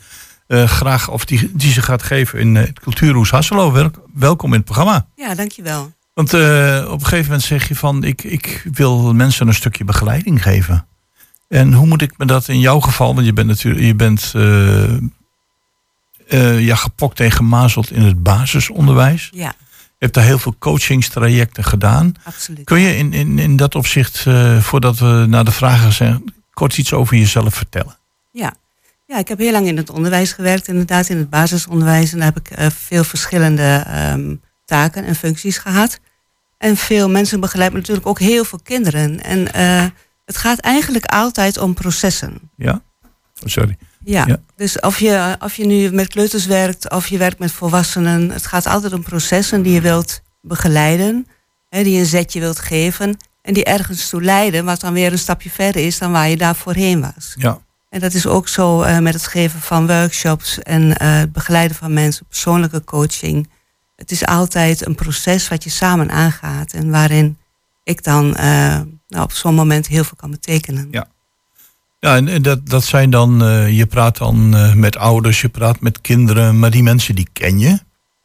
graag 0.48 1.08
of 1.08 1.24
die, 1.24 1.50
die 1.54 1.72
ze 1.72 1.82
gaat 1.82 2.02
geven 2.02 2.38
in 2.38 2.54
het 2.54 2.80
Cultuurhoes 2.80 3.30
Hasselo. 3.30 3.72
Wel- 3.72 3.90
welkom 4.14 4.48
in 4.50 4.56
het 4.56 4.64
programma. 4.64 5.06
Ja, 5.14 5.34
dankjewel. 5.34 5.92
Want 6.14 6.32
op 6.32 6.40
een 7.00 7.00
gegeven 7.04 7.24
moment 7.24 7.42
zeg 7.42 7.68
je 7.68 7.76
van 7.76 8.04
ik, 8.04 8.24
ik 8.24 8.66
wil 8.72 9.14
mensen 9.14 9.48
een 9.48 9.54
stukje 9.54 9.84
begeleiding 9.84 10.42
geven. 10.42 10.86
En 11.50 11.72
hoe 11.72 11.86
moet 11.86 12.02
ik 12.02 12.18
me 12.18 12.24
dat 12.24 12.48
in 12.48 12.60
jouw 12.60 12.80
geval, 12.80 13.14
want 13.14 13.26
je 13.26 13.32
bent 13.32 13.46
natuurlijk, 13.46 13.84
je 13.84 13.94
bent 13.94 14.32
eh, 14.34 14.96
eh, 16.28 16.66
ja, 16.66 16.74
gepokt 16.74 17.20
en 17.20 17.30
gemazeld 17.30 17.90
in 17.90 18.02
het 18.02 18.22
basisonderwijs. 18.22 19.28
Ja, 19.34 19.54
Je 19.58 19.96
hebt 19.98 20.14
daar 20.14 20.24
heel 20.24 20.38
veel 20.38 20.54
coachingstrajecten 20.58 21.64
gedaan. 21.64 22.14
absoluut. 22.22 22.64
Kun 22.64 22.80
je 22.80 22.96
in, 22.96 23.12
in, 23.12 23.38
in 23.38 23.56
dat 23.56 23.74
opzicht, 23.74 24.26
eh, 24.26 24.58
voordat 24.58 24.98
we 24.98 25.24
naar 25.28 25.44
de 25.44 25.50
vragen 25.50 25.92
zijn, 25.92 26.34
kort 26.52 26.78
iets 26.78 26.92
over 26.92 27.16
jezelf 27.16 27.54
vertellen? 27.54 27.98
Ja. 28.32 28.54
ja, 29.06 29.18
ik 29.18 29.28
heb 29.28 29.38
heel 29.38 29.52
lang 29.52 29.66
in 29.66 29.76
het 29.76 29.90
onderwijs 29.90 30.32
gewerkt, 30.32 30.68
inderdaad, 30.68 31.08
in 31.08 31.16
het 31.16 31.30
basisonderwijs. 31.30 32.12
En 32.12 32.18
daar 32.18 32.32
heb 32.34 32.46
ik 32.46 32.72
veel 32.72 33.04
verschillende 33.04 33.84
ehm, 33.86 34.34
taken 34.64 35.04
en 35.04 35.14
functies 35.14 35.58
gehad. 35.58 36.00
En 36.58 36.76
veel 36.76 37.08
mensen 37.08 37.40
begeleid, 37.40 37.70
maar 37.70 37.80
natuurlijk 37.80 38.06
ook 38.06 38.18
heel 38.18 38.44
veel 38.44 38.60
kinderen. 38.62 39.22
En 39.22 39.48
het 40.30 40.38
gaat 40.38 40.58
eigenlijk 40.58 41.04
altijd 41.04 41.58
om 41.58 41.74
processen. 41.74 42.50
Ja? 42.56 42.82
Sorry. 43.44 43.76
Ja, 44.04 44.24
Ja. 44.26 44.40
dus 44.56 44.80
of 44.80 44.98
je, 44.98 45.36
of 45.40 45.54
je 45.54 45.66
nu 45.66 45.90
met 45.92 46.08
kleuters 46.08 46.46
werkt 46.46 46.90
of 46.90 47.06
je 47.06 47.18
werkt 47.18 47.38
met 47.38 47.52
volwassenen, 47.52 48.30
het 48.30 48.46
gaat 48.46 48.66
altijd 48.66 48.92
om 48.92 49.02
processen 49.02 49.62
die 49.62 49.72
je 49.72 49.80
wilt 49.80 50.20
begeleiden, 50.40 51.26
hè, 51.68 51.82
die 51.82 51.98
een 51.98 52.06
zetje 52.06 52.40
wilt 52.40 52.58
geven 52.58 53.16
en 53.42 53.54
die 53.54 53.64
ergens 53.64 54.08
toe 54.08 54.22
leiden, 54.22 54.64
wat 54.64 54.80
dan 54.80 54.92
weer 54.92 55.12
een 55.12 55.18
stapje 55.18 55.50
verder 55.50 55.86
is 55.86 55.98
dan 55.98 56.12
waar 56.12 56.28
je 56.28 56.36
daar 56.36 56.56
voorheen 56.56 57.00
was. 57.00 57.34
Ja. 57.36 57.58
En 57.88 58.00
dat 58.00 58.14
is 58.14 58.26
ook 58.26 58.48
zo 58.48 58.82
eh, 58.82 58.98
met 58.98 59.14
het 59.14 59.26
geven 59.26 59.60
van 59.60 59.86
workshops 59.86 60.58
en 60.58 60.96
eh, 60.96 61.18
het 61.18 61.32
begeleiden 61.32 61.76
van 61.76 61.92
mensen, 61.92 62.26
persoonlijke 62.26 62.84
coaching. 62.84 63.48
Het 63.96 64.10
is 64.10 64.26
altijd 64.26 64.86
een 64.86 64.94
proces 64.94 65.48
wat 65.48 65.64
je 65.64 65.70
samen 65.70 66.10
aangaat 66.10 66.72
en 66.72 66.90
waarin 66.90 67.38
ik 67.82 68.02
dan 68.04 68.36
eh, 68.36 68.80
nou, 69.10 69.24
op 69.24 69.32
zo'n 69.32 69.54
moment 69.54 69.86
heel 69.86 70.04
veel 70.04 70.16
kan 70.16 70.30
betekenen. 70.30 70.88
Ja. 70.90 71.08
Ja, 72.00 72.16
en 72.16 72.42
dat, 72.42 72.68
dat 72.68 72.84
zijn 72.84 73.10
dan, 73.10 73.44
eh, 73.44 73.76
je 73.76 73.86
praat 73.86 74.16
dan 74.16 74.54
eh, 74.54 74.74
met 74.74 74.96
ouders, 74.96 75.40
je 75.40 75.48
praat 75.48 75.80
met 75.80 76.00
kinderen, 76.00 76.58
maar 76.58 76.70
die 76.70 76.82
mensen 76.82 77.14
die 77.14 77.28
ken 77.32 77.58
je. 77.58 77.68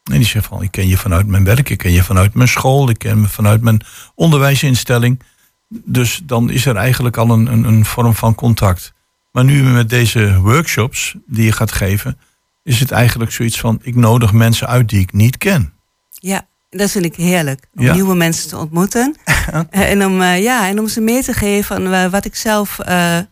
En 0.03 0.17
die 0.17 0.23
zeggen 0.23 0.43
van, 0.43 0.63
ik 0.63 0.71
ken 0.71 0.87
je 0.87 0.97
vanuit 0.97 1.27
mijn 1.27 1.43
werk, 1.43 1.69
ik 1.69 1.77
ken 1.77 1.91
je 1.91 2.03
vanuit 2.03 2.33
mijn 2.33 2.47
school, 2.47 2.89
ik 2.89 2.97
ken 2.97 3.21
je 3.21 3.27
vanuit 3.27 3.61
mijn 3.61 3.81
onderwijsinstelling. 4.15 5.21
Dus 5.67 6.21
dan 6.23 6.49
is 6.49 6.65
er 6.65 6.75
eigenlijk 6.75 7.17
al 7.17 7.29
een, 7.29 7.45
een, 7.45 7.63
een 7.63 7.85
vorm 7.85 8.15
van 8.15 8.35
contact. 8.35 8.93
Maar 9.31 9.43
nu 9.43 9.63
met 9.63 9.89
deze 9.89 10.39
workshops 10.39 11.15
die 11.25 11.45
je 11.45 11.51
gaat 11.51 11.71
geven, 11.71 12.17
is 12.63 12.79
het 12.79 12.91
eigenlijk 12.91 13.31
zoiets 13.31 13.59
van, 13.59 13.79
ik 13.81 13.95
nodig 13.95 14.31
mensen 14.31 14.67
uit 14.67 14.89
die 14.89 14.99
ik 14.99 15.13
niet 15.13 15.37
ken. 15.37 15.73
Ja, 16.11 16.47
dat 16.69 16.91
vind 16.91 17.05
ik 17.05 17.15
heerlijk. 17.15 17.67
Om 17.75 17.83
Ja. 17.83 17.93
nieuwe 17.93 18.15
mensen 18.15 18.49
te 18.49 18.57
ontmoeten. 18.57 19.15
Eh, 19.69 19.89
en, 19.91 20.05
om, 20.05 20.21
eh, 20.21 20.41
ja, 20.43 20.67
en 20.67 20.79
om 20.79 20.87
ze 20.87 21.01
mee 21.01 21.23
te 21.23 21.33
geven 21.33 21.75
aan 21.75 21.93
eh, 21.93 22.11
wat 22.11 22.25
ik 22.25 22.35
zelf 22.35 22.77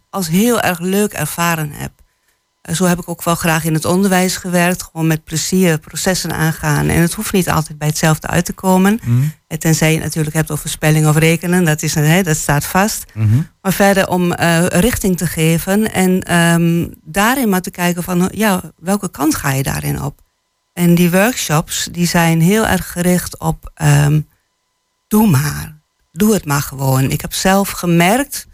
als 0.10 0.28
heel 0.28 0.62
erg 0.62 0.80
leuk 0.80 1.14
ervaren 1.14 1.72
heb. 1.72 1.92
Zo 2.74 2.86
heb 2.86 3.00
ik 3.00 3.10
ook 3.10 3.24
wel 3.24 3.36
graag 3.36 3.64
in 3.66 3.74
het 3.74 3.86
onderwijs 3.86 4.38
gewerkt. 4.38 4.84
Gewoon 4.84 5.08
met 5.08 5.24
plezier 5.24 5.80
processen 5.80 6.32
aangaan. 6.32 6.88
En 6.90 7.02
het 7.02 7.14
hoeft 7.14 7.34
niet 7.34 7.50
altijd 7.50 7.78
bij 7.78 7.88
hetzelfde 7.88 8.28
uit 8.28 8.46
te 8.46 8.54
komen. 8.54 9.00
Eh, 9.48 9.58
Tenzij 9.58 9.90
je 9.90 9.96
het 9.96 10.04
natuurlijk 10.04 10.36
hebt 10.36 10.52
over 10.52 10.70
spelling 10.70 11.08
of 11.08 11.16
rekenen. 11.18 11.64
Dat, 11.66 11.82
is, 11.84 11.94
hè, 11.96 12.24
dat 12.24 12.38
staat 12.38 12.66
vast. 12.66 13.04
Maar 13.62 13.74
verder 13.74 14.08
om 14.08 14.34
richting 14.68 15.18
te 15.18 15.28
geven. 15.28 15.94
En 15.94 16.22
ehm, 16.22 16.88
daarin 17.04 17.50
maar 17.50 17.62
te 17.62 17.72
kijken 17.72 18.04
van 18.04 18.30
ja, 18.34 18.62
welke 18.78 19.10
kant 19.12 19.36
ga 19.36 19.52
je 19.52 19.64
daarin 19.64 20.02
op? 20.02 20.22
En 20.74 20.96
die 20.96 21.12
workshops 21.12 21.88
die 21.92 22.08
zijn 22.08 22.42
heel 22.42 22.66
erg 22.66 22.92
gericht 22.92 23.40
op 23.40 23.72
ehm, 23.74 24.22
doe 25.08 25.28
maar. 25.28 25.76
Doe 26.12 26.34
het 26.34 26.46
maar 26.46 26.62
gewoon. 26.62 27.12
Ik 27.12 27.22
heb 27.22 27.34
zelf 27.34 27.70
gemerkt, 27.70 28.48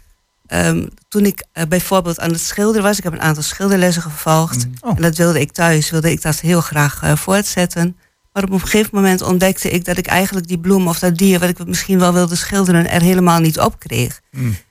ehm, 0.46 0.86
toen 1.08 1.24
ik 1.24 1.44
eh, 1.52 1.66
bijvoorbeeld 1.66 2.20
aan 2.20 2.30
het 2.30 2.40
schilderen 2.40 2.82
was, 2.82 2.98
ik 2.98 3.04
heb 3.04 3.12
een 3.12 3.20
aantal 3.20 3.42
schilderlessen 3.42 4.02
gevolgd. 4.02 4.66
Oh. 4.80 4.96
En 4.96 5.02
dat 5.02 5.16
wilde 5.16 5.40
ik 5.40 5.52
thuis, 5.52 5.90
wilde 5.90 6.10
ik 6.10 6.22
dat 6.22 6.40
heel 6.40 6.60
graag 6.60 7.02
eh, 7.02 7.16
voortzetten. 7.16 7.96
Maar 8.32 8.42
op 8.42 8.50
een 8.50 8.60
gegeven 8.60 8.90
moment 8.92 9.22
ontdekte 9.22 9.70
ik 9.70 9.84
dat 9.84 9.96
ik 9.96 10.06
eigenlijk 10.06 10.48
die 10.48 10.58
bloem 10.58 10.88
of 10.88 10.98
dat 10.98 11.16
dier 11.16 11.38
wat 11.38 11.48
ik 11.48 11.66
misschien 11.66 11.98
wel 11.98 12.12
wilde 12.12 12.36
schilderen 12.36 12.90
er 12.90 13.02
helemaal 13.02 13.40
niet 13.40 13.60
op 13.60 13.78
kreeg. 13.78 14.20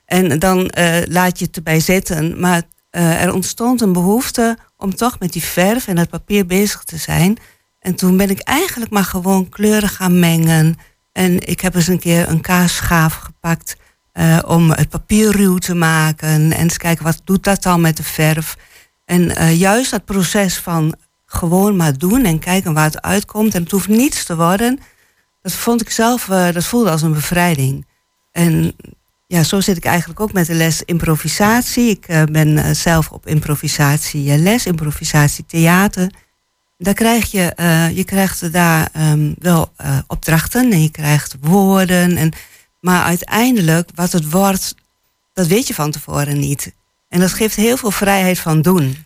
En 0.04 0.38
dan 0.38 0.68
eh, 0.68 1.06
laat 1.08 1.38
je 1.38 1.44
het 1.44 1.56
erbij 1.56 1.80
zitten. 1.80 2.40
Maar 2.40 2.62
er 2.90 3.32
ontstond 3.32 3.80
een 3.80 3.92
behoefte 3.92 4.58
om 4.80 4.94
toch 4.94 5.18
met 5.18 5.32
die 5.32 5.42
verf 5.42 5.86
en 5.86 5.98
het 5.98 6.10
papier 6.10 6.46
bezig 6.46 6.84
te 6.84 6.96
zijn. 6.96 7.36
En 7.80 7.94
toen 7.94 8.16
ben 8.16 8.30
ik 8.30 8.40
eigenlijk 8.40 8.90
maar 8.90 9.04
gewoon 9.04 9.48
kleuren 9.48 9.88
gaan 9.88 10.18
mengen. 10.18 10.76
En 11.12 11.48
ik 11.48 11.60
heb 11.60 11.74
eens 11.74 11.86
een 11.86 11.98
keer 11.98 12.28
een 12.28 12.40
kaasschaaf 12.40 13.14
gepakt 13.14 13.76
eh, 14.12 14.38
om 14.46 14.70
het 14.70 14.88
papier 14.88 15.36
ruw 15.36 15.58
te 15.58 15.74
maken. 15.74 16.28
En 16.28 16.52
eens 16.52 16.76
kijken 16.76 17.04
wat 17.04 17.20
doet 17.24 17.44
dat 17.44 17.62
dan 17.62 17.80
met 17.80 17.96
de 17.96 18.02
verf. 18.02 18.56
En 19.04 19.36
eh, 19.36 19.58
juist 19.58 19.90
dat 19.90 20.04
proces 20.04 20.58
van 20.58 20.94
gewoon 21.26 21.76
maar 21.76 21.98
doen 21.98 22.24
en 22.24 22.38
kijken 22.38 22.72
waar 22.72 22.84
het 22.84 23.02
uitkomt. 23.02 23.54
En 23.54 23.62
het 23.62 23.70
hoeft 23.70 23.88
niets 23.88 24.24
te 24.24 24.36
worden. 24.36 24.80
Dat 25.42 25.52
vond 25.52 25.80
ik 25.80 25.90
zelf, 25.90 26.28
eh, 26.28 26.52
dat 26.52 26.64
voelde 26.64 26.90
als 26.90 27.02
een 27.02 27.12
bevrijding. 27.12 27.86
En 28.32 28.76
ja, 29.30 29.42
zo 29.42 29.60
zit 29.60 29.76
ik 29.76 29.84
eigenlijk 29.84 30.20
ook 30.20 30.32
met 30.32 30.46
de 30.46 30.54
les 30.54 30.82
improvisatie. 30.82 31.90
Ik 31.90 32.04
eh, 32.08 32.22
ben 32.22 32.58
eh, 32.58 32.70
zelf 32.70 33.10
op 33.10 33.26
improvisatie 33.26 34.32
eh, 34.32 34.38
les, 34.38 34.66
improvisatie 34.66 35.44
theater. 35.46 36.10
Daar 36.76 36.94
krijg 36.94 37.30
je, 37.30 37.52
je 37.94 38.04
krijgt 38.04 38.52
daar 38.52 38.88
ehm, 38.92 39.32
wel 39.38 39.72
opdrachten 40.06 40.72
en 40.72 40.82
je 40.82 40.90
krijgt 40.90 41.36
woorden. 41.40 42.16
En, 42.16 42.32
maar 42.80 43.02
uiteindelijk, 43.04 43.90
wat 43.94 44.12
het 44.12 44.30
wordt, 44.30 44.74
dat 45.32 45.46
weet 45.46 45.66
je 45.66 45.74
van 45.74 45.90
tevoren 45.90 46.38
niet. 46.38 46.72
En 47.08 47.20
dat 47.20 47.32
geeft 47.32 47.56
heel 47.56 47.76
veel 47.76 47.90
vrijheid 47.90 48.38
van 48.38 48.62
doen. 48.62 48.96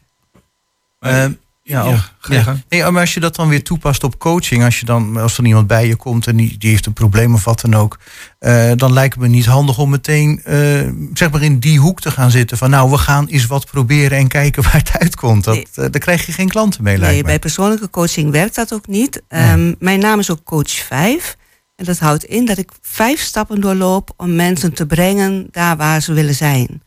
Ja, 1.67 1.83
Ja, 1.85 1.91
of- 1.93 2.12
ga 2.19 2.33
je 2.33 2.39
ja. 2.39 2.45
gang. 2.45 2.62
Nee, 2.69 2.91
maar 2.91 3.01
als 3.01 3.15
je 3.15 3.21
dat 3.21 3.37
dan 3.37 3.49
weer 3.49 3.62
toepast 3.62 4.05
op 4.05 4.19
coaching, 4.19 4.65
als, 4.65 4.81
je 4.81 4.87
dan, 4.87 5.17
als 5.17 5.39
er 5.39 5.45
iemand 5.47 5.67
bij 5.67 5.87
je 5.87 5.97
komt 5.97 6.27
en 6.27 6.37
die, 6.37 6.59
die 6.59 6.71
heeft 6.71 6.87
een 6.87 6.93
probleem 6.93 7.35
of 7.35 7.45
wat 7.45 7.61
dan 7.61 7.75
ook, 7.75 7.99
eh, 8.39 8.73
dan 8.77 8.93
lijkt 8.93 9.15
het 9.15 9.23
me 9.23 9.29
niet 9.29 9.47
handig 9.47 9.79
om 9.79 9.91
meteen 9.91 10.41
eh, 10.45 10.89
zeg 11.15 11.31
maar 11.31 11.43
in 11.43 11.59
die 11.59 11.79
hoek 11.79 12.01
te 12.01 12.11
gaan 12.11 12.31
zitten 12.31 12.59
van 12.59 12.71
nou, 12.71 12.91
we 12.91 12.99
gaan 12.99 13.27
eens 13.27 13.47
wat 13.47 13.67
proberen 13.67 14.19
en 14.19 14.29
kijken 14.29 14.62
waar 14.62 14.73
het 14.77 14.91
uitkomt. 14.99 15.45
Dat, 15.45 15.55
Nee. 15.55 15.67
eh, 15.75 15.75
daar 15.91 16.01
krijg 16.01 16.27
je 16.27 16.33
geen 16.33 16.49
klanten 16.49 16.83
mee, 16.83 16.97
lijkt 16.99 17.12
Nee, 17.12 17.23
me. 17.23 17.29
bij 17.29 17.39
persoonlijke 17.39 17.91
coaching 17.91 18.31
werkt 18.31 18.55
dat 18.55 18.73
ook 18.75 18.87
niet. 18.87 19.23
Ehm, 19.29 19.75
Mijn 19.79 20.01
naam 20.01 20.19
is 20.19 20.31
ook 20.31 20.45
coach 20.45 20.71
5. 20.71 21.37
En 21.77 21.85
dat 21.85 21.99
houdt 21.99 22.25
in 22.25 22.45
dat 22.47 22.59
ik 22.59 22.71
vijf 22.81 23.21
stappen 23.21 23.61
doorloop 23.61 24.12
om 24.17 24.35
mensen 24.35 24.73
te 24.75 24.87
brengen 24.87 25.49
daar 25.51 25.77
waar 25.77 26.01
ze 26.03 26.12
willen 26.12 26.35
zijn. 26.35 26.83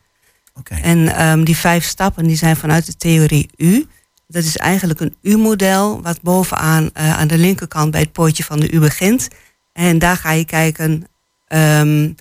Oké. 0.54 0.74
En 0.74 1.08
ehm, 1.16 1.44
die 1.44 1.56
vijf 1.56 1.84
stappen 1.84 2.26
die 2.26 2.36
zijn 2.36 2.56
vanuit 2.56 2.86
de 2.86 2.96
theorie 2.96 3.50
U. 3.56 3.86
Dat 4.30 4.44
is 4.44 4.56
eigenlijk 4.56 5.00
een 5.00 5.16
U-model, 5.22 6.02
wat 6.02 6.22
bovenaan 6.22 6.90
eh, 6.92 7.18
aan 7.18 7.28
de 7.28 7.38
linkerkant 7.38 7.90
bij 7.90 8.00
het 8.00 8.12
pootje 8.12 8.44
van 8.44 8.60
de 8.60 8.70
U 8.70 8.80
begint. 8.80 9.28
En 9.72 9.98
daar 9.98 10.16
ga 10.16 10.30
je 10.30 10.44
kijken, 10.44 11.04
ehm, 11.46 12.12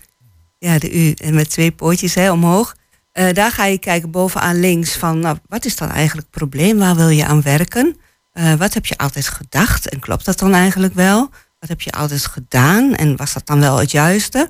ja, 0.60 0.80
de 0.80 0.94
U 0.94 1.12
en 1.12 1.34
met 1.34 1.50
twee 1.50 1.72
pootjes 1.72 2.16
hè, 2.16 2.32
omhoog. 2.32 2.76
Eh, 3.12 3.34
daar 3.34 3.52
ga 3.52 3.66
je 3.66 3.78
kijken 3.78 4.12
bovenaan 4.12 4.60
links 4.60 4.96
van, 4.96 5.20
nou, 5.20 5.38
wat 5.48 5.66
is 5.66 5.76
dan 5.76 5.90
eigenlijk 5.90 6.28
het 6.28 6.38
probleem? 6.38 6.78
Waar 6.78 6.96
wil 6.96 7.10
je 7.10 7.26
aan 7.26 7.42
werken? 7.42 7.98
Eh, 8.32 8.54
wat 8.54 8.74
heb 8.74 8.86
je 8.86 8.98
altijd 8.98 9.28
gedacht? 9.28 9.90
En 9.90 10.00
klopt 10.00 10.26
dat 10.26 10.40
dan 10.40 10.54
eigenlijk 10.54 10.94
wel? 10.94 11.30
Wat 11.60 11.70
heb 11.70 11.82
je 11.82 11.92
altijd 11.92 12.26
gedaan? 12.26 12.96
En 12.96 13.16
was 13.16 13.34
dat 13.34 13.46
dan 13.46 13.60
wel 13.60 13.78
het 13.78 13.92
juiste? 13.92 14.50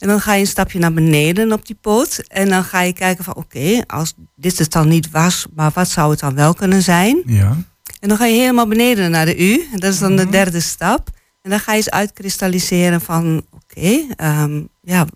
En 0.00 0.08
dan 0.08 0.20
ga 0.20 0.34
je 0.34 0.40
een 0.40 0.46
stapje 0.46 0.78
naar 0.78 0.92
beneden 0.92 1.52
op 1.52 1.66
die 1.66 1.76
poot. 1.80 2.22
En 2.28 2.48
dan 2.48 2.64
ga 2.64 2.80
je 2.80 2.92
kijken 2.92 3.24
van 3.24 3.34
oké, 3.34 3.82
als 3.86 4.14
dit 4.36 4.58
het 4.58 4.72
dan 4.72 4.88
niet 4.88 5.10
was, 5.10 5.46
maar 5.54 5.70
wat 5.74 5.88
zou 5.88 6.10
het 6.10 6.20
dan 6.20 6.34
wel 6.34 6.54
kunnen 6.54 6.82
zijn? 6.82 7.22
Ja. 7.26 7.56
En 8.00 8.08
dan 8.08 8.16
ga 8.16 8.26
je 8.26 8.40
helemaal 8.40 8.68
beneden 8.68 9.10
naar 9.10 9.26
de 9.26 9.38
U. 9.38 9.68
En 9.72 9.78
dat 9.78 9.92
is 9.92 9.98
dan 9.98 10.16
de 10.16 10.28
derde 10.28 10.60
stap. 10.60 11.10
En 11.42 11.50
dan 11.50 11.60
ga 11.60 11.72
je 11.72 11.76
eens 11.76 11.90
uitkristalliseren 11.90 13.00
van 13.00 13.44
oké, 13.50 14.04
ehm, 14.16 14.62
ja, 14.82 15.06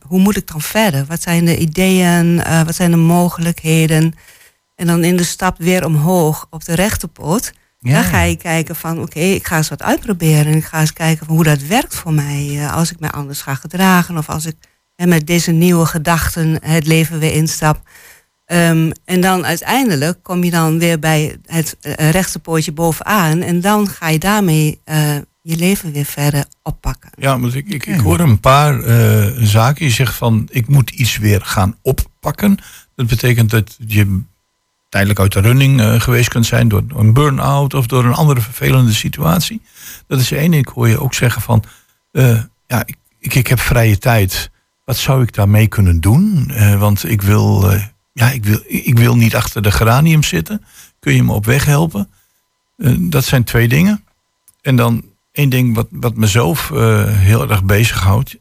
hoe 0.00 0.20
moet 0.20 0.36
ik 0.36 0.46
dan 0.46 0.60
verder? 0.60 1.04
Wat 1.04 1.22
zijn 1.22 1.44
de 1.44 1.58
ideeën? 1.58 2.42
Eh, 2.42 2.62
wat 2.62 2.74
zijn 2.74 2.90
de 2.90 2.96
mogelijkheden? 2.96 4.14
En 4.74 4.86
dan 4.86 5.04
in 5.04 5.16
de 5.16 5.24
stap 5.24 5.58
weer 5.58 5.84
omhoog 5.84 6.46
op 6.50 6.64
de 6.64 6.74
rechterpoot. 6.74 7.52
Ja, 7.78 7.92
dan 7.92 8.04
ga 8.04 8.22
je 8.22 8.36
kijken 8.36 8.76
van 8.76 9.00
oké, 9.00 9.18
ik 9.20 9.46
ga 9.46 9.56
eens 9.56 9.68
wat 9.68 9.82
uitproberen. 9.82 10.54
Ik 10.54 10.64
ga 10.64 10.80
eens 10.80 10.92
kijken 10.92 11.26
van 11.26 11.34
hoe 11.34 11.44
dat 11.44 11.62
werkt 11.62 11.94
voor 11.94 12.12
mij. 12.12 12.56
eh, 12.58 12.74
als 12.74 12.90
ik 12.90 13.00
mij 13.00 13.10
anders 13.10 13.40
ga 13.40 13.54
gedragen. 13.54 14.16
Of 14.18 14.28
als 14.28 14.46
ik 14.46 14.56
hè, 14.94 15.06
met 15.06 15.26
deze 15.26 15.50
nieuwe 15.50 15.86
gedachten 15.86 16.58
het 16.62 16.86
leven 16.86 17.18
weer 17.18 17.32
instap. 17.32 17.82
Ehm, 18.44 18.90
en 19.04 19.20
dan 19.20 19.44
uiteindelijk 19.46 20.22
kom 20.22 20.44
je 20.44 20.50
dan 20.50 20.78
weer 20.78 20.98
bij 20.98 21.36
het 21.46 21.76
eh, 21.80 22.10
rechterpootje 22.10 22.72
bovenaan. 22.72 23.40
En 23.40 23.60
dan 23.60 23.88
ga 23.88 24.08
je 24.08 24.18
daarmee 24.18 24.80
eh, 24.84 25.16
je 25.42 25.56
leven 25.56 25.92
weer 25.92 26.04
verder 26.04 26.44
oppakken. 26.62 27.10
Ja, 27.18 27.36
maar 27.36 27.56
ik, 27.56 27.68
ik, 27.68 27.86
ik 27.86 28.00
hoor 28.00 28.20
een 28.20 28.40
paar 28.40 28.80
eh, 28.82 29.26
zaken. 29.36 29.84
Je 29.86 29.92
zegt 29.92 30.14
van, 30.14 30.48
ik 30.50 30.68
moet 30.68 30.90
iets 30.90 31.18
weer 31.18 31.40
gaan 31.40 31.76
oppakken. 31.82 32.58
Dat 32.94 33.06
betekent 33.06 33.50
dat 33.50 33.76
je 33.86 34.22
tijdelijk 34.88 35.20
uit 35.20 35.32
de 35.32 35.40
running 35.40 35.80
eh, 35.80 36.00
geweest 36.00 36.28
kunt 36.28 36.46
zijn... 36.46 36.68
door 36.68 36.82
een 36.96 37.12
burn-out 37.12 37.74
of 37.74 37.86
door 37.86 38.04
een 38.04 38.14
andere 38.14 38.40
vervelende 38.40 38.92
situatie. 38.92 39.62
Dat 40.06 40.20
is 40.20 40.32
één. 40.32 40.52
Ik 40.52 40.68
hoor 40.68 40.88
je 40.88 41.00
ook 41.00 41.14
zeggen 41.14 41.42
van, 41.42 41.64
eh, 42.12 42.42
ja, 42.66 42.86
ik, 42.86 42.96
ik, 43.18 43.34
ik 43.34 43.46
heb 43.46 43.60
vrije 43.60 43.98
tijd. 43.98 44.50
wat 44.84 44.96
zou 44.96 45.22
ik 45.22 45.34
daarmee 45.34 45.66
kunnen 45.66 46.00
doen? 46.00 46.50
Eh, 46.50 46.78
want 46.78 47.04
ik 47.04 47.22
wil, 47.22 47.72
ja, 48.12 48.30
ik, 48.30 48.44
wil, 48.44 48.62
ik 48.66 48.98
wil 48.98 49.16
niet 49.16 49.36
achter 49.36 49.62
de 49.62 49.70
geranium 49.70 50.22
zitten. 50.22 50.64
Kun 51.00 51.14
je 51.14 51.22
me 51.22 51.32
op 51.32 51.44
weg 51.44 51.64
helpen? 51.64 52.10
Dat 52.98 53.24
zijn 53.24 53.44
twee 53.44 53.68
dingen. 53.68 54.04
En 54.62 54.76
dan 54.76 55.04
één 55.32 55.48
ding 55.48 55.74
wat, 55.74 55.86
wat 55.90 56.16
mezelf 56.16 56.68
heel 56.68 57.50
erg 57.50 57.64
bezighoudt. 57.64 58.36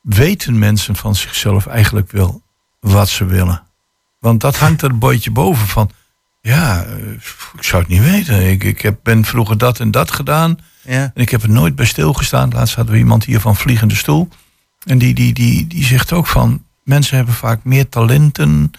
Weten 0.00 0.58
mensen 0.58 0.96
van 0.96 1.14
zichzelf 1.14 1.66
eigenlijk 1.66 2.10
wel 2.10 2.42
wat 2.80 3.08
ze 3.08 3.24
willen? 3.24 3.66
Want 4.26 4.40
dat 4.40 4.56
hangt 4.56 4.82
er 4.82 4.90
een 4.90 4.98
beetje 4.98 5.30
boven 5.30 5.66
van. 5.66 5.90
Ja, 6.40 6.84
eh, 6.84 7.12
ik 7.56 7.62
zou 7.62 7.82
het 7.82 7.90
niet 7.90 8.02
weten. 8.02 8.50
Ik, 8.50 8.64
ik 8.64 8.80
heb, 8.80 8.98
ben 9.02 9.24
vroeger 9.24 9.58
dat 9.58 9.80
en 9.80 9.90
dat 9.90 10.10
gedaan. 10.10 10.58
Ja. 10.82 11.10
En 11.14 11.22
ik 11.22 11.30
heb 11.30 11.42
er 11.42 11.50
nooit 11.50 11.74
bij 11.74 11.86
stilgestaan. 11.86 12.50
Laatst 12.52 12.74
hadden 12.74 12.94
we 12.94 13.00
iemand 13.00 13.24
hier 13.24 13.40
van 13.40 13.56
Vliegende 13.56 13.94
Stoel. 13.94 14.28
En 14.84 14.98
die, 14.98 15.14
die, 15.14 15.32
die, 15.32 15.66
die 15.66 15.84
zegt 15.84 16.12
ook 16.12 16.26
van... 16.26 16.64
mensen 16.82 17.16
hebben 17.16 17.34
vaak 17.34 17.64
meer 17.64 17.88
talenten 17.88 18.70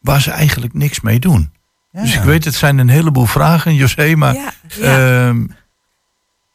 waar 0.00 0.20
ze 0.20 0.30
eigenlijk 0.30 0.74
niks 0.74 1.00
mee 1.00 1.18
doen. 1.18 1.50
Dus 1.92 2.14
ik 2.14 2.22
weet, 2.22 2.44
het 2.44 2.54
zijn 2.54 2.78
een 2.78 2.88
heleboel 2.88 3.26
vragen, 3.26 3.74
José, 3.74 4.14
maar... 4.14 4.34
Ja, 4.34 4.52
ja. 4.68 5.26
ehm, 5.26 5.46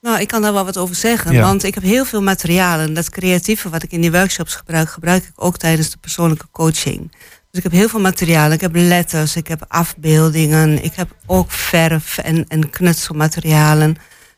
Nou, 0.02 0.20
ik 0.20 0.28
kan 0.28 0.42
daar 0.42 0.54
wel 0.54 0.66
wat 0.66 0.78
over 0.78 0.96
zeggen. 0.96 1.34
Ja. 1.34 1.42
Want 1.42 1.64
ik 1.64 1.74
heb 1.74 1.84
heel 1.84 2.06
veel 2.06 2.22
materialen. 2.22 2.94
Dat 2.94 3.10
creatieve 3.10 3.70
wat 3.70 3.84
ik 3.84 3.92
in 3.92 4.02
die 4.02 4.12
workshops 4.12 4.56
gebruik, 4.56 4.90
gebruik 4.90 5.24
ik 5.24 5.34
ook 5.36 5.58
tijdens 5.58 5.90
de 5.90 5.98
persoonlijke 5.98 6.48
coaching. 6.52 7.12
Dus 7.52 7.64
ik 7.64 7.72
heb 7.72 7.80
heel 7.80 7.90
veel 7.90 8.00
materialen. 8.00 8.52
Ik 8.52 8.62
heb 8.62 8.76
letters, 8.76 9.36
ik 9.36 9.48
heb 9.48 9.66
afbeeldingen, 9.68 10.84
ik 10.84 10.94
heb 10.96 11.16
ook 11.26 11.52
verf 11.52 12.18
en, 12.18 12.46
en 12.48 12.70
knutselmaterialen. 12.70 13.96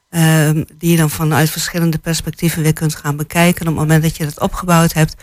ehm, 0.10 0.64
die 0.78 0.92
je 0.92 0.98
dan 0.98 1.10
vanuit 1.10 1.50
verschillende 1.50 1.98
perspectieven 1.98 2.62
weer 2.64 2.74
kunt 2.74 2.96
gaan 2.96 3.16
bekijken 3.16 3.62
op 3.62 3.68
het 3.68 3.76
moment 3.76 4.04
dat 4.04 4.18
je 4.18 4.24
dat 4.26 4.40
opgebouwd 4.40 4.94
hebt. 4.94 5.16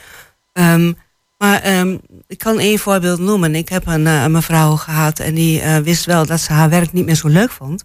Ehm, 0.53 0.93
maar 1.39 1.61
ehm, 1.63 1.97
ik 2.27 2.39
kan 2.39 2.59
één 2.59 2.79
voorbeeld 2.79 3.19
noemen. 3.19 3.55
Ik 3.55 3.69
heb 3.69 3.87
een, 3.87 4.07
eh, 4.07 4.23
een 4.23 4.33
mevrouw 4.33 4.77
gehad 4.77 5.19
en 5.19 5.35
die 5.35 5.61
eh, 5.61 5.77
wist 5.77 6.05
wel 6.05 6.27
dat 6.27 6.41
ze 6.41 6.53
haar 6.53 6.69
werk 6.71 6.93
niet 6.93 7.07
meer 7.07 7.15
zo 7.15 7.29
leuk 7.29 7.51
vond. 7.51 7.83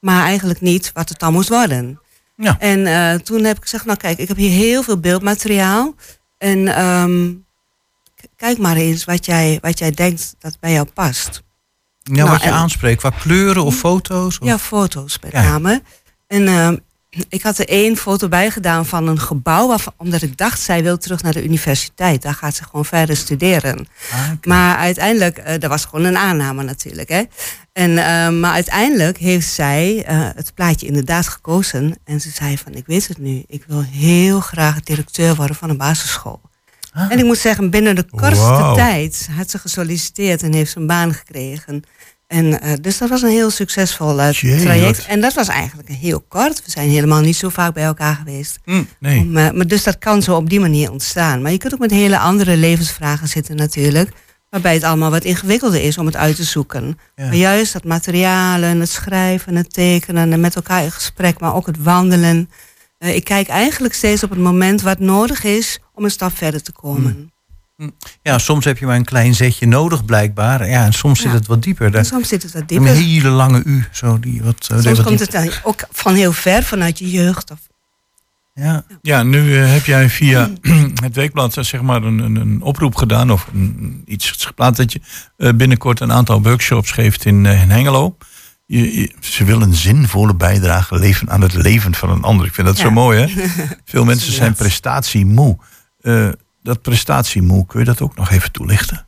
Maar 0.00 0.24
eigenlijk 0.24 0.60
niet 0.60 0.90
wat 0.94 1.08
het 1.08 1.18
dan 1.18 1.32
moest 1.32 1.48
worden. 1.48 2.00
Ja. 2.36 2.56
En 2.58 2.86
eh, 2.86 3.14
toen 3.14 3.44
heb 3.44 3.56
ik 3.56 3.62
gezegd, 3.62 3.84
nou 3.84 3.98
kijk, 3.98 4.18
ik 4.18 4.28
heb 4.28 4.36
hier 4.36 4.50
heel 4.50 4.82
veel 4.82 4.98
beeldmateriaal. 5.00 5.94
En 6.38 6.68
kijk 8.38 8.58
maar 8.58 8.76
eens 8.76 9.04
wat 9.04 9.24
jij, 9.26 9.58
wat 9.60 9.78
jij 9.78 9.90
denkt 9.90 10.34
dat 10.38 10.56
bij 10.60 10.72
jou 10.72 10.86
past. 10.94 11.42
Ja, 11.98 12.12
Nou, 12.14 12.30
wat 12.30 12.40
je 12.42 12.46
en- 12.48 12.54
aanspreekt, 12.54 13.00
qua 13.00 13.10
kleuren 13.10 13.64
of 13.64 13.74
foto's? 13.76 14.38
Of? 14.38 14.46
Ja, 14.46 14.58
foto's 14.58 15.18
met 15.22 15.32
Ja. 15.32 15.42
name. 15.42 15.82
En 16.26 16.48
ehm, 16.48 16.76
ik 17.28 17.42
had 17.42 17.58
er 17.58 17.68
één 17.68 17.96
foto 17.96 18.28
bij 18.28 18.50
gedaan 18.50 18.86
van 18.86 19.06
een 19.06 19.20
gebouw, 19.20 19.68
waarvan, 19.68 19.92
omdat 19.96 20.22
ik 20.22 20.36
dacht, 20.36 20.60
zij 20.60 20.82
wil 20.82 20.98
terug 20.98 21.22
naar 21.22 21.32
de 21.32 21.44
universiteit. 21.44 22.22
Daar 22.22 22.34
gaat 22.34 22.54
ze 22.54 22.64
gewoon 22.64 22.84
verder 22.84 23.16
studeren. 23.16 23.88
Ah. 24.12 24.28
Maar 24.42 24.76
uiteindelijk, 24.76 25.38
eh, 25.38 25.58
dat 25.58 25.70
was 25.70 25.84
gewoon 25.84 26.04
een 26.04 26.16
aanname 26.16 26.62
natuurlijk. 26.62 27.08
Hè? 27.08 27.22
En, 27.72 27.90
eh, 27.98 28.28
maar 28.40 28.52
uiteindelijk 28.52 29.18
heeft 29.18 29.48
zij 29.48 30.04
eh, 30.06 30.28
het 30.34 30.54
plaatje 30.54 30.86
inderdaad 30.86 31.28
gekozen. 31.28 31.94
En 32.04 32.20
ze 32.20 32.30
zei 32.30 32.58
van, 32.58 32.74
ik 32.74 32.86
weet 32.86 33.08
het 33.08 33.18
nu, 33.18 33.44
ik 33.46 33.64
wil 33.66 33.82
heel 33.82 34.40
graag 34.40 34.80
directeur 34.80 35.34
worden 35.34 35.56
van 35.56 35.70
een 35.70 35.76
basisschool. 35.76 36.40
En 37.10 37.18
ik 37.18 37.24
moet 37.24 37.38
zeggen, 37.38 37.70
binnen 37.70 37.94
de 37.94 38.04
kortste 38.10 38.72
tijd 38.74 39.28
had 39.36 39.50
ze 39.50 39.58
gesolliciteerd 39.58 40.42
en 40.42 40.52
heeft 40.54 40.70
ze 40.72 40.78
een 40.78 40.86
baan 40.86 41.14
gekregen. 41.14 41.82
En, 42.26 42.60
eh, 42.60 42.72
dus 42.80 42.98
dat 42.98 43.08
was 43.08 43.22
een 43.22 43.30
heel 43.30 43.50
succesvol 43.50 44.20
eh, 44.20 44.32
Jee, 44.32 44.60
traject. 44.60 44.96
wat- 44.96 45.06
En 45.06 45.20
dat 45.20 45.34
was 45.34 45.48
eigenlijk 45.48 45.88
heel 45.88 46.20
kort. 46.28 46.64
We 46.64 46.70
zijn 46.70 46.88
helemaal 46.88 47.20
niet 47.20 47.36
zo 47.36 47.48
vaak 47.48 47.74
bij 47.74 47.84
elkaar 47.84 48.14
geweest. 48.14 48.58
Hm, 48.64 48.82
nee. 49.00 49.18
Om, 49.20 49.36
eh, 49.36 49.50
maar 49.50 49.66
dus 49.66 49.82
dat 49.82 49.98
kan 49.98 50.22
zo 50.22 50.34
op 50.36 50.50
die 50.50 50.60
manier 50.60 50.90
ontstaan. 50.90 51.42
Maar 51.42 51.52
je 51.52 51.58
kunt 51.58 51.72
ook 51.74 51.78
met 51.78 51.90
hele 51.90 52.18
andere 52.18 52.56
levensvragen 52.56 53.28
zitten 53.28 53.56
natuurlijk. 53.56 54.10
Waarbij 54.50 54.74
het 54.74 54.82
allemaal 54.82 55.10
wat 55.10 55.24
ingewikkelder 55.24 55.82
is 55.82 55.98
om 55.98 56.06
het 56.06 56.16
uit 56.16 56.36
te 56.36 56.44
zoeken. 56.44 56.98
Ja. 57.16 57.24
Maar 57.24 57.34
juist 57.34 57.72
dat 57.72 57.84
materialen, 57.84 58.80
het 58.80 58.88
schrijven, 58.90 59.56
het 59.56 59.72
tekenen... 59.74 60.32
en 60.32 60.40
met 60.40 60.54
elkaar 60.56 60.82
in 60.84 60.92
gesprek, 60.92 61.40
maar 61.40 61.54
ook 61.54 61.66
het 61.66 61.82
wandelen. 61.82 62.50
Eh, 62.98 63.14
ik 63.14 63.24
kijk 63.24 63.48
eigenlijk 63.48 63.94
steeds 63.94 64.22
op 64.22 64.30
het 64.30 64.38
moment 64.38 64.82
wat 64.82 64.98
nodig 64.98 65.44
is... 65.44 65.78
om 65.94 66.04
een 66.04 66.10
stap 66.10 66.36
verder 66.36 66.62
te 66.62 66.72
komen. 66.72 67.32
Ja, 68.22 68.38
soms 68.38 68.64
heb 68.64 68.78
je 68.78 68.86
maar 68.86 68.96
een 68.96 69.04
klein 69.04 69.34
zetje 69.34 69.66
nodig 69.66 70.04
blijkbaar. 70.04 70.68
Ja, 70.68 70.84
en 70.84 70.92
soms 70.92 71.20
zit 71.20 71.30
Ja. 71.30 71.36
het 71.36 71.46
wat 71.46 71.62
dieper. 71.62 71.94
En 71.94 72.04
soms 72.04 72.28
zit 72.28 72.42
het 72.42 72.52
wat 72.52 72.60
een 72.60 72.66
dieper. 72.66 72.88
hele 72.94 73.28
lange 73.28 73.62
U. 73.64 73.84
Zo, 73.92 74.18
die 74.20 74.42
wat, 74.42 74.68
eh, 74.70 74.78
Soms 74.78 74.96
wat 74.98 75.06
komt 75.06 75.20
het 75.20 75.30
dan 75.30 75.50
ook 75.62 75.80
van 75.90 76.14
heel 76.14 76.32
ver, 76.32 76.62
vanuit 76.62 76.98
je 76.98 77.10
jeugd. 77.10 77.50
Of, 77.50 77.58
Ja. 78.54 78.84
Ja, 79.02 79.22
nu 79.22 79.56
eh, 79.58 79.72
heb 79.72 79.84
jij 79.84 80.08
via 80.10 80.50
het 81.04 81.14
weekblad 81.14 81.56
zeg 81.60 81.82
maar 81.82 82.02
een, 82.02 82.18
een, 82.18 82.36
een 82.36 82.62
oproep 82.62 82.94
gedaan 82.94 83.30
of 83.30 83.46
een, 83.52 84.02
iets 84.06 84.30
geplaatst 84.30 84.76
dat 84.80 84.92
je 84.92 85.00
eh, 85.36 85.52
binnenkort 85.52 86.00
een 86.00 86.12
aantal 86.12 86.42
workshops 86.42 86.90
geeft 86.90 87.24
in, 87.24 87.46
eh, 87.46 87.62
in 87.62 87.70
Hengelo. 87.70 88.16
Je, 88.70 89.00
je- 89.00 89.12
ze 89.20 89.44
willen 89.44 89.62
een 89.68 89.74
zinvolle 89.74 90.34
bijdrage 90.34 90.98
leveren 90.98 91.30
aan 91.32 91.40
het 91.40 91.54
leven 91.54 91.94
van 91.94 92.10
een 92.10 92.22
ander. 92.22 92.46
Ik 92.46 92.54
vind 92.54 92.66
dat 92.66 92.76
Ja. 92.76 92.82
zo 92.82 92.90
mooi, 92.90 93.20
hè? 93.20 93.46
Veel 93.84 94.04
mensen 94.04 94.32
zijn 94.32 94.54
prestatiemoe. 94.54 95.56
Eh 96.00 96.28
dat 96.62 96.82
prestatiemoe, 96.82 97.66
kun 97.66 97.78
je 97.80 97.84
dat 97.86 98.00
ook 98.00 98.16
nog 98.16 98.30
even 98.30 98.52
toelichten? 98.52 99.06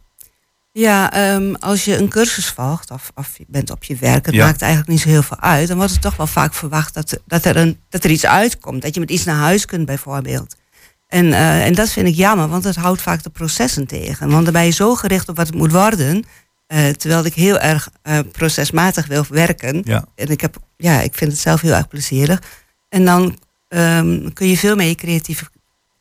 Ja, 0.73 1.13
ehm, 1.13 1.55
als 1.55 1.85
je 1.85 1.97
een 1.99 2.09
cursus 2.09 2.47
volgt 2.49 2.91
of, 2.91 3.11
of 3.15 3.39
je 3.39 3.45
bent 3.49 3.71
op 3.71 3.85
je 3.85 3.97
werk, 3.97 4.27
het 4.27 4.35
Ja. 4.35 4.45
maakt 4.47 4.61
eigenlijk 4.63 4.91
niet 4.91 5.01
zo 5.01 5.09
heel 5.09 5.23
veel 5.23 5.41
uit. 5.41 5.69
Dan 5.69 5.77
wordt 5.77 5.93
het 5.93 6.01
toch 6.03 6.17
wel 6.17 6.27
vaak 6.27 6.55
verwacht 6.55 6.95
dat, 6.95 7.21
dat, 7.27 7.45
er, 7.45 7.57
een, 7.57 7.79
dat 7.89 8.05
er 8.05 8.11
iets 8.11 8.27
uitkomt. 8.27 8.83
Dat 8.83 8.95
je 8.95 9.01
met 9.01 9.11
iets 9.11 9.25
naar 9.25 9.37
huis 9.37 9.65
kunt 9.65 9.87
bijvoorbeeld. 9.87 10.57
En, 11.09 11.33
eh, 11.33 11.67
en 11.67 11.75
dat 11.75 11.91
vind 11.91 12.07
ik 12.09 12.15
jammer, 12.15 12.49
want 12.49 12.65
het 12.65 12.77
houdt 12.77 13.03
vaak 13.03 13.23
de 13.23 13.31
processen 13.31 13.87
tegen. 13.87 14.31
Want 14.31 14.45
dan 14.45 14.53
ben 14.53 14.65
je 14.65 14.71
zo 14.71 14.95
gericht 14.95 15.29
op 15.29 15.37
wat 15.37 15.47
het 15.47 15.57
moet 15.57 15.73
worden. 15.73 16.25
Eh, 16.71 16.89
terwijl 16.89 17.25
ik 17.25 17.35
heel 17.35 17.59
erg 17.59 17.89
eh, 18.03 18.19
procesmatig 18.33 19.07
wil 19.07 19.25
werken. 19.29 19.83
Ja. 19.85 20.05
En 20.15 20.29
ik, 20.29 20.41
heb, 20.41 20.57
ja, 20.77 21.01
ik 21.01 21.15
vind 21.15 21.33
het 21.33 21.41
zelf 21.41 21.61
heel 21.61 21.73
erg 21.75 21.89
plezierig. 21.89 22.43
En 22.89 23.05
dan 23.05 23.39
ehm, 23.69 24.33
kun 24.33 24.47
je 24.49 24.57
veel 24.57 24.77
meer 24.77 24.89
je 24.89 24.95
creatieve, 24.95 25.45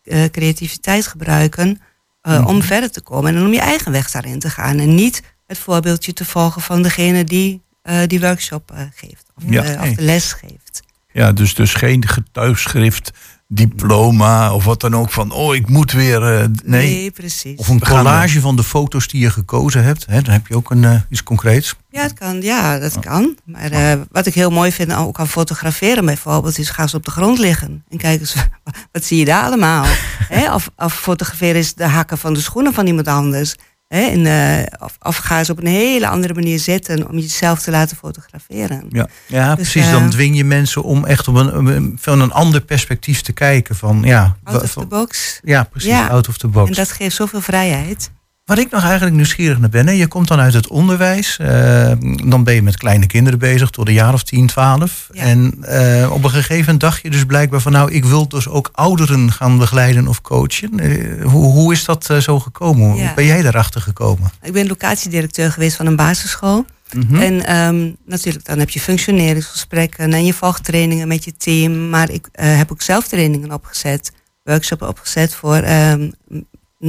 eh, 0.04 0.26
creativiteit 0.26 1.08
gebruiken 1.08 1.82
eh, 2.22 2.40
Mhm. 2.40 2.48
om 2.48 2.62
verder 2.62 2.92
te 2.92 3.02
komen. 3.02 3.36
En 3.36 3.46
om 3.46 3.54
je 3.54 3.60
eigen 3.60 3.92
weg 3.92 4.12
daarin 4.12 4.40
te 4.40 4.50
gaan. 4.50 4.80
En 4.80 4.96
niet 4.96 5.22
het 5.48 5.58
voorbeeldje 5.58 6.14
te 6.14 6.26
volgen 6.26 6.62
van 6.62 6.82
degene 6.82 7.24
die 7.24 7.62
die 8.08 8.20
workshop 8.20 8.72
geeft. 8.96 9.26
Of, 9.36 9.44
Ja. 9.48 9.62
of 9.82 9.90
de 9.96 10.02
les 10.02 10.34
geeft. 10.34 10.82
Ja, 11.14 11.32
dus, 11.32 11.54
dus 11.56 11.74
geen 11.74 12.08
getuigschrift, 12.08 13.12
diploma 13.52 14.54
of 14.54 14.66
wat 14.66 14.82
dan 14.82 14.96
ook 14.96 15.12
van, 15.12 15.32
oh, 15.32 15.56
ik 15.56 15.70
moet 15.70 15.92
weer. 15.92 16.24
eh, 16.24 16.46
nee. 16.64 17.12
precies. 17.12 17.58
Of 17.58 17.68
een 17.68 17.80
We 17.80 17.86
gaan 17.86 17.98
collage 17.98 18.42
van 18.42 18.56
de 18.56 18.64
foto's 18.64 19.08
die 19.08 19.22
je 19.22 19.30
gekozen 19.30 19.84
hebt. 19.84 20.06
Hè, 20.06 20.22
dan 20.22 20.34
heb 20.34 20.48
je 20.48 20.56
ook 20.56 20.72
een, 20.72 20.84
eh, 20.84 21.02
iets 21.10 21.24
concreets. 21.24 21.76
Ja, 21.90 22.02
het 22.02 22.14
kan. 22.14 22.42
Ja, 22.42 22.80
dat 22.80 23.00
kan. 23.00 23.38
Maar 23.46 23.72
eh, 23.72 24.00
wat 24.12 24.26
ik 24.26 24.34
heel 24.34 24.50
mooi 24.50 24.72
vind, 24.72 24.96
ook 24.96 25.20
aan 25.20 25.28
fotograferen 25.28 26.06
bijvoorbeeld, 26.06 26.58
is 26.58 26.70
ga 26.70 26.82
eens 26.82 26.94
op 26.94 27.06
de 27.06 27.12
grond 27.12 27.40
liggen. 27.40 27.84
En 27.90 27.98
kijk 27.98 28.20
eens, 28.20 28.36
wat 28.92 29.04
zie 29.04 29.18
je 29.18 29.26
daar 29.26 29.44
allemaal? 29.44 29.86
Hè? 30.36 30.54
Of, 30.54 30.70
of 30.78 30.94
fotograferen 30.94 31.56
is 31.56 31.74
de 31.74 31.88
hakken 31.88 32.18
van 32.18 32.34
de 32.34 32.42
schoenen 32.42 32.74
van 32.74 32.88
iemand 32.88 33.08
anders. 33.08 33.56
Hè? 33.90 34.02
Eh, 34.02 34.66
of 35.02 35.16
ga 35.16 35.38
eens 35.40 35.50
op 35.50 35.58
een 35.60 35.68
hele 35.68 36.08
andere 36.08 36.34
manier 36.34 36.60
zitten 36.60 37.10
om 37.10 37.18
jezelf 37.18 37.62
te 37.62 37.72
laten 37.72 37.98
fotograferen. 37.98 38.86
Ja. 38.90 39.08
Ja, 39.28 39.56
Dus, 39.56 39.70
precies. 39.72 39.86
eh, 39.92 39.92
Dan 40.00 40.10
dwing 40.10 40.38
je 40.38 40.44
mensen 40.44 40.84
om 40.84 41.06
echt 41.06 41.28
op 41.28 41.36
een, 41.36 41.98
van 42.02 42.22
een 42.22 42.32
ander 42.32 42.62
perspectief 42.62 43.22
te 43.22 43.32
kijken. 43.32 43.76
Van, 43.76 44.02
ja, 44.04 44.36
Out 44.44 44.62
of 44.64 44.72
van- 44.72 44.84
the 44.84 44.90
box. 44.90 45.40
ja, 45.44 45.64
precies. 45.64 45.90
Ja. 45.90 46.08
Out 46.08 46.28
of 46.28 46.38
the 46.38 46.48
box. 46.48 46.70
En 46.70 46.76
dat 46.76 46.92
geeft 46.92 47.16
zoveel 47.16 47.42
vrijheid. 47.42 48.12
Waar 48.50 48.60
ik 48.60 48.72
nog 48.72 48.84
eigenlijk 48.84 49.16
nieuwsgierig 49.16 49.60
naar 49.60 49.70
ben, 49.70 49.88
hè, 49.88 49.94
je 49.94 50.08
komt 50.08 50.28
dan 50.28 50.40
uit 50.40 50.54
het 50.54 50.68
onderwijs. 50.68 51.38
eh, 51.38 51.92
dan 52.26 52.44
ben 52.44 52.54
je 52.54 52.62
met 52.62 52.78
kleine 52.78 53.08
kinderen 53.08 53.40
bezig 53.40 53.70
tot 53.70 53.88
een 53.88 53.94
jaar 53.94 54.14
of 54.14 54.24
10, 54.24 54.48
12. 54.48 55.10
Ja. 55.12 55.24
En 55.24 55.56
eh, 55.62 56.12
op 56.12 56.24
een 56.24 56.30
gegeven 56.30 56.60
moment 56.60 56.80
dacht 56.80 57.02
je 57.02 57.10
dus 57.10 57.26
blijkbaar 57.26 57.60
van 57.60 57.72
nou, 57.72 57.92
ik 57.92 58.06
wil 58.06 58.28
dus 58.28 58.48
ook 58.48 58.70
ouderen 58.72 59.32
gaan 59.32 59.58
begeleiden 59.58 60.08
of 60.08 60.22
coachen. 60.22 60.80
Eh, 60.80 61.26
hoe, 61.26 61.52
hoe 61.52 61.74
is 61.74 61.86
dat 61.86 62.10
zo 62.20 62.40
gekomen? 62.40 62.92
Hoe 62.92 63.12
ben 63.16 63.26
jij 63.26 63.42
daarachter 63.42 63.82
gekomen? 63.82 64.32
Ik 64.42 64.54
ben 64.54 64.68
locatiedirecteur 64.68 65.52
geweest 65.52 65.76
van 65.76 65.86
een 65.86 65.96
basisschool. 65.96 66.66
Mhm. 66.94 67.22
En 67.22 67.46
ehm, 67.46 67.92
natuurlijk, 68.06 68.46
dan 68.46 68.60
heb 68.60 68.70
je 68.70 68.80
functioneringsgesprekken 68.80 70.14
en 70.14 70.26
je 70.26 70.34
volgt 70.34 70.64
trainingen 70.64 71.08
met 71.08 71.24
je 71.24 71.38
team. 71.38 71.90
Maar 71.90 72.10
ik 72.10 72.28
heb 72.32 72.72
ook 72.72 72.82
zelf 72.82 73.08
trainingen 73.08 73.52
opgezet, 73.52 74.12
workshops 74.44 74.82
opgezet 74.82 75.36
voor 75.36 75.56
ehm, 75.56 76.10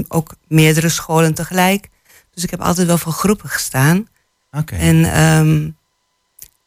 ook 0.08 0.34
meerdere 0.48 0.88
scholen 0.88 1.34
tegelijk. 1.34 1.88
Dus 2.34 2.44
ik 2.44 2.50
heb 2.50 2.60
altijd 2.60 2.86
wel 2.86 2.98
voor 2.98 3.12
groepen 3.12 3.48
gestaan. 3.48 4.06
Oké. 4.50 4.74
En 4.74 5.04
ehm, 5.04 5.68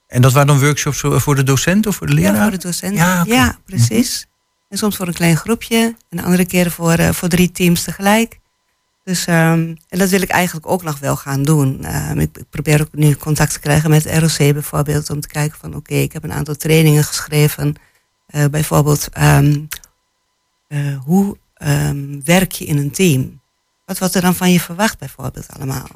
En 0.07 0.21
dat 0.21 0.31
waren 0.31 0.47
dan 0.47 0.59
workshops 0.59 0.99
voor 1.05 1.35
de 1.35 1.43
docent 1.43 1.87
of 1.87 1.95
voor 1.95 2.07
de 2.07 2.13
leraar? 2.13 2.35
ja, 2.35 2.41
voor 2.41 2.51
de 2.51 2.57
docenten. 2.57 2.97
Ja, 2.97 3.23
Ja, 3.27 3.47
oké. 3.47 3.57
precies. 3.65 4.27
En 4.69 4.77
soms 4.77 4.95
voor 4.95 5.07
een 5.07 5.13
klein 5.13 5.37
groepje 5.37 5.95
en 6.09 6.19
andere 6.23 6.45
keren 6.45 6.71
voor, 6.71 6.91
eh, 6.93 7.09
voor 7.09 7.27
drie 7.29 7.51
teams 7.51 7.83
tegelijk. 7.83 8.39
Dus, 9.03 9.25
ehm, 9.25 9.75
en 9.89 9.97
dat 9.99 10.09
wil 10.09 10.21
ik 10.21 10.29
eigenlijk 10.29 10.67
ook 10.67 10.83
nog 10.83 10.99
wel 10.99 11.15
gaan 11.15 11.43
doen. 11.43 11.83
Ehm, 11.83 12.19
ik, 12.19 12.37
ik 12.37 12.49
probeer 12.49 12.81
ook 12.81 12.87
nu 12.91 13.15
contact 13.15 13.53
te 13.53 13.59
krijgen 13.59 13.89
met 13.89 14.05
ROC 14.05 14.37
bijvoorbeeld. 14.37 15.09
Om 15.09 15.19
te 15.19 15.27
kijken 15.27 15.57
van 15.59 15.75
oké, 15.75 15.93
ik 15.93 16.13
heb 16.13 16.23
een 16.23 16.33
aantal 16.33 16.55
trainingen 16.55 17.03
geschreven. 17.03 17.75
Eh, 18.27 18.45
bijvoorbeeld 18.45 19.09
eh, 20.67 20.97
hoe 21.05 21.37
ehm, 21.63 22.19
werk 22.23 22.51
je 22.51 22.65
in 22.65 22.77
een 22.77 22.91
team? 22.91 23.41
Wat 23.85 23.99
wordt 23.99 24.15
er 24.15 24.21
dan 24.21 24.35
van 24.35 24.51
je 24.51 24.59
verwacht 24.59 24.99
bijvoorbeeld 24.99 25.47
allemaal? 25.55 25.87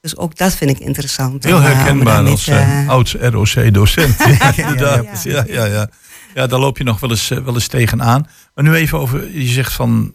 Dus 0.00 0.16
ook 0.16 0.36
dat 0.36 0.54
vind 0.54 0.70
ik 0.70 0.78
interessant. 0.78 1.44
Heel 1.44 1.56
om, 1.56 1.62
eh, 1.62 1.70
om 1.70 1.76
herkenbaar 1.76 2.26
als 2.26 2.48
uh, 2.48 2.88
oud-ROC-docent. 2.88 4.20
Inderdaad. 4.56 5.22
ja. 5.22 5.30
Ja, 5.32 5.44
ja, 5.46 5.64
ja. 5.64 5.88
ja, 6.34 6.46
daar 6.46 6.58
loop 6.58 6.78
je 6.78 6.84
nog 6.84 7.00
wel 7.00 7.10
eens, 7.10 7.30
eh, 7.30 7.38
wel 7.38 7.54
eens 7.54 7.66
tegenaan. 7.66 8.26
Maar 8.54 8.64
nu 8.64 8.74
even 8.74 8.98
over, 8.98 9.38
je 9.38 9.46
zegt 9.46 9.72
van, 9.72 10.14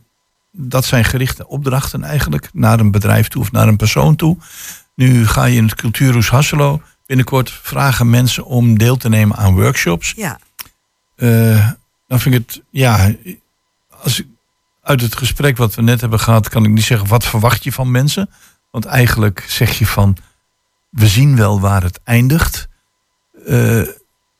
dat 0.51 0.85
zijn 0.85 1.05
gerichte 1.05 1.47
opdrachten 1.47 2.03
eigenlijk 2.03 2.49
naar 2.53 2.79
een 2.79 2.91
bedrijf 2.91 3.27
toe 3.27 3.41
of 3.41 3.51
naar 3.51 3.67
een 3.67 3.77
persoon 3.77 4.15
toe. 4.15 4.37
Nu 4.95 5.27
ga 5.27 5.45
je 5.45 5.55
in 5.55 5.63
het 5.63 5.75
Cultuurhuis 5.75 6.29
Hasselo. 6.29 6.81
Binnenkort 7.05 7.51
vragen 7.51 8.09
mensen 8.09 8.45
om 8.45 8.77
deel 8.77 8.97
te 8.97 9.09
nemen 9.09 9.37
aan 9.37 9.55
workshops. 9.55 10.13
Ja. 10.15 10.39
Eh, 11.15 11.69
dan 12.07 12.19
vind 12.19 12.35
ik 12.35 12.41
het, 12.47 12.61
ja, 12.69 13.11
als 14.03 14.19
ik, 14.19 14.27
uit 14.87 15.01
het 15.01 15.15
gesprek 15.15 15.57
wat 15.57 15.75
we 15.75 15.81
net 15.81 16.01
hebben 16.01 16.19
gehad, 16.19 16.49
kan 16.49 16.63
ik 16.63 16.71
niet 16.71 16.83
zeggen 16.83 17.07
wat 17.07 17.25
verwacht 17.25 17.63
je 17.63 17.71
van 17.71 17.91
mensen. 17.91 18.29
Want 18.71 18.85
eigenlijk 18.85 19.45
zeg 19.47 19.77
je 19.77 19.85
van, 19.85 20.17
we 20.89 21.07
zien 21.07 21.35
wel 21.35 21.59
waar 21.59 21.83
het 21.83 21.99
eindigt. 22.03 22.67
Eh, 23.45 23.81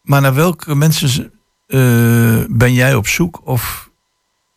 maar 0.02 0.22
naar 0.22 0.34
welke 0.34 0.76
mensen 0.76 1.32
eh, 1.68 2.43
ben 2.50 2.74
jij 2.74 2.95
op 2.95 3.08
zoek? 3.08 3.41
Of 3.43 3.89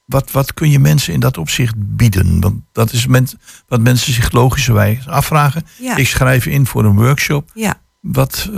wat, 0.04 0.30
wat 0.30 0.54
kun 0.54 0.70
je 0.70 0.78
mensen 0.78 1.12
in 1.12 1.20
dat 1.20 1.38
opzicht 1.38 1.74
bieden? 1.76 2.40
Want 2.40 2.60
dat 2.72 2.92
is 2.92 3.06
men, 3.06 3.26
wat 3.68 3.80
mensen 3.80 4.12
zich 4.12 4.32
logischerwijs 4.32 5.08
afvragen. 5.08 5.66
Ja. 5.78 5.96
Ik 5.96 6.06
schrijf 6.06 6.46
in 6.46 6.66
voor 6.66 6.84
een 6.84 6.96
workshop. 6.96 7.50
Ja. 7.54 7.80
Wat, 8.00 8.50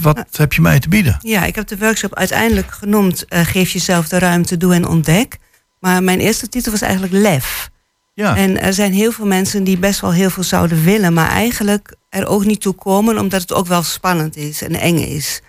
wat 0.00 0.36
heb 0.36 0.52
je 0.52 0.60
mij 0.60 0.80
te 0.80 0.88
bieden? 0.88 1.18
Ja, 1.20 1.44
ik 1.44 1.54
heb 1.54 1.66
de 1.66 1.78
workshop 1.78 2.14
uiteindelijk 2.14 2.70
genoemd 2.70 3.24
eh, 3.24 3.40
Geef 3.40 3.70
jezelf 3.70 4.08
de 4.08 4.18
ruimte, 4.18 4.56
doe 4.56 4.74
en 4.74 4.86
ontdek. 4.86 5.38
Maar 5.80 6.02
mijn 6.02 6.20
eerste 6.20 6.48
titel 6.48 6.72
was 6.72 6.80
eigenlijk 6.80 7.12
Lef. 7.12 7.70
Ja. 8.14 8.36
En 8.36 8.60
er 8.60 8.72
zijn 8.72 8.92
heel 8.92 9.12
veel 9.12 9.26
mensen 9.26 9.64
die 9.64 9.78
best 9.78 10.00
wel 10.00 10.12
heel 10.12 10.30
veel 10.30 10.42
zouden 10.42 10.84
willen, 10.84 11.12
maar 11.12 11.28
eigenlijk 11.28 11.94
er 12.08 12.26
ook 12.26 12.44
niet 12.44 12.60
toe 12.60 12.74
komen, 12.74 13.18
omdat 13.18 13.40
het 13.40 13.52
ook 13.52 13.66
wel 13.66 13.82
spannend 13.82 14.36
is 14.36 14.62
en 14.62 14.74
eng 14.74 14.98
is. 14.98 15.42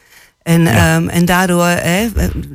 En, 0.44 0.68
ehm, 0.68 1.08
en 1.08 1.26
daardoor, 1.26 1.66
hè, 1.66 2.10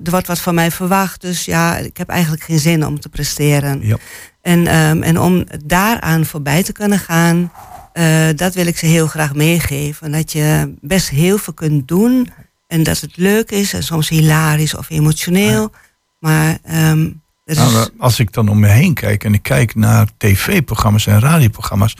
er 0.04 0.10
wordt 0.10 0.26
wat 0.26 0.40
van 0.40 0.54
mij 0.54 0.70
verwacht, 0.70 1.20
dus 1.20 1.44
ja, 1.44 1.76
ik 1.76 1.96
heb 1.96 2.08
eigenlijk 2.08 2.42
geen 2.42 2.58
zin 2.58 2.86
om 2.86 3.00
te 3.00 3.08
presteren. 3.08 3.86
Ja. 3.86 3.96
En, 4.42 4.66
ehm, 4.66 5.02
en 5.02 5.20
om 5.20 5.44
daaraan 5.64 6.24
voorbij 6.24 6.62
te 6.62 6.72
kunnen 6.72 6.98
gaan, 6.98 7.52
eh, 7.92 8.28
dat 8.36 8.54
wil 8.54 8.66
ik 8.66 8.78
ze 8.78 8.86
heel 8.86 9.06
graag 9.06 9.34
meegeven. 9.34 10.12
Dat 10.12 10.32
je 10.32 10.74
best 10.80 11.08
heel 11.08 11.38
veel 11.38 11.52
kunt 11.52 11.88
doen 11.88 12.30
en 12.66 12.82
dat 12.82 13.00
het 13.00 13.16
leuk 13.16 13.50
is 13.50 13.72
en 13.72 13.82
soms 13.82 14.08
hilarisch 14.08 14.74
of 14.74 14.90
emotioneel. 14.90 15.72
Maar 16.18 16.58
ehm, 16.62 17.08
is, 17.46 17.56
Nou, 17.56 17.88
als 17.98 18.18
ik 18.18 18.32
dan 18.32 18.48
om 18.48 18.58
me 18.58 18.68
heen 18.68 18.94
kijk 18.94 19.24
en 19.24 19.34
ik 19.34 19.42
kijk 19.42 19.74
naar 19.74 20.08
tv-programma's 20.16 21.06
en 21.06 21.20
radioprogramma's, 21.20 21.96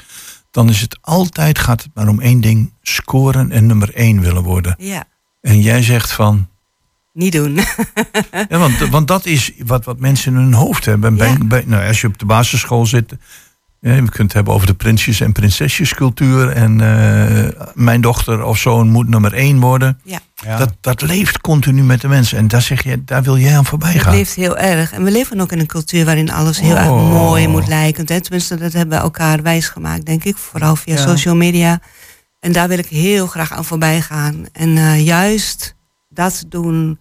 dan 0.50 0.68
is 0.68 0.80
het 0.80 0.98
altijd, 1.00 1.58
gaat 1.58 1.82
het 1.82 1.90
maar 1.94 2.08
om 2.08 2.20
één 2.20 2.40
ding, 2.40 2.72
scoren 2.82 3.52
en 3.52 3.66
nummer 3.66 3.94
één 3.94 4.20
willen 4.20 4.42
worden. 4.42 4.74
ja, 4.78 5.04
En 5.40 5.60
jij 5.60 5.82
zegt 5.82 6.12
van, 6.12 6.48
niet 7.12 7.32
doen. 7.32 7.54
ja, 8.48 8.58
want, 8.58 8.78
want 8.78 9.08
dat 9.08 9.26
is 9.26 9.52
wat, 9.64 9.84
wat 9.84 9.98
mensen 9.98 10.32
in 10.32 10.38
hun 10.38 10.52
hoofd 10.52 10.84
hebben. 10.84 11.16
Bij, 11.16 11.38
bij, 11.44 11.62
nou, 11.66 11.86
als 11.86 12.00
je 12.00 12.06
op 12.06 12.18
de 12.18 12.26
basisschool 12.26 12.86
zit, 12.86 13.12
ja, 13.86 13.94
je 13.94 14.00
kunt 14.00 14.16
het 14.18 14.32
hebben 14.32 14.54
over 14.54 14.66
de 14.66 14.74
prinsjes- 14.74 15.20
en 15.20 15.32
prinsesjescultuur 15.32 16.48
en 16.48 16.80
eh, 16.80 17.60
mijn 17.74 18.00
dochter 18.00 18.42
of 18.44 18.58
zoon 18.58 18.88
moet 18.88 19.08
nummer 19.08 19.32
één 19.32 19.60
worden. 19.60 20.00
Ja. 20.04 20.18
Dat, 20.58 20.72
dat 20.80 21.02
leeft 21.02 21.40
continu 21.40 21.82
met 21.82 22.00
de 22.00 22.08
mensen 22.08 22.38
en 22.38 22.48
daar, 22.48 22.62
zeg 22.62 22.82
je, 22.84 23.04
daar 23.04 23.22
wil 23.22 23.38
jij 23.38 23.56
aan 23.56 23.64
voorbij 23.64 23.92
Het 23.92 24.02
gaan. 24.02 24.14
leeft 24.14 24.34
heel 24.34 24.56
erg. 24.58 24.92
En 24.92 25.04
we 25.04 25.10
leven 25.10 25.40
ook 25.40 25.52
in 25.52 25.58
een 25.58 25.66
cultuur 25.66 26.04
waarin 26.04 26.30
alles 26.30 26.60
heel 26.60 26.76
erg 26.76 26.88
Oh. 26.88 27.10
mooi 27.12 27.48
moet 27.48 27.68
lijken. 27.68 28.06
Tenminste, 28.06 28.56
dat 28.56 28.72
hebben 28.72 28.96
we 28.98 29.02
elkaar 29.04 29.42
wijsgemaakt, 29.42 30.06
denk 30.06 30.24
ik. 30.24 30.36
Vooral 30.36 30.76
via 30.76 30.94
Ja. 30.94 31.00
social 31.02 31.36
media. 31.36 31.80
En 32.40 32.52
daar 32.52 32.68
wil 32.68 32.78
ik 32.78 32.86
heel 32.86 33.26
graag 33.26 33.52
aan 33.52 33.64
voorbij 33.64 34.00
gaan. 34.00 34.44
En 34.52 34.76
eh, 34.76 35.04
juist 35.04 35.74
dat 36.08 36.44
doen 36.48 36.98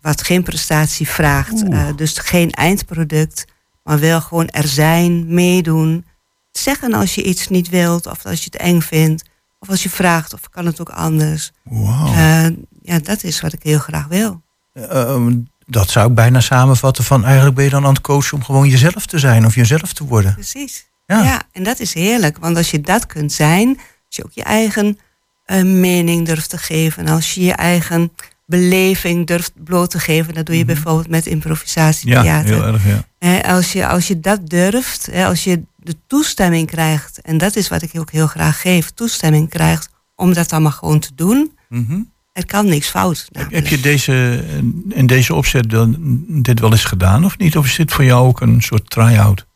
wat 0.00 0.22
geen 0.22 0.42
prestatie 0.42 1.08
vraagt. 1.08 1.68
Eh, 1.70 1.86
dus 1.96 2.18
geen 2.18 2.50
eindproduct, 2.50 3.44
maar 3.82 4.00
wel 4.00 4.20
gewoon 4.20 4.48
er 4.48 4.68
zijn, 4.68 5.34
meedoen. 5.34 6.04
Zeggen 6.52 6.92
als 6.94 7.14
je 7.14 7.22
iets 7.22 7.48
niet 7.48 7.68
wilt, 7.68 8.06
of 8.06 8.24
als 8.26 8.38
je 8.38 8.44
het 8.44 8.56
eng 8.56 8.80
vindt. 8.80 9.22
Of 9.58 9.68
als 9.68 9.82
je 9.82 9.90
vraagt, 9.90 10.34
of 10.34 10.48
kan 10.50 10.66
het 10.66 10.80
ook 10.80 10.88
anders. 10.90 11.50
Eh, 11.70 12.46
ja, 12.82 12.98
dat 13.02 13.22
is 13.24 13.40
wat 13.40 13.52
ik 13.52 13.62
heel 13.62 13.78
graag 13.78 14.06
wil. 14.06 14.42
Ehm, 14.74 15.36
dat 15.66 15.90
zou 15.90 16.08
ik 16.08 16.14
bijna 16.14 16.40
samenvatten 16.40 17.04
van 17.04 17.24
eigenlijk 17.24 17.54
ben 17.54 17.64
je 17.64 17.70
dan 17.70 17.84
aan 17.84 17.92
het 17.92 18.00
coachen 18.02 18.36
om 18.36 18.44
gewoon 18.44 18.68
jezelf 18.68 19.06
te 19.06 19.18
zijn 19.18 19.46
of 19.46 19.54
jezelf 19.54 19.92
te 19.92 20.04
worden. 20.04 20.34
Precies. 20.34 20.86
Ja. 21.06 21.22
Ja. 21.22 21.42
en 21.52 21.62
dat 21.62 21.80
is 21.80 21.94
heerlijk. 21.94 22.38
Want 22.38 22.56
als 22.56 22.70
je 22.70 22.80
dat 22.80 23.06
kunt 23.06 23.32
zijn, 23.32 23.68
als 24.06 24.16
je 24.16 24.24
ook 24.24 24.32
je 24.32 24.42
eigen 24.42 24.98
eh, 25.44 25.62
mening 25.62 26.26
durft 26.26 26.50
te 26.50 26.58
geven, 26.58 27.08
als 27.08 27.34
je 27.34 27.40
je 27.44 27.52
eigen 27.52 28.12
beleving 28.46 29.26
durft 29.26 29.52
bloot 29.64 29.90
te 29.90 29.98
geven, 29.98 30.34
dat 30.34 30.46
doe 30.46 30.58
je 30.58 30.64
bijvoorbeeld 30.64 31.08
met 31.08 31.24
Ja, 31.24 31.30
improvisatietheater. 31.30 32.54
heel 32.54 32.64
erg, 32.66 32.82
ja. 33.18 33.40
Als, 33.40 33.72
je, 33.72 33.86
als 33.86 34.06
je 34.08 34.20
dat 34.20 34.48
durft, 34.48 35.08
als 35.12 35.44
je 35.44 35.62
de 35.82 35.96
toestemming 36.06 36.66
krijgt, 36.66 37.20
en 37.20 37.38
dat 37.38 37.56
is 37.56 37.68
wat 37.68 37.82
ik 37.82 37.90
ook 37.98 38.10
heel 38.10 38.26
graag 38.26 38.60
geef, 38.60 38.90
toestemming 38.90 39.48
krijgt 39.48 39.88
om 40.14 40.32
dat 40.32 40.52
allemaal 40.52 40.70
gewoon 40.72 40.98
te 41.00 41.10
doen, 41.14 41.56
Mhm. 41.68 42.00
er 42.32 42.46
kan 42.46 42.66
niks 42.66 42.88
fout. 42.88 43.28
Heb 43.32 43.66
je 43.66 43.80
deze, 43.80 44.44
in 44.88 45.06
deze 45.06 45.34
opzet 45.34 45.70
dan 45.70 45.96
dit 46.28 46.60
wel 46.60 46.70
eens 46.72 46.84
gedaan 46.84 47.24
of 47.24 47.38
niet? 47.38 47.56
Of 47.56 47.66
is 47.66 47.76
dit 47.76 47.92
voor 47.92 48.04
jou 48.04 48.26
ook 48.26 48.40
een 48.40 48.62
soort 48.62 48.90
try-out? 48.90 49.46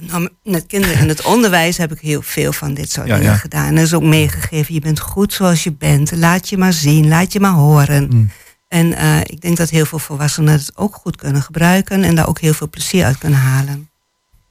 Nou, 0.00 0.28
met 0.42 0.66
kinderen 0.66 0.98
in 0.98 1.08
het 1.08 1.24
onderwijs 1.34 1.76
heb 1.76 1.92
ik 1.92 2.00
heel 2.00 2.22
veel 2.22 2.52
van 2.52 2.74
dit 2.74 2.90
soort 2.90 3.06
Ja, 3.06 3.16
dingen 3.16 3.30
ja. 3.32 3.36
gedaan. 3.38 3.66
En 3.66 3.76
er 3.76 3.82
is 3.82 3.94
ook 3.94 4.02
meegegeven, 4.02 4.74
je 4.74 4.80
bent 4.80 5.00
goed 5.00 5.32
zoals 5.32 5.64
je 5.64 5.72
bent. 5.72 6.12
Laat 6.16 6.48
je 6.48 6.56
maar 6.58 6.72
zien, 6.72 7.08
laat 7.08 7.32
je 7.32 7.40
maar 7.40 7.52
horen. 7.52 8.08
Mm. 8.10 8.30
En 8.68 8.92
eh, 8.92 9.20
ik 9.20 9.40
denk 9.40 9.56
dat 9.56 9.70
heel 9.70 9.86
veel 9.86 9.98
volwassenen 9.98 10.52
het 10.52 10.72
ook 10.74 10.94
goed 10.94 11.16
kunnen 11.16 11.42
gebruiken... 11.42 12.04
en 12.04 12.14
daar 12.14 12.28
ook 12.28 12.40
heel 12.40 12.54
veel 12.54 12.70
plezier 12.70 13.04
uit 13.04 13.18
kunnen 13.18 13.38
halen. 13.38 13.90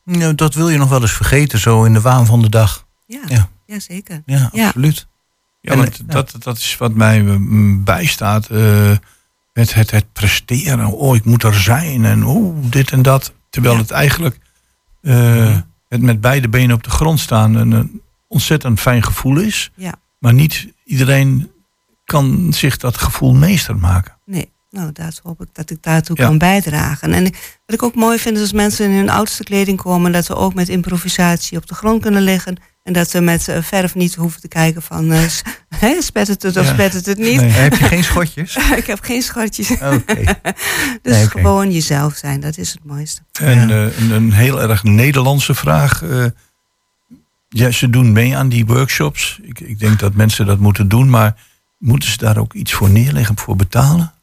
Nou, 0.06 0.36
dat 0.36 0.54
wil 0.54 0.70
je 0.70 0.78
nog 0.78 0.90
wel 0.90 1.02
eens 1.02 1.12
vergeten, 1.12 1.60
zo 1.60 1.84
in 1.84 1.94
de 1.94 2.02
waan 2.02 2.26
van 2.26 2.42
de 2.42 2.50
dag. 2.50 2.86
Ja, 3.06 3.22
Ja. 3.28 3.50
ja. 3.66 3.80
zeker. 3.80 4.22
Ja, 4.26 4.50
absoluut. 4.54 5.08
Ja, 5.62 5.72
En, 5.72 5.78
want 5.78 5.98
ja. 5.98 6.04
dat, 6.08 6.36
dat 6.40 6.58
is 6.58 6.78
wat 6.78 6.94
mij 6.94 7.22
mm, 7.22 7.84
bijstaat. 7.84 8.48
eh, 8.48 8.92
het, 9.54 9.74
het, 9.74 9.92
het 9.92 10.14
presteren. 10.14 10.88
Oh, 10.92 11.16
ik 11.16 11.26
moet 11.26 11.44
er 11.44 11.54
zijn. 11.60 12.06
En 12.06 12.26
oh, 12.26 12.56
dit 12.70 12.92
en 12.92 13.02
dat. 13.02 13.34
Terwijl 13.50 13.74
Ja. 13.76 13.82
het 13.82 13.92
eigenlijk 13.92 14.38
eh, 15.02 15.58
het 15.90 16.02
met 16.02 16.22
beide 16.22 16.50
benen 16.50 16.76
op 16.76 16.84
de 16.84 16.90
grond 16.90 17.20
staan 17.20 17.56
een, 17.56 17.72
een 17.72 18.02
ontzettend 18.28 18.80
fijn 18.80 19.04
gevoel 19.04 19.38
is. 19.40 19.72
Ja. 19.76 19.94
Maar 20.20 20.34
niet 20.34 20.68
iedereen 20.86 21.52
kan 22.06 22.54
zich 22.54 22.78
dat 22.78 22.98
gevoel 22.98 23.34
meester 23.34 23.76
maken. 23.78 24.14
Nee, 24.26 24.50
nou, 24.76 24.92
dat 24.94 25.20
hoop 25.24 25.42
ik 25.42 25.48
dat 25.54 25.70
ik 25.70 25.78
daartoe 25.82 26.16
Ja. 26.20 26.26
kan 26.26 26.38
bijdragen. 26.38 27.14
En 27.14 27.26
ik- 27.26 27.60
wat 27.66 27.76
ik 27.76 27.84
ook 27.84 27.96
mooi 27.96 28.20
vind 28.20 28.36
is 28.36 28.42
als 28.42 28.52
mensen 28.54 28.90
in 28.90 28.96
hun 28.96 29.10
oudste 29.10 29.44
kleding 29.44 29.78
komen... 29.82 30.12
dat 30.12 30.28
we 30.28 30.36
ook 30.36 30.54
met 30.54 30.70
improvisatie 30.70 31.58
op 31.58 31.68
de 31.68 31.74
grond 31.76 32.02
kunnen 32.02 32.22
liggen... 32.22 32.58
en 32.84 32.94
dat 32.94 33.12
we 33.12 33.20
met 33.20 33.48
eh, 33.48 33.62
verf 33.62 33.96
niet 33.96 34.16
hoeven 34.16 34.42
te 34.42 34.48
kijken 34.48 34.82
van... 34.82 35.12
eh, 35.12 36.00
spet 36.00 36.28
het 36.28 36.44
het 36.44 36.58
of 36.58 36.66
Ja. 36.66 36.74
spet 36.74 36.94
het 36.94 37.06
het 37.06 37.18
niet. 37.18 37.42
Nee. 37.42 37.50
Heb 37.66 37.76
je 37.76 37.86
geen 37.86 38.04
schotjes? 38.04 38.56
ik 38.82 38.86
heb 38.86 39.00
geen 39.02 39.22
schotjes. 39.22 39.72
Oké. 39.72 40.24
Dus 41.02 41.16
Nee, 41.16 41.30
gewoon 41.30 41.72
jezelf 41.72 42.16
zijn, 42.16 42.40
dat 42.40 42.58
is 42.58 42.72
het 42.72 42.84
mooiste. 42.86 43.22
En 43.42 43.70
eh, 43.70 43.98
een, 44.00 44.12
een 44.12 44.34
heel 44.34 44.62
erg 44.62 44.84
Nederlandse 44.84 45.54
vraag. 45.54 46.02
eh, 46.04 46.26
ja, 47.50 47.72
ze 47.72 47.90
doen 47.90 48.12
mee 48.12 48.38
aan 48.38 48.50
die 48.50 48.66
workshops. 48.66 49.40
Ik, 49.42 49.60
ik 49.60 49.80
denk 49.80 50.00
dat 50.00 50.14
mensen 50.14 50.46
dat 50.46 50.60
moeten 50.60 50.88
doen, 50.90 51.10
maar 51.10 51.36
moeten 51.78 52.10
ze 52.10 52.18
daar 52.18 52.38
ook 52.38 52.54
iets 52.54 52.74
voor 52.74 52.90
neerleggen, 52.90 53.38
voor 53.38 53.56
betalen? 53.56 54.14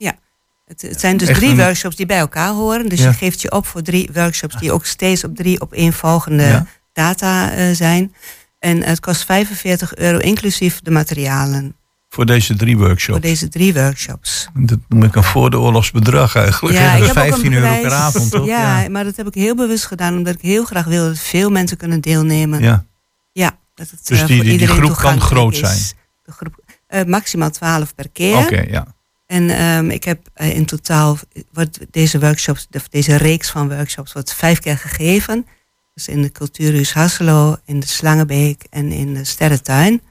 Het, 0.73 0.83
het 0.91 1.01
zijn 1.01 1.17
dus 1.17 1.29
Echt 1.29 1.39
drie 1.39 1.51
een- 1.51 1.57
workshops 1.57 1.97
die 1.97 2.07
bij 2.07 2.19
elkaar 2.19 2.51
horen. 2.51 2.89
Dus 2.89 3.01
je 3.03 3.13
geeft 3.13 3.41
je 3.43 3.51
op 3.53 3.67
voor 3.67 3.83
drie 3.83 4.11
workshops 4.13 4.57
die 4.57 4.73
ook 4.73 4.85
steeds 4.87 5.25
op 5.25 5.37
drie 5.37 5.61
opeenvolgende 5.61 6.43
Ja. 6.43 6.67
data 6.93 7.53
eh, 7.53 7.75
zijn. 7.75 8.15
En 8.59 8.83
het 8.85 9.01
kost 9.01 9.25
45 9.25 9.95
euro 9.97 10.19
inclusief 10.19 10.81
de 10.81 10.91
materialen 10.91 11.77
Voor 12.09 12.27
deze 12.27 12.57
drie 12.57 12.77
workshops. 12.77 13.05
voor 13.19 13.21
deze 13.21 13.49
drie 13.49 13.75
workshops. 13.75 14.49
Dat 14.55 14.79
noem 14.89 15.03
ik 15.03 15.15
een 15.15 15.23
voor 15.25 15.51
de 15.51 15.59
oorlogsbedrag 15.59 16.35
eigenlijk. 16.37 16.77
Ja, 16.79 16.93
ik 16.95 17.01
heb 17.01 17.01
ook 17.03 17.07
een 17.09 17.23
15 17.31 17.53
euro 17.53 17.81
per 17.83 17.93
avond, 17.93 18.31
toch? 18.31 18.47
Ja, 18.47 18.81
Ja. 18.83 18.89
maar 18.89 19.05
dat 19.05 19.17
heb 19.17 19.27
ik 19.27 19.35
heel 19.35 19.55
bewust 19.57 19.87
gedaan, 19.87 20.17
omdat 20.17 20.35
ik 20.35 20.41
heel 20.41 20.65
graag 20.65 20.85
wil 20.85 21.05
dat 21.05 21.19
veel 21.19 21.51
mensen 21.51 21.77
kunnen 21.77 22.01
deelnemen. 22.01 22.63
Ja. 22.63 22.85
Ja, 23.33 23.59
dat 23.75 23.91
het, 23.91 24.07
Dus 24.07 24.21
eh, 24.21 24.27
die- 24.27 24.67
groep 24.67 24.95
kan 24.97 25.21
groot 25.21 25.53
is. 25.53 25.59
zijn? 25.59 25.79
De 26.25 26.33
groep, 26.33 26.55
eh, 26.87 27.05
maximaal 27.05 27.51
12 27.51 27.95
per 27.95 28.09
keer. 28.11 28.37
Oké, 28.37 28.61
ja. 28.71 28.87
En 29.33 29.51
ehm, 29.51 29.91
ik 29.91 30.05
heb 30.05 30.29
eh, 30.35 30.57
in 30.57 30.65
totaal, 30.65 31.19
wordt 31.53 31.79
deze 31.91 32.21
workshops, 32.21 32.67
de- 32.71 32.81
deze 32.91 33.17
reeks 33.17 33.51
van 33.51 33.69
workshops, 33.69 34.13
wordt 34.13 34.35
vijf 34.35 34.59
keer 34.59 34.79
gegeven. 34.79 35.47
Dus 35.95 36.09
in 36.09 36.23
de 36.23 36.33
Cultuurhuis 36.33 36.93
Hasselo, 36.93 37.57
in 37.65 37.81
de 37.81 37.87
Slangenbeek 37.87 38.63
en 38.71 38.93
in 38.93 39.15
de 39.15 39.25
Sterrentuin. 39.25 40.03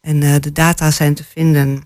En 0.00 0.22
eh, 0.22 0.34
de 0.40 0.52
data 0.52 0.90
zijn 0.90 1.14
te 1.14 1.24
vinden 1.24 1.82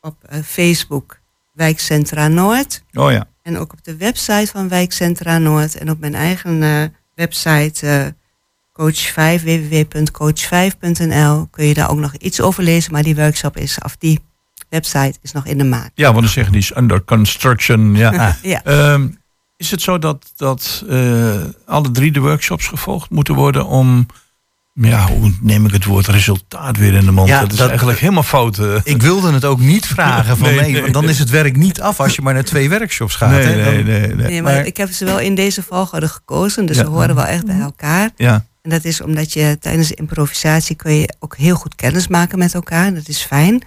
op 0.00 0.24
eh, 0.24 0.38
Facebook 0.44 1.18
Wijkcentra 1.52 2.28
Noord. 2.28 2.82
Oh 2.92 3.10
ja. 3.10 3.26
En 3.42 3.58
ook 3.58 3.72
op 3.72 3.84
de 3.84 3.96
website 3.96 4.46
van 4.52 4.68
Wijkcentra 4.68 5.38
Noord. 5.38 5.76
En 5.76 5.90
op 5.90 5.98
mijn 5.98 6.14
eigen 6.14 6.60
website 7.14 7.86
eh, 7.86 8.06
coach5, 8.80 9.42
www.coach5.nl 9.44 11.46
kun 11.50 11.64
je 11.64 11.74
daar 11.74 11.90
ook 11.90 11.98
nog 11.98 12.14
iets 12.14 12.40
over 12.40 12.62
lezen. 12.62 12.92
Maar 12.92 13.02
die 13.02 13.16
workshop 13.16 13.56
is, 13.56 13.78
of 13.84 13.96
die 13.96 14.20
website 14.70 15.14
is 15.22 15.32
nog 15.32 15.46
in 15.46 15.58
de 15.58 15.64
maak. 15.64 15.90
Ja, 15.94 16.08
want 16.10 16.20
dan 16.20 16.28
zeggen 16.32 16.52
die 16.52 16.62
is 16.62 16.76
under 16.76 17.04
construction. 17.04 17.94
Ja. 17.94 18.36
Ja. 18.42 18.64
Ehm, 18.64 19.08
is 19.56 19.70
het 19.70 19.82
zo 19.82 19.98
dat, 19.98 20.32
dat 20.36 20.84
eh, 20.88 21.34
alle 21.66 21.90
drie 21.90 22.12
de 22.12 22.20
workshops 22.20 22.66
gevolgd 22.66 23.10
moeten 23.10 23.34
worden 23.34 23.66
om, 23.66 24.06
ja, 24.72 25.06
hoe 25.06 25.32
neem 25.40 25.66
ik 25.66 25.72
het 25.72 25.84
woord, 25.84 26.06
resultaat 26.06 26.76
weer 26.76 26.94
in 26.94 27.04
de 27.04 27.12
mond? 27.12 27.28
Ja, 27.28 27.40
dat 27.40 27.50
is 27.52 27.56
dat- 27.58 27.68
eigenlijk 27.68 27.98
helemaal 27.98 28.22
fout. 28.22 28.58
eh. 28.58 28.74
Ik 28.82 29.02
wilde 29.02 29.32
het 29.32 29.44
ook 29.44 29.60
niet 29.60 29.86
vragen 29.86 30.36
van 30.36 30.48
Nee, 30.48 30.60
nee, 30.60 30.72
nee. 30.72 30.80
want 30.80 30.92
dan 30.94 31.08
is 31.08 31.18
het 31.18 31.30
werk 31.30 31.56
niet 31.56 31.80
af 31.80 32.00
als 32.00 32.14
je 32.16 32.22
maar 32.22 32.34
naar 32.34 32.44
twee 32.44 32.68
workshops 32.70 33.14
gaat. 33.14 33.30
Nee, 33.30 33.42
hè? 33.44 33.54
nee, 33.54 33.64
Dan- 33.84 33.84
nee, 33.92 34.14
nee. 34.14 34.26
Nee, 34.26 34.42
maar, 34.42 34.66
ik 34.66 34.76
heb 34.76 34.90
ze 34.90 35.04
wel 35.04 35.18
in 35.18 35.34
deze 35.34 35.62
volgorde 35.62 36.08
gekozen. 36.08 36.66
Dus 36.66 36.76
Ja. 36.76 36.82
ze 36.84 36.88
horen 36.88 37.14
wel 37.14 37.24
echt 37.26 37.46
bij 37.46 37.60
elkaar. 37.60 38.10
Ja, 38.16 38.44
En 38.62 38.70
dat 38.70 38.84
is 38.84 39.00
omdat 39.00 39.32
je 39.32 39.56
tijdens 39.60 39.88
de 39.88 39.94
improvisatie 39.94 40.76
kun 40.76 40.92
je 40.94 41.14
ook 41.18 41.36
heel 41.36 41.54
goed 41.56 41.74
kennis 41.74 42.08
maken 42.08 42.38
met 42.38 42.54
elkaar. 42.54 42.94
Dat 42.94 43.08
is 43.08 43.22
fijn. 43.22 43.62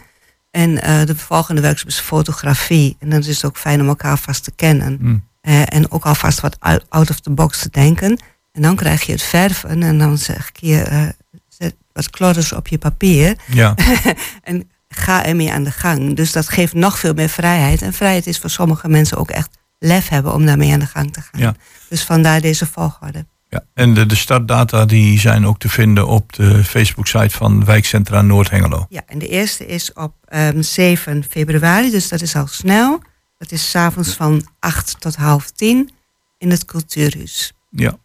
En 0.52 0.82
eh, 0.82 1.06
de 1.06 1.16
volgende 1.16 1.62
workshop 1.62 1.88
is 1.88 2.00
fotografie. 2.00 2.96
En 3.00 3.10
dan 3.10 3.20
is 3.20 3.28
het 3.28 3.46
ook 3.46 3.58
fijn 3.58 3.82
om 3.82 3.88
elkaar 3.88 4.18
vast 4.18 4.44
te 4.44 4.52
kennen. 4.56 4.98
Mm. 5.02 5.28
Eh, 5.42 5.74
en 5.74 5.92
ook 5.92 6.06
alvast 6.06 6.40
wat 6.40 6.56
out- 6.60 6.86
out 6.90 7.10
of 7.10 7.20
the 7.20 7.30
box 7.30 7.60
te 7.62 7.70
denken. 7.70 8.20
En 8.52 8.62
dan 8.62 8.76
krijg 8.76 9.04
je 9.04 9.12
het 9.12 9.22
verven. 9.22 9.84
En 9.84 9.98
dan 9.98 10.18
zeg 10.18 10.50
ik 10.50 10.58
je, 10.60 10.82
eh, 10.82 11.04
zet 11.50 11.76
wat 11.94 12.10
klodders 12.10 12.54
op 12.54 12.68
je 12.68 12.78
papier. 12.78 13.36
ja. 13.48 13.76
En 14.44 14.70
ga 14.90 15.26
ermee 15.26 15.52
aan 15.52 15.64
de 15.64 15.72
gang. 15.72 16.16
Dus 16.16 16.32
dat 16.32 16.50
geeft 16.50 16.74
nog 16.74 17.00
veel 17.00 17.14
meer 17.14 17.30
vrijheid. 17.30 17.82
En 17.82 17.94
vrijheid 17.94 18.28
is 18.28 18.40
voor 18.40 18.50
sommige 18.50 18.88
mensen 18.88 19.18
ook 19.18 19.30
echt 19.32 19.58
lef 19.80 20.08
hebben 20.08 20.34
om 20.34 20.46
daarmee 20.46 20.74
aan 20.74 20.80
de 20.80 20.86
gang 20.86 21.14
te 21.14 21.22
gaan. 21.22 21.40
Ja. 21.42 21.56
Dus 21.90 22.04
vandaar 22.04 22.42
deze 22.42 22.66
volgorde. 22.66 23.26
Ja. 23.52 23.64
En 23.74 23.94
de, 23.94 24.06
de 24.06 24.16
startdata 24.16 24.86
die 24.86 25.20
zijn 25.20 25.46
ook 25.46 25.60
te 25.60 25.70
vinden 25.70 26.08
op 26.08 26.34
de 26.34 26.64
Facebook-site 26.64 27.36
van 27.36 27.66
Wijkcentra 27.66 28.22
Noord-Hengelo. 28.22 28.86
Ja, 28.90 29.02
en 29.06 29.20
de 29.20 29.28
eerste 29.28 29.66
is 29.66 29.94
op 29.94 30.14
ehm, 30.26 30.62
7 30.62 31.24
februari, 31.30 31.92
dus 31.92 32.10
dat 32.10 32.22
is 32.22 32.36
al 32.36 32.48
snel. 32.48 33.02
Dat 33.38 33.52
is 33.52 33.70
s'avonds 33.70 34.14
van 34.14 34.48
8 34.60 34.96
tot 35.00 35.16
half 35.16 35.50
10 35.50 35.90
in 36.38 36.50
het 36.50 36.66
Cultuurhuis. 36.66 37.54
Ja. 37.70 37.98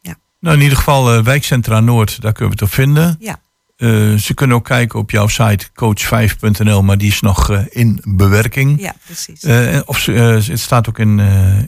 Ja. 0.00 0.14
Nou, 0.40 0.56
in 0.56 0.62
ieder 0.62 0.78
geval 0.78 1.14
eh, 1.14 1.22
Wijkcentra 1.22 1.80
Noord, 1.80 2.20
daar 2.20 2.32
kunnen 2.32 2.56
we 2.56 2.64
het 2.64 2.70
op 2.70 2.74
vinden. 2.74 3.16
Ja. 3.18 3.40
Eh, 3.76 4.14
ze 4.14 4.34
kunnen 4.34 4.56
ook 4.56 4.64
kijken 4.64 4.98
op 4.98 5.10
jouw 5.10 5.28
site 5.28 5.66
coach5.nl, 5.66 6.82
maar 6.82 6.98
die 6.98 7.10
is 7.10 7.20
nog 7.20 7.50
eh, 7.50 7.60
in 7.68 8.00
bewerking. 8.04 8.80
Ja, 8.80 8.94
precies. 9.04 9.44
Of 9.84 9.98
ze, 9.98 10.12
het 10.12 10.60
staat 10.60 10.88
ook 10.88 10.98
in, 10.98 11.18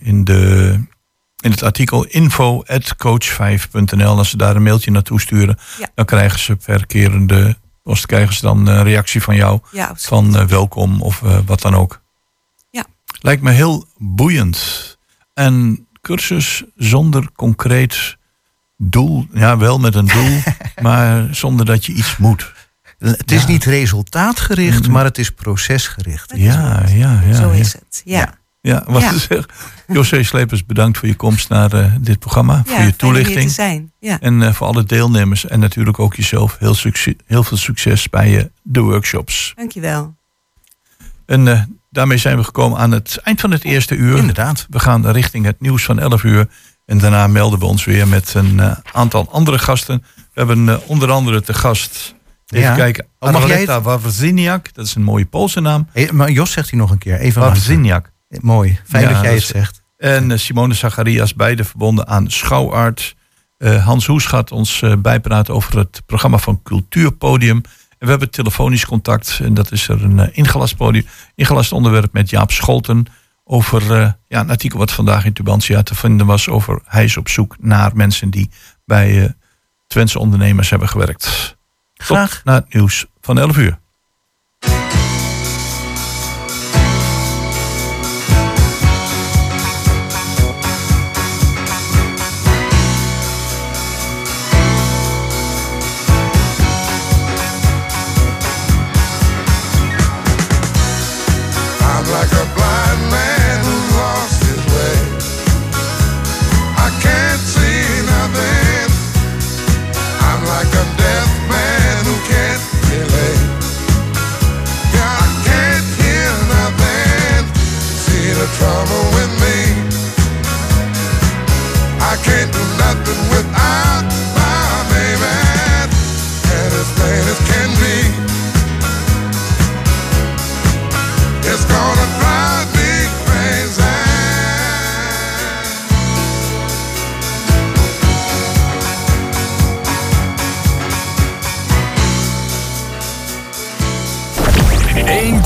in, 0.01 0.25
de, 0.25 0.81
in 1.43 1.51
het 1.51 1.63
artikel 1.63 2.05
info.coach5.nl. 2.05 4.17
Als 4.17 4.31
ze 4.31 4.37
daar 4.37 4.57
een 4.57 4.63
mailtje 4.63 4.91
naartoe 4.91 5.21
sturen, 5.21 5.59
Ja. 5.79 5.89
dan 5.95 6.05
krijgen 6.05 6.39
ze 6.39 6.57
per 6.57 6.87
kerende 6.87 7.57
post 7.83 8.07
krijgen 8.07 8.35
ze 8.35 8.41
dan 8.41 8.67
een 8.67 8.83
reactie 8.83 9.23
van 9.23 9.37
jou. 9.37 9.61
Ja, 9.73 9.93
van 9.97 10.37
eh, 10.37 10.47
welkom 10.47 11.03
of 11.03 11.23
eh, 11.23 11.39
wat 11.47 11.61
dan 11.61 11.75
ook. 11.75 12.01
Ja. 12.71 12.85
Lijkt 13.21 13.43
me 13.43 13.51
heel 13.51 13.87
boeiend. 13.99 14.99
En 15.35 15.87
cursus 16.01 16.63
zonder 16.77 17.29
concreet 17.37 18.17
doel. 18.77 19.27
Ja, 19.33 19.57
wel 19.59 19.79
met 19.79 19.95
een 19.95 20.07
doel, 20.07 20.39
maar 20.83 21.35
zonder 21.35 21.67
dat 21.67 21.87
je 21.87 21.93
iets 21.93 22.17
moet. 22.17 22.53
Het 22.99 23.33
is 23.33 23.43
Ja. 23.43 23.49
niet 23.49 23.65
resultaatgericht, 23.65 24.87
Mm. 24.87 24.93
maar 24.93 25.05
het 25.05 25.19
is 25.19 25.31
procesgericht. 25.31 26.33
Ja, 26.37 26.83
ja, 26.89 27.23
ja. 27.27 27.35
Zo 27.35 27.53
ja. 27.53 27.59
is 27.59 27.73
het. 27.73 28.03
Ja, 28.05 28.36
Ja, 28.67 28.83
wat 28.87 29.03
Ja. 29.03 29.11
te 29.11 29.19
zeggen. 29.19 29.47
José 29.87 30.23
Slepers, 30.23 30.67
bedankt 30.67 30.99
voor 30.99 31.09
je 31.09 31.15
komst 31.15 31.49
naar 31.49 31.73
eh, 31.73 31.93
dit 32.01 32.19
programma. 32.19 32.53
ja 32.53 32.63
voor 32.63 32.71
je 32.71 32.75
fijn 32.75 32.79
om 32.79 32.85
hier 32.85 32.93
te 32.93 32.99
toelichting. 32.99 33.51
zijn. 33.51 33.93
Ja. 33.99 34.21
En 34.21 34.43
eh, 34.43 34.53
voor 34.53 34.67
alle 34.67 34.85
deelnemers. 34.85 35.47
En 35.47 35.61
natuurlijk 35.61 35.99
ook 35.99 36.15
jezelf 36.15 36.57
heel, 36.59 36.75
succes, 36.75 37.15
heel 37.27 37.43
veel 37.45 37.57
succes 37.57 38.09
bij 38.11 38.39
eh, 38.39 38.45
de 38.63 38.81
workshops. 38.81 39.53
Dankjewel. 39.57 40.15
En 41.27 41.49
eh, 41.49 41.61
daarmee 41.91 42.19
zijn 42.19 42.37
we 42.37 42.45
gekomen 42.45 42.79
aan 42.79 42.91
het 42.93 43.21
eind 43.23 43.41
van 43.41 43.51
het 43.51 43.65
eerste 43.65 43.95
uur. 43.95 44.17
Inderdaad. 44.17 44.67
We 44.71 44.79
gaan 44.79 45.07
richting 45.11 45.45
het 45.45 45.61
nieuws 45.61 45.85
van 45.85 45.99
11 45.99 46.23
uur. 46.23 46.49
En 46.87 46.99
daarna 46.99 47.27
melden 47.27 47.59
we 47.59 47.65
ons 47.65 47.85
weer 47.85 48.09
met 48.09 48.35
een 48.35 48.61
eh, 48.61 48.77
aantal 48.93 49.29
andere 49.31 49.59
gasten. 49.59 50.05
We 50.17 50.23
hebben 50.35 50.69
eh, 50.69 50.77
onder 50.87 51.11
andere 51.11 51.43
te 51.43 51.55
gast. 51.55 52.15
Even 52.47 52.67
Ja. 52.67 52.75
kijken. 52.75 53.07
Arletta 53.19 53.81
Wawrzyniak. 53.81 54.75
Dat 54.75 54.87
is 54.87 54.95
een 54.95 55.03
mooie 55.03 55.27
Poolse 55.27 55.61
naam. 55.61 55.89
Hey, 55.93 56.11
maar 56.13 56.31
Jos 56.31 56.53
zegt 56.53 56.71
hij 56.71 56.79
nog 56.79 56.91
een 56.91 56.99
keer. 56.99 57.19
Even. 57.19 57.41
Wawrzyniak. 57.41 58.13
Mooi. 58.29 58.81
Fijn 58.85 59.03
Ja, 59.03 59.13
dat 59.13 59.23
jij 59.23 59.35
het 59.35 59.43
zegt. 59.43 59.83
En 59.97 60.31
eh, 60.31 60.39
Simone 60.39 60.75
Zacharias, 60.75 61.35
beide 61.35 61.65
verbonden 61.65 62.07
aan 62.07 62.31
Schouwart. 62.31 63.17
Eh, 63.59 63.85
Hans 63.85 64.07
Hoes 64.07 64.27
gaat 64.27 64.53
ons 64.53 64.83
eh, 64.83 64.93
bijpraten 64.99 65.55
over 65.55 65.79
het 65.79 66.03
programma 66.07 66.39
van 66.39 66.63
Cultuurpodium. 66.63 67.57
En 67.99 68.05
we 68.05 68.09
hebben 68.09 68.31
telefonisch 68.31 68.87
contact. 68.87 69.41
En 69.43 69.55
dat 69.55 69.73
is 69.73 69.89
er 69.89 70.05
een 70.05 70.35
ingelast 70.35 70.77
podium, 70.77 71.07
ingelast 71.35 71.73
onderwerp 71.73 72.13
met 72.13 72.31
Jaap 72.31 72.51
Scholten. 72.51 73.07
Over 73.45 73.83
ja, 74.29 74.41
een 74.41 74.51
artikel 74.51 74.79
wat 74.79 74.93
vandaag 74.93 75.25
in 75.25 75.33
Tubantia 75.33 75.83
te 75.83 75.95
vinden 75.95 76.27
was. 76.27 76.49
Over 76.49 76.81
hij 76.85 77.05
is 77.05 77.17
op 77.17 77.29
zoek 77.29 77.57
naar 77.59 77.97
mensen 77.97 78.31
die 78.31 78.51
bij 78.85 79.35
Twentse 79.87 80.19
ondernemers 80.19 80.71
hebben 80.71 80.89
gewerkt. 80.89 81.57
Graag. 81.95 82.35
Tot 82.35 82.45
na 82.45 82.55
het 82.55 82.75
nieuws 82.75 83.07
van 83.21 83.39
11 83.39 83.57
uur. 83.57 83.79